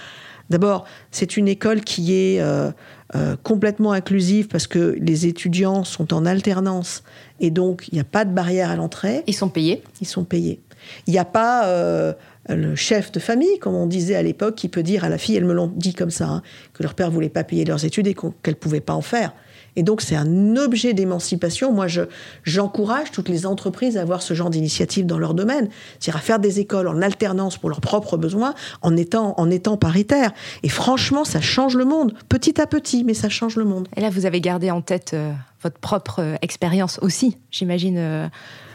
D'abord, 0.48 0.86
c'est 1.10 1.36
une 1.36 1.48
école 1.48 1.82
qui 1.82 2.14
est 2.14 2.40
euh, 2.40 2.70
euh, 3.14 3.36
complètement 3.42 3.92
inclusive 3.92 4.48
parce 4.48 4.66
que 4.66 4.96
les 4.98 5.26
étudiants 5.26 5.84
sont 5.84 6.14
en 6.14 6.24
alternance 6.24 7.02
et 7.40 7.50
donc 7.50 7.88
il 7.88 7.96
n'y 7.96 8.00
a 8.00 8.04
pas 8.04 8.24
de 8.24 8.32
barrière 8.32 8.70
à 8.70 8.76
l'entrée. 8.76 9.22
Ils 9.26 9.34
sont 9.34 9.50
payés. 9.50 9.82
Ils 10.00 10.06
sont 10.06 10.24
payés. 10.24 10.60
Il 11.06 11.12
n'y 11.12 11.18
a 11.18 11.26
pas 11.26 11.66
euh, 11.66 12.14
le 12.48 12.74
chef 12.74 13.12
de 13.12 13.20
famille, 13.20 13.58
comme 13.60 13.74
on 13.74 13.86
disait 13.86 14.16
à 14.16 14.22
l'époque, 14.22 14.56
qui 14.56 14.68
peut 14.68 14.82
dire 14.82 15.04
à 15.04 15.08
la 15.08 15.18
fille, 15.18 15.36
elles 15.36 15.44
me 15.44 15.52
l'ont 15.52 15.72
dit 15.74 15.94
comme 15.94 16.10
ça, 16.10 16.28
hein, 16.28 16.42
que 16.72 16.82
leur 16.82 16.94
père 16.94 17.10
voulait 17.10 17.28
pas 17.28 17.44
payer 17.44 17.64
leurs 17.64 17.84
études 17.84 18.06
et 18.06 18.14
qu'elles 18.14 18.54
ne 18.54 18.58
pouvaient 18.58 18.80
pas 18.80 18.94
en 18.94 19.02
faire. 19.02 19.32
Et 19.76 19.82
donc 19.82 20.02
c'est 20.02 20.16
un 20.16 20.56
objet 20.56 20.92
d'émancipation. 20.92 21.72
Moi, 21.72 21.86
je, 21.86 22.02
j'encourage 22.42 23.10
toutes 23.10 23.28
les 23.28 23.46
entreprises 23.46 23.96
à 23.96 24.02
avoir 24.02 24.22
ce 24.22 24.34
genre 24.34 24.50
d'initiative 24.50 25.06
dans 25.06 25.18
leur 25.18 25.34
domaine, 25.34 25.68
c'est-à-dire 25.98 26.16
à 26.16 26.22
faire 26.22 26.38
des 26.38 26.60
écoles 26.60 26.88
en 26.88 27.00
alternance 27.00 27.56
pour 27.56 27.70
leurs 27.70 27.80
propres 27.80 28.16
besoins, 28.16 28.54
en 28.82 28.96
étant, 28.96 29.34
en 29.38 29.50
étant 29.50 29.76
paritaire. 29.76 30.32
Et 30.62 30.68
franchement, 30.68 31.24
ça 31.24 31.40
change 31.40 31.76
le 31.76 31.84
monde, 31.84 32.12
petit 32.28 32.60
à 32.60 32.66
petit, 32.66 33.04
mais 33.04 33.14
ça 33.14 33.28
change 33.28 33.56
le 33.56 33.64
monde. 33.64 33.88
Et 33.96 34.00
là, 34.00 34.10
vous 34.10 34.26
avez 34.26 34.40
gardé 34.40 34.70
en 34.70 34.82
tête 34.82 35.12
euh, 35.14 35.32
votre 35.62 35.78
propre 35.78 36.20
euh, 36.20 36.34
expérience 36.42 36.98
aussi, 37.02 37.38
j'imagine. 37.50 37.96
euh, 37.98 38.28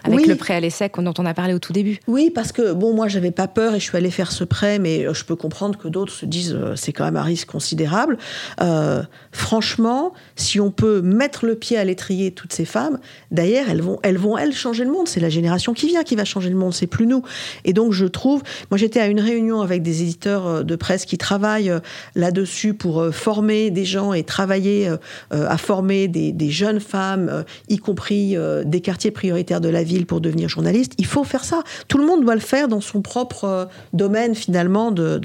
avec 0.03 0.19
Oui. 0.19 0.27
le 0.27 0.35
prêt 0.35 0.53
à 0.53 0.59
l'essai 0.61 0.89
dont 0.97 1.13
on 1.17 1.25
a 1.25 1.33
parlé 1.33 1.53
au 1.53 1.59
tout 1.59 1.73
début. 1.73 1.99
Oui, 2.07 2.31
parce 2.33 2.51
que 2.53 2.71
bon, 2.71 2.93
moi, 2.93 3.07
j'avais 3.09 3.31
pas 3.31 3.47
peur 3.47 3.75
et 3.75 3.79
je 3.79 3.83
suis 3.83 3.97
allée 3.97 4.11
faire 4.11 4.31
ce 4.31 4.43
prêt, 4.45 4.79
mais 4.79 5.05
euh, 5.05 5.13
je 5.13 5.25
peux 5.25 5.35
comprendre 5.35 5.77
que 5.77 5.87
d'autres 5.89 6.13
se 6.13 6.25
disent 6.25 6.53
euh, 6.53 6.75
c'est 6.75 6.93
quand 6.93 7.03
même 7.03 7.17
un 7.17 7.23
risque 7.23 7.47
considérable. 7.49 8.17
Euh, 8.61 9.03
franchement, 9.31 10.13
si 10.35 10.59
on 10.59 10.71
peut 10.71 11.01
mettre 11.01 11.45
le 11.45 11.55
pied 11.55 11.77
à 11.77 11.83
l'étrier 11.83 12.29
de 12.29 12.35
toutes 12.35 12.53
ces 12.53 12.63
femmes, 12.63 12.99
d'ailleurs, 13.31 13.65
elles 13.69 13.81
vont, 13.81 13.99
elles 14.03 14.17
vont, 14.17 14.37
elles 14.37 14.53
changer 14.53 14.85
le 14.85 14.91
monde. 14.91 15.07
C'est 15.07 15.19
la 15.19 15.29
génération 15.29 15.73
qui 15.73 15.87
vient 15.87 16.03
qui 16.03 16.15
va 16.15 16.23
changer 16.25 16.49
le 16.49 16.55
monde, 16.55 16.73
c'est 16.73 16.87
plus 16.87 17.07
nous. 17.07 17.23
Et 17.65 17.73
donc, 17.73 17.91
je 17.91 18.05
trouve, 18.05 18.43
moi, 18.71 18.77
j'étais 18.77 18.99
à 18.99 19.07
une 19.07 19.19
réunion 19.19 19.61
avec 19.61 19.81
des 19.83 20.03
éditeurs 20.03 20.63
de 20.63 20.75
presse 20.75 21.05
qui 21.05 21.17
travaillent 21.17 21.73
là-dessus 22.15 22.73
pour 22.73 23.07
former 23.13 23.71
des 23.71 23.85
gens 23.85 24.13
et 24.13 24.23
travailler 24.23 24.89
à 25.31 25.57
former 25.57 26.07
des, 26.07 26.31
des 26.31 26.49
jeunes 26.49 26.76
femmes, 26.79 27.29
euh, 27.29 27.43
y 27.69 27.77
compris 27.77 28.35
euh, 28.35 28.63
des 28.63 28.81
quartiers 28.81 29.11
prioritaires 29.11 29.61
de 29.61 29.69
la 29.69 29.83
ville 29.83 30.05
pour 30.05 30.21
devenir 30.21 30.49
journaliste. 30.49 30.93
Il 30.97 31.05
faut 31.05 31.23
faire 31.23 31.43
ça. 31.43 31.63
Tout 31.87 31.97
le 31.97 32.05
monde 32.05 32.23
doit 32.23 32.35
le 32.35 32.41
faire 32.41 32.67
dans 32.67 32.81
son 32.81 33.01
propre 33.01 33.43
euh, 33.45 33.65
domaine 33.93 34.35
finalement 34.35 34.91
de, 34.91 35.19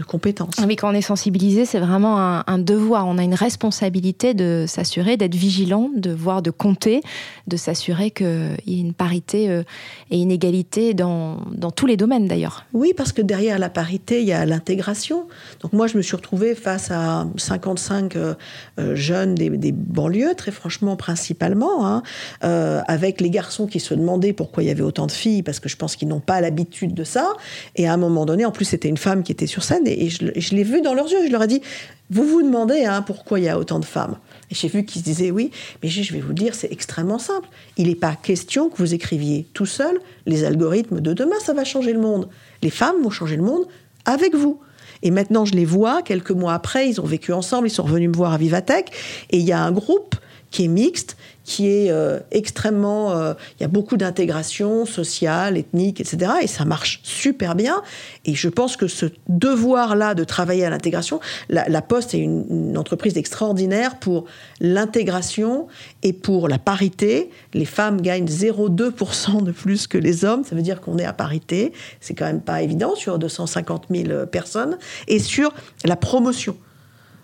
de 0.00 0.06
compétences. 0.06 0.54
Oui, 0.66 0.76
quand 0.76 0.90
on 0.90 0.94
est 0.94 1.02
sensibilisé, 1.02 1.64
c'est 1.64 1.78
vraiment 1.78 2.18
un, 2.18 2.44
un 2.46 2.58
devoir. 2.58 3.06
On 3.06 3.18
a 3.18 3.22
une 3.22 3.34
responsabilité 3.34 4.34
de 4.34 4.64
s'assurer, 4.66 5.16
d'être 5.16 5.34
vigilant, 5.34 5.90
de 5.94 6.10
voir, 6.10 6.42
de 6.42 6.50
compter, 6.50 7.02
de 7.46 7.56
s'assurer 7.56 8.10
qu'il 8.10 8.56
y 8.66 8.78
ait 8.78 8.80
une 8.80 8.94
parité 8.94 9.48
euh, 9.48 9.62
et 10.10 10.20
une 10.20 10.30
égalité 10.30 10.94
dans, 10.94 11.38
dans 11.52 11.70
tous 11.70 11.86
les 11.86 11.96
domaines 11.96 12.26
d'ailleurs. 12.26 12.64
Oui, 12.72 12.92
parce 12.96 13.12
que 13.12 13.22
derrière 13.22 13.58
la 13.58 13.70
parité, 13.70 14.20
il 14.20 14.26
y 14.26 14.32
a 14.32 14.44
l'intégration. 14.46 15.26
Donc 15.60 15.72
moi, 15.72 15.86
je 15.86 15.96
me 15.96 16.02
suis 16.02 16.16
retrouvée 16.16 16.54
face 16.54 16.90
à 16.90 17.26
55 17.36 18.16
euh, 18.16 18.34
euh, 18.78 18.94
jeunes 18.94 19.34
des, 19.34 19.50
des 19.50 19.72
banlieues, 19.72 20.34
très 20.36 20.50
franchement, 20.50 20.96
principalement, 20.96 21.86
hein, 21.86 22.02
euh, 22.44 22.80
avec 22.86 23.20
les 23.20 23.30
garçons 23.30 23.66
qui 23.66 23.80
se 23.80 23.94
demandaient 23.94 24.32
pourquoi 24.32 24.62
il 24.62 24.66
y 24.66 24.70
avait 24.70 24.82
autant 24.82 25.06
de 25.06 25.12
filles, 25.12 25.42
parce 25.42 25.60
que 25.60 25.68
je 25.68 25.76
pense 25.76 25.96
qu'ils 25.96 26.08
n'ont 26.08 26.20
pas 26.20 26.40
l'habitude 26.40 26.94
de 26.94 27.04
ça. 27.04 27.32
Et 27.76 27.88
à 27.88 27.92
un 27.92 27.96
moment 27.96 28.26
donné, 28.26 28.44
en 28.44 28.52
plus, 28.52 28.64
c'était 28.64 28.88
une 28.88 28.96
femme 28.96 29.22
qui 29.22 29.32
était 29.32 29.46
sur 29.46 29.62
scène, 29.62 29.86
et, 29.92 30.08
je, 30.10 30.54
l'ai 30.54 30.64
vu 30.64 30.80
dans 30.82 30.94
leurs 30.94 31.10
yeux. 31.10 31.26
Je 31.26 31.32
leur 31.32 31.42
ai 31.42 31.46
dit, 31.46 31.62
vous 32.10 32.24
vous 32.24 32.42
demandez 32.42 32.84
hein, 32.84 33.02
pourquoi 33.02 33.40
il 33.40 33.44
y 33.44 33.48
a 33.48 33.58
autant 33.58 33.78
de 33.78 33.84
femmes. 33.84 34.16
Et 34.50 34.54
j'ai 34.54 34.68
vu 34.68 34.84
qu'ils 34.84 35.00
se 35.00 35.04
disaient 35.04 35.30
oui, 35.30 35.50
mais 35.82 35.88
je 35.88 36.12
vais 36.12 36.20
vous 36.20 36.32
dire, 36.32 36.54
c'est 36.54 36.72
extrêmement 36.72 37.18
simple. 37.18 37.48
Il 37.76 37.88
n'est 37.88 37.94
pas 37.94 38.16
question 38.20 38.68
que 38.68 38.76
vous 38.78 38.94
écriviez 38.94 39.46
tout 39.54 39.66
seul 39.66 39.98
les 40.26 40.44
algorithmes 40.44 41.00
de 41.00 41.12
demain, 41.12 41.38
ça 41.40 41.54
va 41.54 41.64
changer 41.64 41.92
le 41.92 42.00
monde. 42.00 42.28
Les 42.62 42.70
femmes 42.70 43.02
vont 43.02 43.10
changer 43.10 43.36
le 43.36 43.42
monde 43.42 43.66
avec 44.04 44.34
vous. 44.34 44.60
Et 45.02 45.10
maintenant, 45.10 45.44
je 45.44 45.54
les 45.54 45.64
vois, 45.64 46.02
quelques 46.02 46.30
mois 46.30 46.54
après, 46.54 46.88
ils 46.88 47.00
ont 47.00 47.06
vécu 47.06 47.32
ensemble, 47.32 47.68
ils 47.68 47.72
sont 47.72 47.84
revenus 47.84 48.10
me 48.10 48.14
voir 48.14 48.32
à 48.32 48.38
Vivatech, 48.38 48.90
et 49.30 49.38
il 49.38 49.44
y 49.44 49.52
a 49.52 49.62
un 49.62 49.72
groupe 49.72 50.14
qui 50.50 50.64
est 50.64 50.68
mixte, 50.68 51.16
qui 51.44 51.68
est 51.68 51.90
euh, 51.90 52.20
extrêmement... 52.30 53.12
euh, 53.12 53.34
Il 53.58 53.62
y 53.62 53.64
a 53.64 53.68
beaucoup 53.68 53.96
d'intégration 53.96 54.86
sociale, 54.86 55.56
ethnique, 55.56 56.00
etc. 56.00 56.32
Et 56.42 56.46
ça 56.46 56.64
marche 56.64 57.00
super 57.02 57.54
bien. 57.54 57.82
Et 58.24 58.34
je 58.34 58.48
pense 58.48 58.76
que 58.76 58.86
ce 58.86 59.06
devoir-là 59.28 60.14
de 60.14 60.24
travailler 60.24 60.64
à 60.64 60.70
l'intégration, 60.70 61.20
la, 61.48 61.82
Poste 61.82 62.14
est 62.14 62.18
une, 62.18 62.44
une 62.50 62.78
entreprise 62.78 63.16
extraordinaire 63.16 63.98
pour 63.98 64.26
l'intégration 64.60 65.66
et 66.02 66.12
pour 66.12 66.48
la 66.48 66.58
parité. 66.58 67.30
Les 67.54 67.64
femmes 67.64 68.00
gagnent 68.00 68.26
0,2% 68.26 69.42
de 69.42 69.50
plus 69.52 69.86
que 69.86 69.98
les 69.98 70.24
hommes. 70.24 70.44
Ça 70.44 70.54
veut 70.54 70.62
dire 70.62 70.80
qu'on 70.80 70.98
est 70.98 71.04
à 71.04 71.12
parité. 71.12 71.72
C'est 72.00 72.14
quand 72.14 72.26
même 72.26 72.42
pas 72.42 72.62
évident 72.62 72.94
sur 72.94 73.18
250 73.18 73.86
000 73.90 74.26
personnes. 74.26 74.78
Et 75.08 75.18
sur 75.18 75.52
la 75.84 75.96
promotion. 75.96 76.56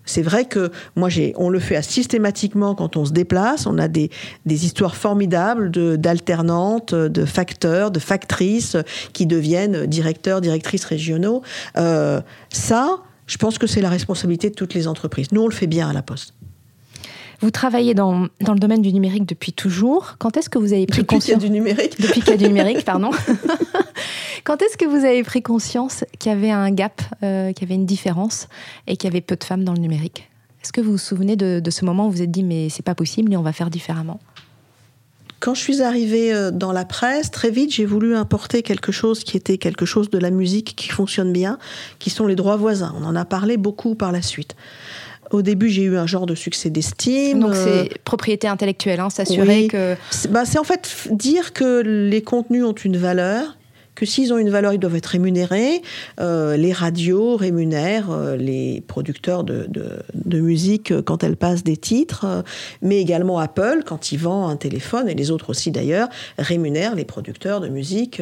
C'est 0.06 0.22
vrai 0.22 0.46
que 0.46 0.70
moi, 0.94 1.08
j'ai, 1.08 1.34
on 1.36 1.50
le 1.50 1.58
fait 1.58 1.82
systématiquement 1.82 2.74
quand 2.74 2.96
on 2.96 3.04
se 3.04 3.12
déplace. 3.12 3.66
On 3.66 3.78
a 3.78 3.88
des, 3.88 4.10
des 4.46 4.64
histoires 4.64 4.96
formidables 4.96 5.70
de, 5.70 5.96
d'alternantes, 5.96 6.94
de 6.94 7.24
facteurs, 7.24 7.90
de 7.90 7.98
factrices 7.98 8.76
qui 9.12 9.26
deviennent 9.26 9.86
directeurs, 9.86 10.40
directrices 10.40 10.84
régionaux. 10.84 11.42
Euh, 11.76 12.20
ça, 12.50 12.98
je 13.26 13.36
pense 13.36 13.58
que 13.58 13.66
c'est 13.66 13.80
la 13.82 13.90
responsabilité 13.90 14.50
de 14.50 14.54
toutes 14.54 14.74
les 14.74 14.86
entreprises. 14.86 15.32
Nous, 15.32 15.42
on 15.42 15.48
le 15.48 15.54
fait 15.54 15.66
bien 15.66 15.88
à 15.88 15.92
la 15.92 16.02
Poste. 16.02 16.32
Vous 17.40 17.50
travaillez 17.50 17.94
dans, 17.94 18.28
dans 18.40 18.52
le 18.52 18.58
domaine 18.58 18.82
du 18.82 18.92
numérique 18.92 19.26
depuis 19.26 19.52
toujours. 19.52 20.16
Quand 20.18 20.36
est-ce 20.36 20.48
que 20.48 20.58
vous 20.58 20.72
avez 20.72 20.86
pris 20.86 21.02
Depuis 21.02 21.18
qu'il 21.18 21.30
y 21.30 21.32
a 21.32 21.36
conscience 21.36 21.42
du 21.42 21.50
numérique. 21.50 21.96
Depuis 22.00 22.20
qu'il 22.20 22.30
y 22.30 22.34
a 22.34 22.36
du 22.36 22.48
numérique, 22.48 22.84
pardon. 22.84 23.10
Quand 24.44 24.62
est-ce 24.62 24.76
que 24.76 24.84
vous 24.84 25.04
avez 25.04 25.22
pris 25.22 25.42
conscience 25.42 26.04
qu'il 26.18 26.30
y 26.30 26.34
avait 26.34 26.50
un 26.50 26.70
gap, 26.70 27.02
euh, 27.22 27.52
qu'il 27.52 27.62
y 27.62 27.64
avait 27.68 27.74
une 27.74 27.86
différence 27.86 28.48
et 28.86 28.96
qu'il 28.96 29.08
y 29.08 29.12
avait 29.12 29.20
peu 29.20 29.36
de 29.36 29.44
femmes 29.44 29.64
dans 29.64 29.72
le 29.72 29.80
numérique? 29.80 30.28
Est-ce 30.62 30.72
que 30.72 30.80
vous 30.80 30.92
vous 30.92 30.98
souvenez 30.98 31.36
de, 31.36 31.60
de 31.60 31.70
ce 31.70 31.84
moment 31.84 32.06
où 32.06 32.10
vous 32.10 32.16
vous 32.16 32.22
êtes 32.22 32.30
dit 32.30 32.42
mais 32.42 32.68
c'est 32.68 32.84
pas 32.84 32.94
possible 32.94 33.32
et 33.32 33.36
on 33.36 33.42
va 33.42 33.52
faire 33.52 33.70
différemment? 33.70 34.20
Quand 35.38 35.54
je 35.54 35.60
suis 35.60 35.82
arrivée 35.82 36.32
euh, 36.32 36.50
dans 36.50 36.72
la 36.72 36.84
presse, 36.84 37.30
très 37.30 37.50
vite, 37.50 37.72
j'ai 37.72 37.84
voulu 37.84 38.16
importer 38.16 38.62
quelque 38.62 38.90
chose 38.90 39.22
qui 39.22 39.36
était 39.36 39.58
quelque 39.58 39.84
chose 39.84 40.10
de 40.10 40.18
la 40.18 40.30
musique 40.30 40.74
qui 40.76 40.88
fonctionne 40.88 41.32
bien, 41.32 41.58
qui 41.98 42.10
sont 42.10 42.26
les 42.26 42.34
droits 42.34 42.56
voisins. 42.56 42.94
On 42.98 43.04
en 43.04 43.14
a 43.14 43.24
parlé 43.24 43.56
beaucoup 43.56 43.94
par 43.94 44.12
la 44.12 44.22
suite. 44.22 44.56
Au 45.30 45.42
début, 45.42 45.68
j'ai 45.68 45.82
eu 45.82 45.96
un 45.96 46.06
genre 46.06 46.26
de 46.26 46.34
succès 46.34 46.70
d'estime. 46.70 47.40
Donc 47.40 47.54
euh, 47.54 47.84
c'est 47.84 47.98
propriété 48.02 48.48
intellectuelle, 48.48 49.00
hein, 49.00 49.10
s'assurer 49.10 49.62
oui. 49.62 49.68
que 49.68 49.96
C'est 50.10 50.30
bah, 50.30 50.42
en 50.58 50.64
fait 50.64 51.08
dire 51.10 51.52
que 51.52 51.80
les 51.80 52.22
contenus 52.22 52.64
ont 52.64 52.72
une 52.72 52.96
valeur, 52.96 53.56
que 53.96 54.06
s'ils 54.06 54.32
ont 54.32 54.38
une 54.38 54.50
valeur, 54.50 54.72
ils 54.72 54.78
doivent 54.78 54.94
être 54.94 55.06
rémunérés. 55.06 55.82
Euh, 56.20 56.56
les 56.56 56.72
radios 56.72 57.36
rémunèrent 57.36 58.10
euh, 58.10 58.36
les 58.36 58.82
producteurs 58.86 59.42
de, 59.42 59.66
musique 60.38 60.92
euh, 60.92 61.02
quand 61.02 61.24
elles 61.24 61.36
passent 61.36 61.64
des 61.64 61.78
titres, 61.78 62.44
mais 62.82 63.00
également 63.00 63.38
Apple, 63.38 63.82
quand 63.84 64.12
il 64.12 64.18
vend 64.18 64.48
un 64.48 64.56
téléphone, 64.56 65.08
et 65.08 65.14
les 65.14 65.30
autres 65.30 65.50
aussi 65.50 65.70
d'ailleurs, 65.70 66.08
rémunèrent 66.38 66.94
les 66.94 67.06
producteurs 67.06 67.60
de 67.60 67.68
musique 67.68 68.20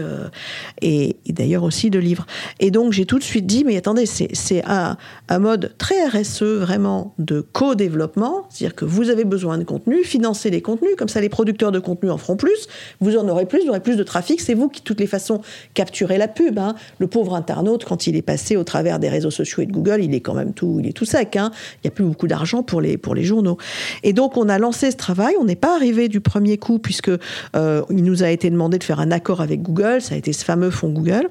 et, 0.81 1.17
d'ailleurs 1.29 1.65
aussi 1.65 1.91
de 1.91 1.99
livres. 1.99 2.27
Et 2.61 2.71
donc 2.71 2.93
j'ai 2.93 3.05
tout 3.05 3.19
de 3.19 3.25
suite 3.25 3.47
dit, 3.47 3.65
mais 3.65 3.77
attendez, 3.77 4.07
c'est 4.07 4.65
un, 4.65 4.97
un 5.29 5.39
mode 5.41 5.75
très 5.77 6.07
RSE, 6.07 6.43
vraiment 6.43 7.15
de 7.19 7.41
co-développement, 7.41 8.47
c'est-à-dire 8.49 8.77
que 8.77 8.85
vous 8.85 9.11
avez 9.11 9.25
besoin 9.25 9.59
de 9.59 9.65
contenu, 9.65 10.05
financez 10.05 10.51
les 10.51 10.63
contenus, 10.63 10.95
comme 10.97 11.09
ça 11.09 11.21
les 11.21 11.29
producteurs 11.29 11.73
de 11.73 11.81
contenu 11.81 12.11
en 12.11 12.19
feront 12.19 12.37
plus, 12.37 12.69
vous 13.01 13.17
en 13.17 13.29
aurez 13.29 13.47
plus, 13.47 13.65
vous 13.65 13.71
aurez 13.71 13.81
plus 13.81 13.97
de 13.97 14.05
trafic, 14.05 14.41
c'est 14.41 14.55
vous 14.55 14.69
qui, 14.69 14.81
de 14.81 14.85
toutes 14.85 15.01
les 15.01 15.09
façons, 15.09 15.41
capturer 15.75 16.19
la 16.19 16.29
pub. 16.29 16.59
Hein. 16.59 16.75
Le 16.99 17.07
pauvre 17.07 17.35
internaute, 17.35 17.85
quand 17.85 18.07
il 18.07 18.17
est 18.17 18.23
passé 18.23 18.57
au 18.57 18.65
travers 18.65 18.99
des 18.99 19.09
réseaux 19.09 19.31
sociaux 19.31 19.63
et 19.63 19.67
de 19.67 19.73
Google, 19.73 20.03
il 20.03 20.15
est 20.15 20.21
quand 20.21 20.35
même 20.35 20.53
tout, 20.53 20.79
il 20.81 20.89
est 20.89 20.93
tout 20.93 21.05
sec. 21.05 21.37
Hein. 21.37 21.51
Il 21.77 21.87
n'y 21.87 21.89
a 21.89 21.91
plus 21.91 22.05
beaucoup 22.05 22.27
d'argent 22.27 22.63
pour 22.63 22.81
les, 22.81 22.97
pour 22.97 23.15
les 23.15 23.25
journaux. 23.25 23.57
Et 24.03 24.13
donc, 24.13 24.37
on 24.37 24.49
a 24.49 24.59
lancé 24.59 24.91
ce 24.91 24.97
travail. 24.97 25.35
On 25.41 25.45
n'est 25.45 25.57
pas 25.57 25.75
arrivé 25.75 26.09
du 26.09 26.21
premier 26.21 26.59
coup, 26.59 26.79
puisque 26.79 27.11
euh, 27.57 27.83
il 27.91 28.05
nous 28.05 28.23
a 28.23 28.31
été 28.31 28.51
demandé 28.51 28.79
de 28.79 28.85
faire 28.85 29.01
un 29.01 29.11
accord 29.11 29.41
avec 29.41 29.63
Google. 29.63 30.01
Ça 30.01 30.15
a 30.15 30.19
été 30.19 30.33
ce 30.33 30.45
fameux 30.45 30.71
fonds 30.71 30.91
Google. 30.91 31.29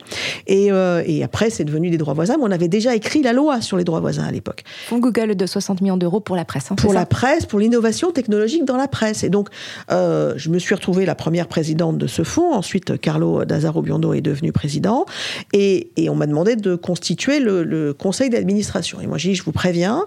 Et, 0.48 0.72
euh, 0.72 1.04
et 1.06 1.24
après, 1.24 1.50
c'est 1.50 1.64
devenu 1.64 1.90
des 1.90 1.98
droits 1.98 2.14
voisins. 2.14 2.36
Mais 2.38 2.44
on 2.44 2.52
avait 2.52 2.68
déjà 2.68 2.96
écrit 2.96 3.22
la 3.22 3.34
loi 3.34 3.62
sur 3.62 3.78
les 3.78 3.84
droits 3.84 4.00
voisins 4.00 4.24
à 4.24 4.32
l'époque. 4.32 4.64
Fonds 4.88 5.00
Google 5.00 5.36
de 5.36 5.46
60 5.46 5.82
millions 5.82 5.98
d'euros 5.98 6.20
pour 6.20 6.36
la 6.36 6.46
presse. 6.46 6.72
Hein, 6.72 6.76
pour 6.76 6.94
la 6.94 7.06
presse, 7.06 7.46
pour 7.46 7.60
l'innovation 7.60 8.12
technologique 8.12 8.66
dans 8.66 8.78
la 8.78 8.88
presse. 8.88 9.24
Et 9.24 9.30
donc, 9.30 9.50
euh, 9.92 10.34
je 10.38 10.50
me 10.50 10.60
suis 10.60 10.76
retrouvée 10.76 11.06
la 11.06 11.16
première 11.16 11.48
présidente 11.48 11.98
de 11.98 12.08
ce 12.08 12.24
fonds. 12.24 12.54
Ensuite, 12.54 13.00
Carlo 13.00 13.46
Dazzaro 13.46 13.82
Biondo 13.82 14.14
est 14.14 14.22
devenu 14.24 14.52
président. 14.52 15.06
Et, 15.54 15.92
on 16.10 16.16
m'a 16.16 16.28
demandé 16.28 16.56
de 16.56 16.76
constituer 16.76 17.40
le, 17.40 17.64
le 17.64 17.94
conseil 17.94 18.30
d'administration. 18.30 19.02
Et 19.02 19.08
moi, 19.08 19.18
j'ai 19.18 19.30
dit, 19.30 19.36
je 19.36 19.44
vous 19.44 19.52
préviens, 19.52 20.06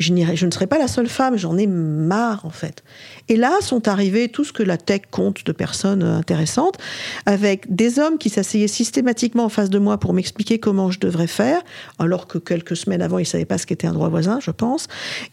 je, 0.00 0.46
ne 0.46 0.50
serai 0.50 0.66
pas 0.66 0.78
la 0.78 0.88
seule 0.88 1.08
femme, 1.08 1.36
j'en 1.36 1.58
ai 1.58 1.66
marre 1.66 2.46
en 2.46 2.50
fait. 2.50 2.82
Et 3.28 3.36
là 3.36 3.52
sont 3.60 3.86
arrivés 3.86 4.28
tout 4.28 4.44
ce 4.44 4.52
que 4.52 4.62
la 4.62 4.78
tech 4.78 5.02
compte 5.10 5.44
de 5.44 5.52
personnes 5.52 6.02
intéressantes, 6.02 6.78
avec 7.26 7.72
des 7.72 7.98
hommes 7.98 8.16
qui 8.16 8.30
s'asseyaient 8.30 8.66
systématiquement 8.66 9.44
en 9.44 9.48
face 9.50 9.68
de 9.68 9.78
moi 9.78 9.98
pour 9.98 10.14
m'expliquer 10.14 10.58
comment 10.58 10.90
je 10.90 10.98
devrais 10.98 11.26
faire, 11.26 11.60
alors 11.98 12.26
que 12.26 12.38
quelques 12.38 12.76
semaines 12.76 13.02
avant 13.02 13.18
ils 13.18 13.22
ne 13.22 13.26
savaient 13.26 13.44
pas 13.44 13.58
ce 13.58 13.66
qu'était 13.66 13.86
un 13.86 13.92
droit 13.92 14.08
voisin, 14.08 14.40
je 14.40 14.50
pense, 14.50 14.88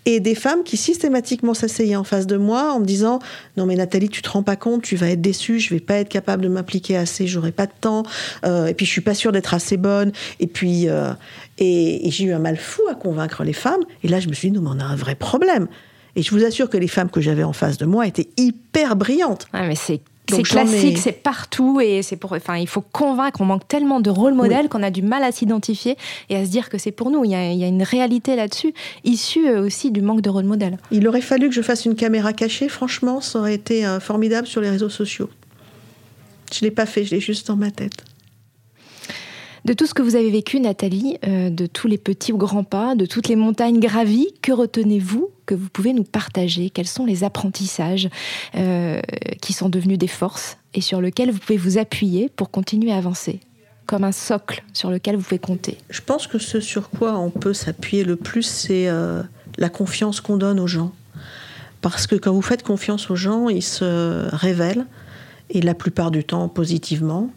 et 0.06 0.20
des 0.20 0.36
femmes 0.36 0.64
qui 0.64 0.76
systématiquement 0.76 1.54
s'asseyaient 1.54 1.96
en 1.96 2.04
face 2.04 2.28
de 2.28 2.36
moi 2.38 2.74
en 2.74 2.82
me 2.82 2.86
disant 2.86 3.20
non 3.56 3.66
mais 3.66 3.76
Nathalie 3.76 4.10
tu 4.10 4.22
te 4.22 4.30
rends 4.30 4.44
pas 4.44 4.58
compte, 4.58 4.82
tu 4.82 4.98
vas 4.98 5.10
être 5.10 5.22
déçue, 5.22 5.60
je 5.60 5.74
vais 5.74 5.80
pas 5.80 5.96
être 5.96 6.10
capable 6.10 6.44
de 6.44 6.50
m'impliquer 6.50 6.98
assez, 6.98 7.26
j'aurai 7.26 7.54
pas 7.54 7.68
de 7.68 7.72
temps, 7.80 8.04
euh, 8.46 8.68
et 8.68 8.74
puis 8.74 8.86
je 8.86 8.92
suis 8.92 9.02
pas 9.02 9.14
sûre 9.14 9.32
d'être 9.32 9.54
assez 9.54 9.78
bonne, 9.78 10.12
et 10.42 10.48
puis 10.48 10.90
euh, 10.90 11.14
et, 11.58 12.08
et 12.08 12.12
j'ai 12.12 12.26
eu 12.26 12.34
un 12.34 12.40
mal 12.40 12.58
fou 12.58 12.82
à 12.90 12.96
convaincre 12.96 13.44
les 13.44 13.54
femmes, 13.54 13.84
et 14.04 14.08
là 14.08 14.20
je 14.20 14.28
me 14.28 14.34
suis 14.34 14.52
dit 14.52 14.58
non 14.58 14.62
mais 14.62 14.82
on 14.82 14.86
a 14.86 14.88
un 14.88 14.96
vrai 14.96 15.16
problème. 15.16 15.68
Et 16.16 16.24
je 16.24 16.32
vous 16.32 16.44
assure 16.44 16.70
que 16.70 16.78
les 16.78 16.88
femmes 16.88 17.12
que 17.12 17.22
j'avais 17.22 17.44
en 17.44 17.54
face 17.54 17.78
de 17.78 17.86
moi 17.86 18.08
étaient 18.08 18.30
hyper 18.38 18.96
brillantes. 18.96 19.48
Ah, 19.54 19.68
mais 19.68 19.76
c'est 19.76 20.02
c'est 20.30 20.44
classique, 20.44 20.98
ai... 20.98 21.00
c'est 21.00 21.12
partout 21.12 21.80
et 21.80 22.02
c'est 22.02 22.18
pour. 22.18 22.34
Enfin, 22.34 22.58
il 22.58 22.68
faut 22.68 22.82
convaincre. 22.82 23.42
On 23.42 23.46
manque 23.46 23.68
tellement 23.68 24.00
de 24.00 24.10
rôle 24.10 24.34
modèles 24.34 24.64
oui. 24.64 24.70
qu'on 24.70 24.84
a 24.84 24.92
du 24.92 25.02
mal 25.02 25.24
à 25.24 25.32
s'identifier 25.32 25.96
et 26.30 26.36
à 26.36 26.46
se 26.46 26.50
dire 26.50 26.70
que 26.70 26.78
c'est 26.78 26.92
pour 26.92 27.12
nous. 27.12 27.24
Il 27.24 27.32
y, 27.32 27.36
a, 27.36 27.52
il 27.52 27.58
y 27.58 27.64
a 27.64 27.68
une 27.68 27.84
réalité 27.84 28.36
là-dessus, 28.36 28.74
issue 29.04 29.50
aussi 29.50 29.92
du 29.92 30.02
manque 30.02 30.22
de 30.22 30.30
rôle 30.30 30.46
modèle. 30.46 30.78
Il 30.92 31.08
aurait 31.08 31.22
fallu 31.22 31.50
que 31.50 31.56
je 31.56 31.62
fasse 31.62 31.86
une 31.86 31.96
caméra 31.96 32.34
cachée. 32.34 32.68
Franchement, 32.68 33.22
ça 33.22 33.40
aurait 33.40 33.54
été 33.54 33.86
euh, 33.86 34.00
formidable 34.00 34.48
sur 34.48 34.62
les 34.62 34.70
réseaux 34.70 34.90
sociaux. 34.90 35.30
Je 36.54 36.62
l'ai 36.62 36.72
pas 36.72 36.86
fait. 36.86 37.06
Je 37.06 37.12
l'ai 37.12 37.22
juste 37.22 37.48
dans 37.48 37.56
ma 37.56 37.72
tête. 37.72 38.04
De 39.66 39.74
tout 39.74 39.86
ce 39.86 39.94
que 39.94 40.02
vous 40.02 40.16
avez 40.16 40.30
vécu, 40.30 40.60
Nathalie, 40.60 41.18
euh, 41.26 41.50
de 41.50 41.66
tous 41.66 41.88
les 41.88 41.98
petits 41.98 42.32
ou 42.32 42.38
grands 42.38 42.64
pas, 42.64 42.96
de 42.96 43.06
toutes 43.06 43.28
les 43.28 43.36
montagnes 43.36 43.80
gravies, 43.80 44.30
que 44.42 44.52
retenez-vous 44.52 45.30
que 45.46 45.56
vous 45.56 45.70
pouvez 45.70 45.94
nous 45.94 46.04
partager? 46.04 46.70
Quels 46.70 46.88
sont 46.88 47.06
les 47.06 47.24
apprentissages 47.24 48.10
euh, 48.56 49.02
qui 49.42 49.54
sont 49.54 49.70
devenus 49.70 49.98
des 49.98 50.08
forces 50.08 50.58
et 50.74 50.82
sur 50.82 51.02
lesquels 51.02 51.32
vous 51.32 51.40
pouvez 51.40 51.58
vous 51.58 51.78
appuyer 51.78 52.30
pour 52.30 52.52
continuer 52.52 52.92
à 52.92 52.98
avancer? 52.98 53.40
Comme 53.86 54.04
un 54.04 54.12
socle 54.12 54.64
sur 54.74 54.92
lequel 54.92 55.16
vous 55.16 55.24
pouvez 55.24 55.40
compter. 55.40 55.78
Je 55.90 56.02
pense 56.02 56.28
que 56.28 56.40
ce 56.40 56.60
sur 56.60 56.90
quoi 56.90 57.18
on 57.18 57.30
peut 57.30 57.54
s'appuyer 57.54 58.04
le 58.04 58.18
plus, 58.18 58.44
c'est 58.44 58.90
euh, 58.90 59.24
la 59.58 59.70
confiance 59.70 60.20
qu'on 60.20 60.38
donne 60.38 60.60
aux 60.60 60.68
gens. 60.68 60.92
Parce 61.82 62.06
que 62.08 62.16
quand 62.16 62.34
vous 62.34 62.42
faites 62.42 62.64
confiance 62.64 63.10
aux 63.10 63.16
gens, 63.16 63.48
ils 63.48 63.64
se 63.64 64.28
révèlent, 64.36 64.86
et 65.50 65.62
la 65.62 65.74
plupart 65.74 66.12
du 66.12 66.24
temps 66.24 66.50
positivement, 66.50 67.30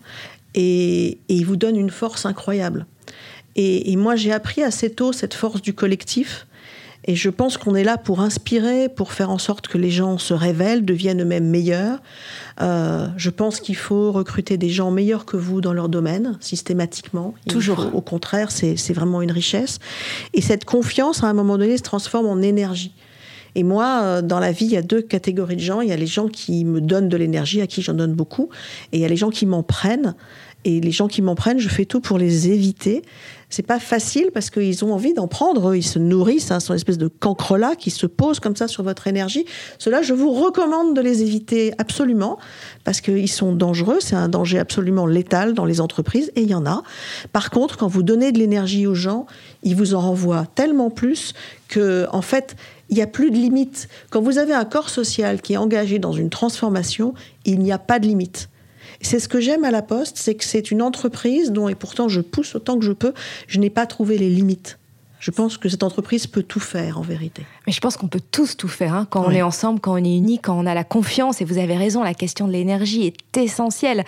et, 0.55 1.09
et 1.11 1.35
ils 1.35 1.45
vous 1.47 1.57
donnent 1.57 1.77
une 1.77 1.91
force 1.91 2.27
incroyable. 2.27 2.87
Et, 3.57 3.93
et 3.93 3.97
moi, 3.97 4.17
j'ai 4.17 4.33
appris 4.33 4.63
assez 4.63 4.91
tôt 4.91 5.13
cette 5.13 5.35
force 5.35 5.63
du 5.63 5.75
collectif. 5.75 6.47
Et 7.07 7.17
je 7.17 7.31
pense 7.31 7.57
qu'on 7.57 7.75
est 7.75 7.83
là 7.83 7.97
pour 7.97 8.21
inspirer, 8.21 8.91
pour 8.91 9.13
faire 9.13 9.31
en 9.31 9.39
sorte 9.39 9.69
que 9.69 9.79
les 9.79 9.91
gens 9.91 10.19
se 10.19 10.35
révèlent, 10.35 10.85
deviennent 10.85 11.23
eux-mêmes 11.23 11.49
meilleurs. 11.49 12.03
Euh, 12.61 13.09
je 13.17 13.31
pense 13.31 13.61
qu'il 13.61 13.77
faut 13.77 14.13
recruter 14.13 14.59
des 14.59 14.69
gens 14.69 14.91
meilleurs 14.91 15.25
que 15.25 15.39
vous 15.39 15.63
dans 15.63 15.73
leur 15.73 15.89
domaine, 15.89 16.37
systématiquement. 16.41 17.35
Il 17.47 17.53
Toujours. 17.53 17.85
Faut, 17.85 17.97
au 17.97 18.03
contraire, 18.03 18.51
c'est 18.51 18.93
vraiment 18.93 19.23
une 19.23 19.33
richesse. 19.33 19.79
Et 20.35 20.43
cette 20.43 20.67
confiance, 20.67 21.25
à 21.25 21.29
un 21.29 21.33
moment 21.33 21.57
donné, 21.57 21.79
se 21.79 21.83
transforme 21.83 22.27
en 22.27 22.43
énergie. 22.43 22.93
Et 23.55 23.63
moi, 23.63 24.01
euh, 24.03 24.23
dans 24.23 24.39
la 24.39 24.53
vie, 24.53 24.67
il 24.67 24.73
y 24.73 24.77
a 24.77 24.83
deux 24.83 25.03
catégories 25.03 25.57
de 25.57 25.61
gens. 25.61 25.81
Il 25.81 25.89
y 25.89 25.93
a 25.93 25.97
les 25.97 26.07
gens 26.07 26.29
qui 26.29 26.65
me 26.65 26.81
donnent 26.81 27.09
de 27.09 27.17
l'énergie, 27.17 27.61
à 27.61 27.67
qui 27.67 27.83
j'en 27.83 27.95
donne 27.95 28.15
beaucoup, 28.15 28.49
et 28.93 28.99
il 28.99 29.01
y 29.01 29.05
a 29.05 29.09
les 29.09 29.17
gens 29.17 29.31
qui 29.31 29.47
m'en 29.47 29.63
prennent. 29.63 30.15
Et 30.65 30.81
les 30.81 30.91
gens 30.91 31.09
qui 31.09 31.23
m'en 31.23 31.35
prennent, 31.35 31.59
je 31.59 31.71
fais 31.71 31.87
tout 31.87 32.01
pour 32.01 32.19
les 32.19 32.51
éviter. 32.51 33.03
C'est 33.49 33.63
pas 33.63 33.81
facile 33.81 34.31
parce 34.33 34.51
qu'ils 34.51 34.85
ont 34.85 34.93
envie 34.93 35.15
d'en 35.15 35.27
prendre. 35.27 35.75
Ils 35.75 35.83
se 35.83 35.99
nourrissent, 35.99 36.51
hein, 36.51 36.61
sont 36.61 36.75
une 36.75 36.77
espèce 36.77 36.99
de 36.99 37.09
cancre-là 37.09 37.77
qui 37.77 37.91
se 37.91 38.07
pose 38.07 38.41
comme 38.41 38.55
ça 38.55 38.69
sur 38.69 38.83
votre 38.83 39.07
énergie. 39.07 39.47
Cela, 39.79 40.03
je 40.03 40.13
vous 40.13 40.31
recommande 40.31 40.95
de 40.95 41.01
les 41.01 41.23
éviter 41.23 41.73
absolument 41.79 42.39
parce 42.85 43.01
qu'ils 43.01 43.31
sont 43.31 43.53
dangereux. 43.53 43.99
C'est 44.01 44.17
un 44.17 44.29
danger 44.29 44.59
absolument 44.59 45.07
létal 45.07 45.55
dans 45.55 45.65
les 45.65 45.81
entreprises 45.81 46.31
et 46.37 46.43
il 46.43 46.51
y 46.51 46.55
en 46.55 46.67
a. 46.67 46.83
Par 47.33 47.51
contre, 47.51 47.79
quand 47.79 47.89
vous 47.89 48.03
donnez 48.03 48.31
de 48.31 48.39
l'énergie 48.39 48.87
aux 48.87 48.95
gens, 48.95 49.27
ils 49.63 49.75
vous 49.75 49.95
en 49.95 50.01
renvoient 50.01 50.47
tellement 50.55 50.91
plus 50.91 51.33
que, 51.69 52.07
en 52.13 52.23
fait, 52.23 52.55
il 52.91 52.97
n'y 52.97 53.03
a 53.03 53.07
plus 53.07 53.31
de 53.31 53.37
limite. 53.37 53.89
Quand 54.11 54.21
vous 54.21 54.39
avez 54.39 54.53
un 54.53 54.65
corps 54.65 54.91
social 54.91 55.41
qui 55.41 55.55
est 55.55 55.57
engagé 55.57 55.99
dans 55.99 56.13
une 56.13 56.31
transformation, 56.31 57.15
il 57.45 57.61
n'y 57.61 57.73
a 57.73 57.79
pas 57.79 57.99
de 57.99 58.07
limite. 58.07 58.49
C'est 59.01 59.21
ce 59.21 59.29
que 59.29 59.41
j'aime 59.41 59.65
à 59.65 59.71
la 59.71 59.83
Poste, 59.83 60.19
c'est 60.19 60.35
que 60.35 60.45
c'est 60.45 60.71
une 60.71 60.83
entreprise 60.83 61.53
dont, 61.53 61.69
et 61.69 61.75
pourtant 61.75 62.09
je 62.09 62.21
pousse 62.21 62.55
autant 62.55 62.79
que 62.79 62.85
je 62.85 62.93
peux, 62.93 63.15
je 63.47 63.59
n'ai 63.59 63.71
pas 63.71 63.87
trouvé 63.87 64.19
les 64.19 64.29
limites. 64.29 64.79
Je 65.21 65.31
pense 65.31 65.59
que 65.59 65.69
cette 65.69 65.83
entreprise 65.83 66.27
peut 66.27 66.43
tout 66.43 66.61
faire 66.61 66.99
en 66.99 67.03
vérité. 67.03 67.43
Mais 67.67 67.75
je 67.75 67.81
pense 67.81 67.99
qu'on 67.99 68.09
peut 68.09 68.23
tous 68.31 68.57
tout 68.57 68.69
faire 68.69 68.95
hein, 68.95 69.07
quand 69.09 69.21
oui. 69.21 69.27
on 69.29 69.33
est 69.33 69.43
ensemble, 69.43 69.79
quand 69.79 69.93
on 69.93 69.99
est 69.99 70.17
unis, 70.17 70.39
quand 70.39 70.59
on 70.59 70.65
a 70.65 70.73
la 70.73 70.83
confiance. 70.83 71.43
Et 71.43 71.45
vous 71.45 71.59
avez 71.59 71.77
raison, 71.77 72.03
la 72.03 72.15
question 72.15 72.47
de 72.49 72.53
l'énergie 72.53 73.07
est 73.07 73.37
essentielle. 73.37 74.05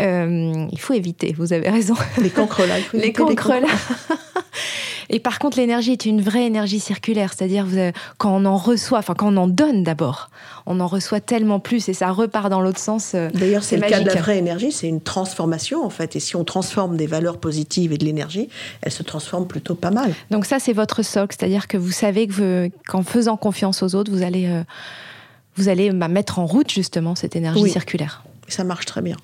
Euh, 0.00 0.66
il 0.72 0.80
faut 0.80 0.94
éviter, 0.94 1.34
vous 1.36 1.52
avez 1.52 1.68
raison. 1.68 1.94
Les 2.20 2.30
cancres 2.30 2.66
là. 2.66 2.76
les 2.94 3.12
cancres 3.12 3.48
là. 3.50 3.68
Et 5.10 5.20
par 5.20 5.38
contre, 5.38 5.58
l'énergie 5.58 5.92
est 5.92 6.06
une 6.06 6.20
vraie 6.20 6.44
énergie 6.44 6.80
circulaire, 6.80 7.32
c'est-à-dire 7.34 7.66
quand 8.18 8.34
on 8.34 8.44
en 8.44 8.56
reçoit, 8.56 8.98
enfin 8.98 9.14
quand 9.14 9.32
on 9.32 9.36
en 9.36 9.46
donne 9.48 9.82
d'abord, 9.82 10.30
on 10.66 10.80
en 10.80 10.86
reçoit 10.86 11.20
tellement 11.20 11.60
plus 11.60 11.88
et 11.88 11.94
ça 11.94 12.10
repart 12.10 12.48
dans 12.50 12.60
l'autre 12.60 12.78
sens. 12.78 13.12
euh, 13.14 13.30
D'ailleurs, 13.34 13.62
c'est 13.62 13.76
le 13.76 13.80
magique. 13.82 13.96
cas 13.98 14.02
de 14.02 14.08
la 14.08 14.20
vraie 14.20 14.38
énergie, 14.38 14.72
c'est 14.72 14.88
une 14.88 15.00
transformation 15.00 15.84
en 15.84 15.90
fait. 15.90 16.16
Et 16.16 16.20
si 16.20 16.36
on 16.36 16.44
transforme 16.44 16.96
des 16.96 17.06
valeurs 17.06 17.38
positives 17.38 17.92
et 17.92 17.98
de 17.98 18.04
l'énergie, 18.04 18.48
elle 18.82 18.92
se 18.92 19.02
transforme 19.02 19.46
plutôt 19.46 19.74
pas 19.74 19.90
mal. 19.90 20.12
Donc 20.30 20.46
ça, 20.46 20.58
c'est 20.58 20.72
votre 20.72 21.02
socle, 21.02 21.36
c'est-à-dire 21.38 21.68
que 21.68 21.76
vous 21.76 21.92
savez 21.92 22.26
que 22.26 22.70
qu'en 22.88 23.02
faisant 23.02 23.36
confiance 23.36 23.82
aux 23.82 23.94
autres, 23.94 24.10
vous 24.10 24.22
allez, 24.22 24.46
euh, 24.46 24.62
vous 25.56 25.68
allez 25.68 25.90
bah, 25.90 26.08
mettre 26.08 26.38
en 26.38 26.46
route 26.46 26.70
justement 26.70 27.14
cette 27.14 27.36
énergie 27.36 27.62
Oui. 27.62 27.70
circulaire. 27.70 28.24
Ça 28.48 28.64
marche 28.64 28.86
très 28.86 29.02
bien. 29.02 29.16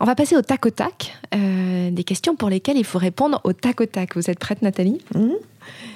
On 0.00 0.04
va 0.04 0.14
passer 0.14 0.36
au 0.36 0.42
tac 0.42 0.66
au 0.66 0.70
tac, 0.70 1.16
euh, 1.34 1.90
des 1.90 2.04
questions 2.04 2.36
pour 2.36 2.48
lesquelles 2.50 2.76
il 2.76 2.84
faut 2.84 2.98
répondre 2.98 3.40
au 3.44 3.52
tac 3.52 3.80
au 3.80 3.86
tac. 3.86 4.16
Vous 4.16 4.28
êtes 4.30 4.38
prête, 4.38 4.62
Nathalie 4.62 4.98
Mhm. 5.14 5.34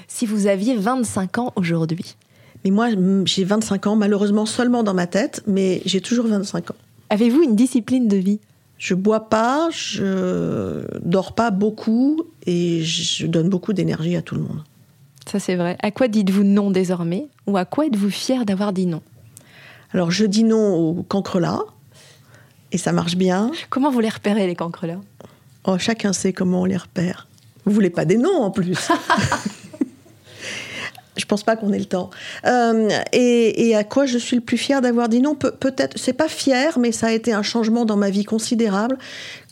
Si 0.07 0.25
vous 0.27 0.47
aviez 0.47 0.75
25 0.77 1.39
ans 1.39 1.53
aujourd'hui, 1.57 2.17
Mais 2.65 2.71
moi, 2.71 2.89
j'ai 3.25 3.45
25 3.45 3.87
ans, 3.87 3.95
malheureusement 3.97 4.45
seulement 4.47 4.83
dans 4.83 4.95
ma 4.95 5.07
tête, 5.07 5.43
mais 5.47 5.81
j'ai 5.85 6.01
toujours 6.01 6.27
25 6.27 6.71
ans. 6.73 6.75
avez-vous 7.11 7.43
une 7.43 7.55
discipline 7.55 8.09
de 8.09 8.17
vie? 8.17 8.41
Je 8.79 8.95
bois 8.95 9.29
pas, 9.29 9.69
je 9.71 10.85
dors 11.03 11.35
pas 11.35 11.51
beaucoup 11.51 12.23
et 12.47 12.83
je 12.83 13.27
donne 13.27 13.49
beaucoup 13.49 13.73
d'énergie 13.73 14.17
à 14.17 14.23
tout 14.23 14.35
le 14.35 14.41
monde. 14.43 14.63
Ça, 15.31 15.39
c'est 15.39 15.57
vrai. 15.57 15.77
À 15.83 15.91
quoi 15.91 16.09
dites-vous 16.09 16.43
non 16.45 16.71
désormais? 16.71 17.29
Ou 17.47 17.57
à 17.57 17.65
quoi 17.65 17.87
êtes-vous 17.87 18.11
fier 18.11 18.45
d'avoir 18.45 18.73
dit 18.73 18.87
non? 18.87 19.03
Alors, 19.93 20.11
je 20.11 20.25
dis 20.27 20.45
non 20.45 20.75
au 20.77 21.03
cancre 21.03 21.39
là, 21.41 21.61
et 22.73 22.79
ça 22.79 22.93
marche 22.93 23.17
bien. 23.17 23.51
Comment 23.71 23.91
vous 23.91 24.01
les 24.01 24.09
repérez, 24.09 24.47
les 24.47 24.55
cancres 24.57 24.87
là 24.87 24.97
Oh, 25.65 25.77
chacun 25.79 26.13
sait 26.13 26.33
comment 26.33 26.63
on 26.63 26.65
les 26.65 26.77
repère. 26.77 27.27
Vous 27.65 27.73
voulez 27.73 27.91
pas 27.91 28.05
des 28.05 28.17
noms 28.17 28.43
en 28.43 28.51
plus 28.51 28.89
Je 31.17 31.25
pense 31.25 31.43
pas 31.43 31.57
qu'on 31.57 31.73
ait 31.73 31.79
le 31.81 31.85
temps. 31.85 32.11
Euh, 32.47 32.89
et, 33.13 33.69
et 33.69 33.75
à 33.75 33.83
quoi 33.83 34.07
je 34.07 34.19
suis 34.19 34.37
le 34.37 34.43
plus 34.43 34.57
fier 34.57 34.81
d'avoir 34.81 35.09
dit 35.09 35.21
non? 35.21 35.35
Pe- 35.35 35.51
Peut-être, 35.51 35.99
c'est 35.99 36.13
pas 36.13 36.29
fier, 36.29 36.79
mais 36.79 36.93
ça 36.93 37.09
a 37.09 37.11
été 37.11 37.33
un 37.33 37.43
changement 37.43 37.85
dans 37.85 37.97
ma 37.97 38.09
vie 38.09 38.25
considérable 38.25 38.97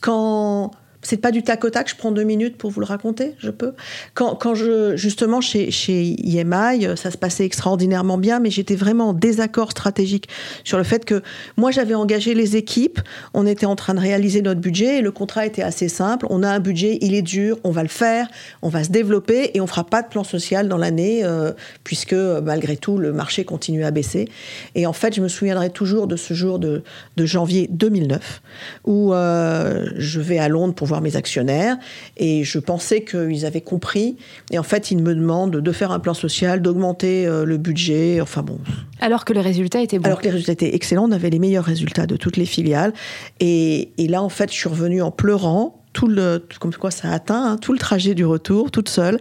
quand 0.00 0.70
c'est 1.06 1.16
pas 1.16 1.30
du 1.30 1.44
tac 1.44 1.64
au 1.64 1.70
tac, 1.70 1.88
je 1.88 1.94
prends 1.94 2.10
deux 2.10 2.24
minutes 2.24 2.56
pour 2.58 2.70
vous 2.70 2.80
le 2.80 2.86
raconter, 2.86 3.34
je 3.38 3.50
peux. 3.50 3.74
Quand, 4.14 4.34
quand 4.34 4.56
je, 4.56 4.96
justement, 4.96 5.40
chez, 5.40 5.70
chez 5.70 6.02
IMI, 6.02 6.96
ça 6.96 7.12
se 7.12 7.16
passait 7.16 7.44
extraordinairement 7.44 8.18
bien, 8.18 8.40
mais 8.40 8.50
j'étais 8.50 8.74
vraiment 8.74 9.10
en 9.10 9.12
désaccord 9.12 9.70
stratégique 9.70 10.28
sur 10.64 10.78
le 10.78 10.84
fait 10.84 11.04
que 11.04 11.22
moi, 11.56 11.70
j'avais 11.70 11.94
engagé 11.94 12.34
les 12.34 12.56
équipes, 12.56 13.00
on 13.34 13.46
était 13.46 13.66
en 13.66 13.76
train 13.76 13.94
de 13.94 14.00
réaliser 14.00 14.42
notre 14.42 14.60
budget, 14.60 14.98
et 14.98 15.00
le 15.00 15.12
contrat 15.12 15.46
était 15.46 15.62
assez 15.62 15.88
simple. 15.88 16.26
On 16.28 16.42
a 16.42 16.48
un 16.48 16.58
budget, 16.58 16.98
il 17.00 17.14
est 17.14 17.22
dur, 17.22 17.58
on 17.62 17.70
va 17.70 17.82
le 17.82 17.88
faire, 17.88 18.26
on 18.62 18.68
va 18.68 18.82
se 18.82 18.90
développer, 18.90 19.52
et 19.54 19.60
on 19.60 19.68
fera 19.68 19.84
pas 19.84 20.02
de 20.02 20.08
plan 20.08 20.24
social 20.24 20.68
dans 20.68 20.76
l'année, 20.76 21.20
euh, 21.22 21.52
puisque 21.84 22.14
malgré 22.14 22.76
tout, 22.76 22.98
le 22.98 23.12
marché 23.12 23.44
continue 23.44 23.84
à 23.84 23.92
baisser. 23.92 24.28
Et 24.74 24.86
en 24.88 24.92
fait, 24.92 25.14
je 25.14 25.20
me 25.20 25.28
souviendrai 25.28 25.70
toujours 25.70 26.08
de 26.08 26.16
ce 26.16 26.34
jour 26.34 26.58
de, 26.58 26.82
de 27.16 27.26
janvier 27.26 27.68
2009, 27.70 28.42
où 28.86 29.14
euh, 29.14 29.86
je 29.96 30.20
vais 30.20 30.38
à 30.38 30.48
Londres 30.48 30.74
pour 30.74 30.88
voir 30.88 30.95
mes 31.00 31.16
actionnaires 31.16 31.76
et 32.16 32.44
je 32.44 32.58
pensais 32.58 33.04
qu'ils 33.04 33.46
avaient 33.46 33.60
compris. 33.60 34.16
Et 34.50 34.58
en 34.58 34.62
fait, 34.62 34.90
ils 34.90 35.02
me 35.02 35.14
demandent 35.14 35.56
de 35.56 35.72
faire 35.72 35.90
un 35.90 35.98
plan 35.98 36.14
social, 36.14 36.62
d'augmenter 36.62 37.26
euh, 37.26 37.44
le 37.44 37.56
budget. 37.56 38.20
Enfin 38.20 38.42
bon. 38.42 38.58
Alors 39.00 39.24
que 39.24 39.32
le 39.32 39.40
résultat 39.40 39.80
était 39.80 39.98
bon. 39.98 40.06
Alors 40.06 40.20
que 40.20 40.24
les 40.24 40.30
résultats 40.30 40.52
étaient 40.52 40.74
excellents. 40.74 41.08
On 41.08 41.12
avait 41.12 41.30
les 41.30 41.38
meilleurs 41.38 41.64
résultats 41.64 42.06
de 42.06 42.16
toutes 42.16 42.36
les 42.36 42.46
filiales. 42.46 42.92
Et, 43.40 43.90
et 43.98 44.08
là, 44.08 44.22
en 44.22 44.28
fait, 44.28 44.50
je 44.50 44.56
suis 44.56 44.68
revenue 44.68 45.02
en 45.02 45.10
pleurant 45.10 45.82
tout 45.96 46.08
le, 46.08 46.46
comme 46.60 46.74
quoi 46.74 46.90
ça 46.90 47.10
atteint, 47.10 47.52
hein, 47.52 47.56
tout 47.56 47.72
le 47.72 47.78
trajet 47.78 48.14
du 48.14 48.26
retour, 48.26 48.70
toute 48.70 48.90
seule. 48.90 49.18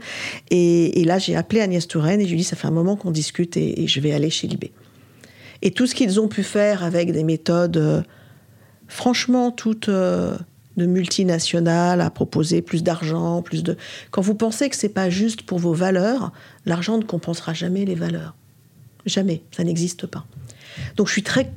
Et, 0.51 0.99
et 0.99 1.05
là, 1.05 1.19
j'ai 1.19 1.35
appelé 1.37 1.61
Agnès 1.61 1.87
Touraine 1.87 2.19
et 2.19 2.25
je 2.25 2.29
lui 2.29 2.35
ai 2.35 2.37
dit, 2.39 2.43
ça 2.43 2.57
fait 2.57 2.67
un 2.67 2.71
moment 2.71 2.97
qu'on 2.97 3.11
discute 3.11 3.55
et, 3.55 3.83
et, 3.83 3.87
je 3.87 3.99
vais 4.01 4.11
aller 4.11 4.29
chez 4.29 4.47
Libé. 4.47 4.73
Et 5.61 5.71
tout 5.71 5.87
ce 5.87 5.95
qu'ils 5.95 6.19
ont 6.19 6.27
pu 6.27 6.43
faire 6.43 6.83
avec 6.83 7.13
des 7.13 7.23
méthodes, 7.23 7.77
euh, 7.77 8.01
franchement, 8.87 9.51
toutes 9.51 9.87
euh, 9.87 10.37
de 10.77 10.85
multinationales, 10.85 12.01
à 12.01 12.09
proposer 12.09 12.61
plus 12.61 12.83
d'argent, 12.83 13.41
plus 13.41 13.63
de... 13.63 13.77
Quand 14.11 14.21
vous 14.21 14.35
pensez 14.35 14.69
que 14.69 14.75
c'est 14.75 14.89
pas 14.89 15.09
juste 15.09 15.43
pour 15.43 15.59
vos 15.59 15.73
valeurs, 15.73 16.31
l'argent 16.65 16.97
ne 16.97 17.03
compensera 17.03 17.53
jamais 17.53 17.85
les 17.85 17.95
valeurs. 17.95 18.35
Jamais, 19.05 19.41
ça 19.51 19.63
n'existe 19.63 20.07
pas. 20.07 20.25
Donc 20.97 21.07
je 21.07 21.13
suis 21.13 21.23
très 21.23 21.51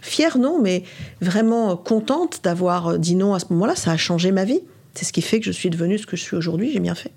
fière, 0.00 0.38
non, 0.38 0.60
mais 0.60 0.82
vraiment 1.20 1.76
contente 1.76 2.40
d'avoir 2.42 2.98
dit 2.98 3.14
non 3.14 3.34
à 3.34 3.38
ce 3.38 3.46
moment-là. 3.50 3.76
Ça 3.76 3.92
a 3.92 3.96
changé 3.96 4.32
ma 4.32 4.44
vie. 4.44 4.60
C'est 4.94 5.04
ce 5.04 5.12
qui 5.12 5.22
fait 5.22 5.40
que 5.40 5.46
je 5.46 5.52
suis 5.52 5.70
devenue 5.70 5.98
ce 5.98 6.06
que 6.06 6.16
je 6.16 6.22
suis 6.22 6.36
aujourd'hui. 6.36 6.72
J'ai 6.72 6.80
bien 6.80 6.94
fait. 6.94 7.12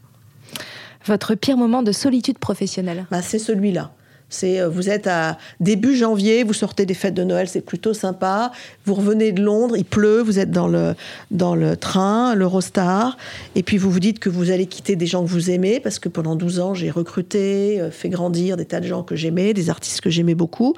Votre 1.06 1.36
pire 1.36 1.58
moment 1.58 1.84
de 1.84 1.92
solitude 1.92 2.40
professionnelle? 2.40 3.06
Bah, 3.12 3.22
C'est 3.22 3.40
celui-là. 3.40 3.94
C'est 4.36 4.60
euh, 4.60 4.68
vous 4.68 4.90
êtes 4.90 5.08
à 5.08 5.38
début 5.62 5.96
janvier, 5.96 6.44
vous 6.44 6.54
sortez 6.54 6.86
des 6.86 6.94
fêtes 6.94 7.14
de 7.14 7.24
Noël, 7.24 7.48
c'est 7.48 7.62
plutôt 7.62 7.94
sympa. 7.94 8.52
Vous 8.86 8.94
revenez 8.94 9.32
de 9.32 9.42
Londres, 9.42 9.78
il 9.78 9.86
pleut, 9.86 10.22
vous 10.22 10.40
êtes 10.40 10.52
dans 10.52 10.68
le 10.68 10.94
dans 11.32 11.56
le 11.56 11.78
train, 11.78 12.36
l'Eurostar, 12.36 13.18
et 13.56 13.64
puis 13.64 13.78
vous 13.78 13.90
vous 13.90 14.02
dites 14.02 14.20
que 14.20 14.30
vous 14.30 14.52
allez 14.52 14.66
quitter 14.66 14.96
des 14.96 15.08
gens 15.08 15.24
que 15.24 15.30
vous 15.30 15.50
aimez 15.50 15.80
parce 15.80 16.00
que 16.00 16.10
pendant 16.10 16.36
12 16.36 16.60
ans 16.60 16.74
j'ai 16.74 16.92
recruté, 16.92 17.80
euh, 17.80 17.92
fait 17.92 18.10
grandir 18.10 18.58
des 18.58 18.66
tas 18.66 18.82
de 18.82 18.88
gens 18.88 19.04
que 19.04 19.16
j'aimais, 19.16 19.54
des 19.54 19.70
artistes 19.70 20.02
que 20.02 20.10
j'aimais 20.10 20.36
beaucoup, 20.36 20.76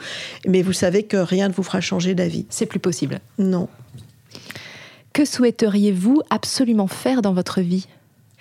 mais 0.48 0.62
vous 0.62 0.74
savez 0.74 1.04
que 1.04 1.18
rien 1.18 1.48
ne 1.48 1.54
vous 1.54 1.64
fera 1.64 1.82
changer 1.82 2.14
d'avis. 2.14 2.46
C'est 2.50 2.68
plus 2.68 2.80
possible. 2.80 3.20
Non. 3.40 3.68
Que 5.14 5.26
souhaiteriez-vous 5.26 6.22
absolument 6.30 6.86
faire 6.86 7.24
dans 7.24 7.34
votre 7.34 7.62
vie? 7.62 7.88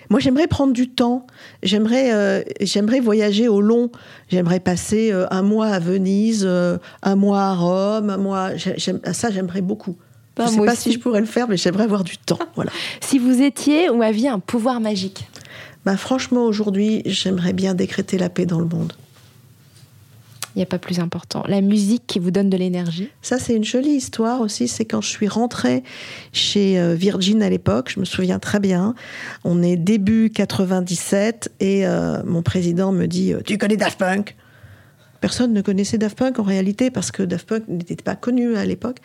Moi, 0.09 0.19
j'aimerais 0.19 0.47
prendre 0.47 0.73
du 0.73 0.89
temps. 0.89 1.27
J'aimerais, 1.63 2.13
euh, 2.13 2.43
j'aimerais 2.61 2.99
voyager 2.99 3.47
au 3.47 3.61
long. 3.61 3.91
J'aimerais 4.29 4.59
passer 4.59 5.11
euh, 5.11 5.25
un 5.31 5.41
mois 5.41 5.67
à 5.67 5.79
Venise, 5.79 6.43
euh, 6.45 6.77
un 7.03 7.15
mois 7.15 7.41
à 7.41 7.53
Rome, 7.53 8.09
un 8.09 8.17
mois. 8.17 8.55
J'aime, 8.55 8.99
ça, 9.11 9.31
j'aimerais 9.31 9.61
beaucoup. 9.61 9.95
Bah, 10.35 10.45
je 10.45 10.51
ne 10.51 10.59
sais 10.59 10.65
pas 10.65 10.73
aussi. 10.73 10.81
si 10.83 10.91
je 10.93 10.99
pourrais 10.99 11.19
le 11.19 11.25
faire, 11.25 11.47
mais 11.47 11.57
j'aimerais 11.57 11.83
avoir 11.83 12.03
du 12.03 12.17
temps. 12.17 12.39
Voilà. 12.55 12.71
Si 13.01 13.19
vous 13.19 13.41
étiez 13.41 13.89
ou 13.89 14.01
aviez 14.01 14.29
un 14.29 14.39
pouvoir 14.39 14.79
magique 14.79 15.27
Bah, 15.85 15.97
franchement, 15.97 16.45
aujourd'hui, 16.45 17.01
j'aimerais 17.05 17.53
bien 17.53 17.73
décréter 17.73 18.17
la 18.17 18.29
paix 18.29 18.45
dans 18.45 18.59
le 18.59 18.65
monde. 18.65 18.93
Il 20.57 20.61
n'y 20.61 20.63
a 20.63 20.65
pas 20.65 20.79
plus 20.79 20.99
important. 20.99 21.43
La 21.47 21.61
musique 21.61 22.07
qui 22.07 22.17
vous 22.17 22.31
donne 22.31 22.49
de 22.49 22.57
l'énergie. 22.57 23.09
Ça, 23.21 23.37
c'est 23.37 23.53
une 23.53 23.63
jolie 23.63 23.91
histoire 23.91 24.41
aussi. 24.41 24.67
C'est 24.67 24.85
quand 24.85 25.01
je 25.01 25.07
suis 25.07 25.27
rentrée 25.27 25.83
chez 26.33 26.79
euh, 26.79 26.95
Virgin 26.95 27.43
à 27.43 27.49
l'époque, 27.51 27.91
je 27.93 27.99
me 27.99 28.05
souviens 28.05 28.39
très 28.39 28.59
bien. 28.59 28.95
On 29.43 29.61
est 29.61 29.75
début 29.77 30.31
97 30.31 31.51
et 31.59 31.85
euh, 31.85 32.23
mon 32.25 32.41
président 32.41 32.91
me 32.91 33.05
dit 33.05 33.33
euh, 33.33 33.41
Tu 33.45 33.59
connais 33.59 33.77
Daft 33.77 33.99
Punk? 33.99 34.35
Personne 35.21 35.53
ne 35.53 35.61
connaissait 35.61 35.99
Daft 35.99 36.17
Punk 36.17 36.39
en 36.39 36.43
réalité 36.43 36.89
parce 36.89 37.11
que 37.11 37.21
Daft 37.21 37.47
Punk 37.47 37.67
n'était 37.67 37.95
pas 37.95 38.15
connu 38.15 38.55
à 38.55 38.65
l'époque. 38.65 38.97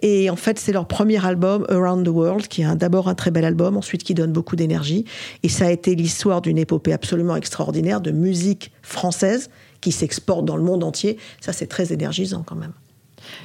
Et 0.00 0.30
en 0.30 0.36
fait, 0.36 0.58
c'est 0.58 0.72
leur 0.72 0.88
premier 0.88 1.22
album, 1.22 1.66
Around 1.68 2.06
the 2.06 2.10
World, 2.10 2.48
qui 2.48 2.62
est 2.62 2.76
d'abord 2.76 3.10
un 3.10 3.14
très 3.14 3.30
bel 3.30 3.44
album, 3.44 3.76
ensuite 3.76 4.04
qui 4.04 4.14
donne 4.14 4.32
beaucoup 4.32 4.56
d'énergie. 4.56 5.04
Et 5.42 5.50
ça 5.50 5.66
a 5.66 5.70
été 5.70 5.94
l'histoire 5.94 6.40
d'une 6.40 6.56
épopée 6.56 6.94
absolument 6.94 7.36
extraordinaire 7.36 8.00
de 8.00 8.10
musique 8.10 8.72
française 8.80 9.50
qui 9.84 9.92
s'exporte 9.92 10.46
dans 10.46 10.56
le 10.56 10.62
monde 10.62 10.82
entier. 10.82 11.18
Ça, 11.42 11.52
c'est 11.52 11.66
très 11.66 11.92
énergisant 11.92 12.42
quand 12.42 12.56
même. 12.56 12.72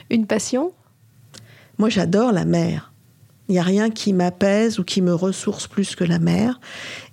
Une 0.10 0.26
passion? 0.26 0.72
Moi, 1.78 1.90
j'adore 1.90 2.32
la 2.32 2.46
mer. 2.46 2.94
Il 3.50 3.54
n'y 3.54 3.60
a 3.60 3.64
rien 3.64 3.90
qui 3.90 4.14
m'apaise 4.14 4.80
ou 4.80 4.86
qui 4.86 5.02
me 5.02 5.14
ressource 5.14 5.68
plus 5.68 5.96
que 5.96 6.06
la 6.06 6.20
mer. 6.20 6.62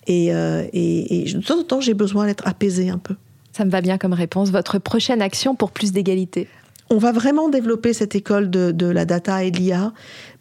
Et, 0.06 0.32
euh, 0.32 0.64
et, 0.72 1.22
et 1.22 1.32
de 1.32 1.40
temps 1.40 1.58
en 1.58 1.64
temps, 1.64 1.80
j'ai 1.80 1.94
besoin 1.94 2.26
d'être 2.26 2.46
apaisée 2.46 2.88
un 2.88 2.98
peu. 2.98 3.16
Ça 3.50 3.64
me 3.64 3.70
va 3.70 3.80
bien 3.80 3.98
comme 3.98 4.12
réponse. 4.12 4.50
Votre 4.50 4.78
prochaine 4.78 5.22
action 5.22 5.56
pour 5.56 5.72
plus 5.72 5.90
d'égalité? 5.90 6.46
On 6.91 6.99
va 6.99 7.12
vraiment 7.12 7.49
développer 7.49 7.93
cette 7.93 8.14
école 8.14 8.51
de, 8.51 8.87
la 8.87 9.05
data 9.05 9.43
et 9.43 9.51
de 9.51 9.59
l'IA 9.59 9.93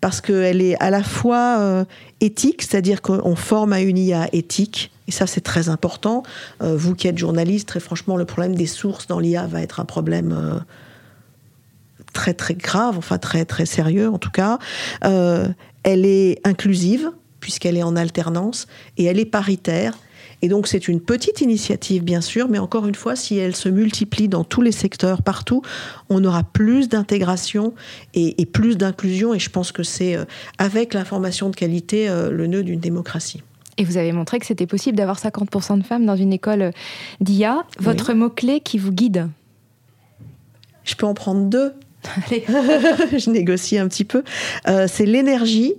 parce 0.02 0.22
qu'elle 0.22 0.62
est 0.62 0.76
à 0.82 0.90
la 0.90 1.04
fois 1.04 1.58
euh, 1.60 1.86
éthique, 2.22 2.62
c'est-à-dire 2.62 3.02
qu'on 3.02 3.36
forme 3.36 3.74
à 3.74 3.82
une 3.82 3.98
IA 3.98 4.30
éthique, 4.34 4.92
et 5.08 5.12
ça 5.12 5.26
c'est 5.26 5.42
très 5.42 5.70
important. 5.70 6.24
Euh, 6.62 6.76
vous 6.78 6.96
qui 6.96 7.08
êtes 7.08 7.18
journaliste, 7.18 7.68
très 7.68 7.80
franchement, 7.80 8.16
le 8.16 8.26
problème 8.26 8.56
des 8.56 8.68
sources 8.68 9.08
dans 9.08 9.20
l'IA 9.20 9.48
va 9.48 9.62
être 9.62 9.80
un 9.80 9.86
problème 9.86 10.32
euh, 10.32 10.60
très 12.14 12.34
très 12.34 12.54
grave, 12.54 12.98
enfin 12.98 13.18
très 13.18 13.46
très 13.46 13.66
sérieux 13.66 14.10
en 14.10 14.20
tout 14.20 14.32
cas. 14.32 14.60
Elle 15.02 16.06
est 16.06 16.40
inclusive 16.44 17.12
puisqu'elle 17.40 17.78
est 17.78 17.84
en 17.84 17.96
alternance 17.96 18.68
et 18.98 19.06
elle 19.06 19.20
est 19.20 19.26
paritaire. 19.26 19.94
Et 20.42 20.48
donc 20.48 20.68
c'est 20.68 20.88
une 20.88 21.02
petite 21.02 21.42
initiative, 21.42 22.04
bien 22.04 22.22
sûr, 22.22 22.48
mais 22.50 22.60
encore 22.60 22.88
une 22.88 22.96
fois, 22.96 23.16
si 23.16 23.38
elle 23.38 23.56
se 23.56 23.70
multiplie 23.70 24.28
dans 24.28 24.44
tous 24.44 24.62
les 24.62 24.72
secteurs, 24.72 25.22
partout, 25.22 25.62
on 26.10 26.24
aura 26.24 26.44
plus 26.44 26.90
d'intégration 26.90 27.74
et, 28.14 28.42
et, 28.42 28.46
plus 28.46 28.78
d'inclusion. 28.78 29.34
Et 29.34 29.40
je 29.40 29.50
pense 29.50 29.72
que 29.72 29.84
c'est, 29.84 30.16
euh, 30.16 30.26
avec 30.58 30.94
l'information 30.94 31.50
de 31.50 31.56
qualité, 31.56 32.10
euh, 32.10 32.32
le 32.32 32.48
nœud 32.48 32.64
d'une 32.64 32.80
démocratie. 32.80 33.42
Et 33.78 33.84
vous 33.84 33.98
avez 33.98 34.12
montré 34.12 34.40
que 34.40 34.46
c'était 34.46 34.68
possible 34.68 34.98
d'avoir 34.98 35.20
50% 35.20 35.80
de 35.80 35.84
femmes 35.84 36.06
dans 36.06 36.16
une 36.16 36.32
école 36.32 36.72
d'IA. 37.20 37.66
Votre 37.80 38.14
oui. 38.14 38.20
mot-clé 38.20 38.60
qui 38.62 38.78
vous 38.78 38.92
guide? 38.92 39.30
Je 40.84 40.96
peux 40.96 41.06
en 41.06 41.14
prendre 41.14 41.50
deux. 41.50 41.74
Allez. 42.28 42.46
je 42.48 43.30
négocie 43.30 43.78
un 43.78 43.88
petit 43.88 44.06
peu. 44.06 44.24
Euh, 44.68 44.88
c'est 44.88 45.06
l'énergie 45.06 45.74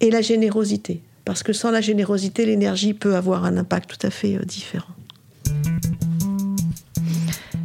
et 0.00 0.10
la 0.10 0.22
générosité 0.22 1.02
parce 1.26 1.42
que 1.42 1.52
sans 1.52 1.70
la 1.70 1.82
générosité, 1.82 2.46
l'énergie 2.46 2.94
peut 2.94 3.16
avoir 3.16 3.44
un 3.44 3.58
impact 3.58 3.90
tout 3.90 4.06
à 4.06 4.10
fait 4.10 4.36
euh, 4.36 4.44
différent. 4.44 4.94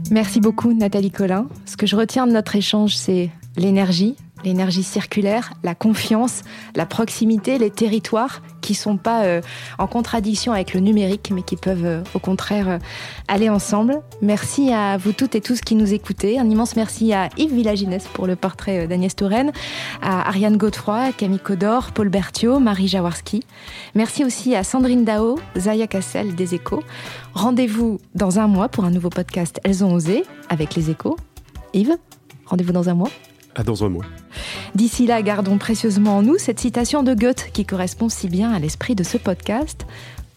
Merci 0.10 0.42
beaucoup 0.42 0.74
Nathalie 0.74 1.12
Collin. 1.12 1.48
Ce 1.66 1.78
que 1.78 1.86
je 1.86 1.96
retiens 1.96 2.28
de 2.28 2.34
notre 2.34 2.58
échange, 2.58 2.98
c'est 2.98 3.30
l'énergie, 3.56 4.18
l'énergie 4.44 4.84
circulaire, 4.84 5.54
la 5.64 5.76
confiance, 5.76 6.42
la 6.76 6.86
proximité, 6.86 7.58
les 7.58 7.70
territoires 7.70 8.42
qui 8.62 8.76
sont 8.76 8.98
pas 8.98 9.24
euh, 9.24 9.42
en 9.80 9.88
contradiction 9.88 10.54
avec 10.54 10.74
le 10.74 10.80
numérique, 10.80 11.32
mais 11.34 11.42
qui 11.42 11.56
peuvent 11.56 11.86
euh, 11.86 12.04
au 12.14 12.20
contraire 12.20 12.70
euh, 12.70 12.78
aller 13.28 13.50
ensemble. 13.50 14.02
Merci 14.22 14.72
à 14.72 14.98
vous 14.98 15.12
toutes 15.12 15.36
et 15.36 15.42
tous 15.42 15.62
qui 15.62 15.76
nous 15.76 15.94
écoutez. 15.94 16.40
Un 16.40 16.50
immense 16.50 16.76
merci 16.76 17.14
à 17.14 17.30
Yves 17.38 17.54
Villaginès 17.54 18.06
pour 18.14 18.28
le 18.28 18.36
portrait 18.36 18.88
d'Agnès 18.88 19.16
Touraine, 19.16 19.52
à 20.02 20.28
Ariane 20.28 20.58
Godefroy, 20.58 21.12
Camille 21.18 21.40
Codor, 21.40 21.92
Paul 21.92 22.10
Berthiaud, 22.10 22.60
Marie 22.60 22.88
Jaworski. 22.88 23.44
Merci 23.96 24.24
aussi 24.24 24.56
à 24.56 24.64
Sandrine 24.64 25.06
Dao, 25.06 25.40
Zaya 25.58 25.88
Cassel 25.88 26.36
des 26.36 26.56
Échos. 26.56 26.84
Rendez-vous 27.34 28.00
dans 28.16 28.40
un 28.40 28.48
mois 28.48 28.70
pour 28.70 28.86
un 28.86 28.92
nouveau 28.92 29.10
podcast 29.10 29.60
Elles 29.64 29.84
ont 29.84 29.94
osé 29.94 30.24
avec 30.50 30.76
les 30.76 30.90
Échos. 30.90 31.18
Yves, 31.74 31.98
rendez-vous 32.46 32.74
dans 32.74 32.90
un 32.90 32.94
mois. 32.94 33.10
À 33.56 33.64
dans 33.64 33.84
un 33.84 33.90
mois. 33.90 34.06
D'ici 34.76 35.06
là, 35.06 35.22
gardons 35.22 35.58
précieusement 35.58 36.18
en 36.18 36.22
nous 36.22 36.38
cette 36.38 36.60
citation 36.60 37.04
de 37.04 37.14
Goethe 37.14 37.52
qui 37.52 37.66
correspond 37.66 38.10
si 38.10 38.30
bien 38.30 38.52
à 38.52 38.60
l'esprit 38.60 38.96
de 38.96 39.04
ce 39.04 39.18
podcast. 39.18 39.86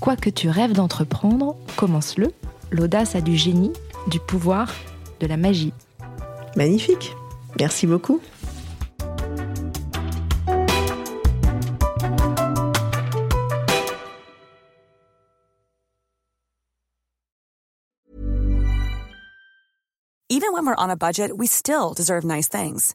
Quoi 0.01 0.17
que 0.17 0.31
tu 0.31 0.49
rêves 0.49 0.73
d'entreprendre, 0.73 1.57
commence-le. 1.77 2.33
L'audace 2.71 3.15
a 3.15 3.21
du 3.21 3.37
génie, 3.37 3.73
du 4.09 4.19
pouvoir, 4.19 4.73
de 5.21 5.27
la 5.27 5.37
magie. 5.37 5.73
Magnifique. 6.57 7.15
Merci 7.59 7.87
beaucoup. 7.87 8.21
Even 20.31 20.53
when 20.53 20.67
we're 20.67 20.75
on 20.77 20.91
a 20.91 20.97
budget, 20.97 21.37
we 21.37 21.47
still 21.47 21.95
deserve 21.95 22.25
nice 22.25 22.49
things. 22.49 22.95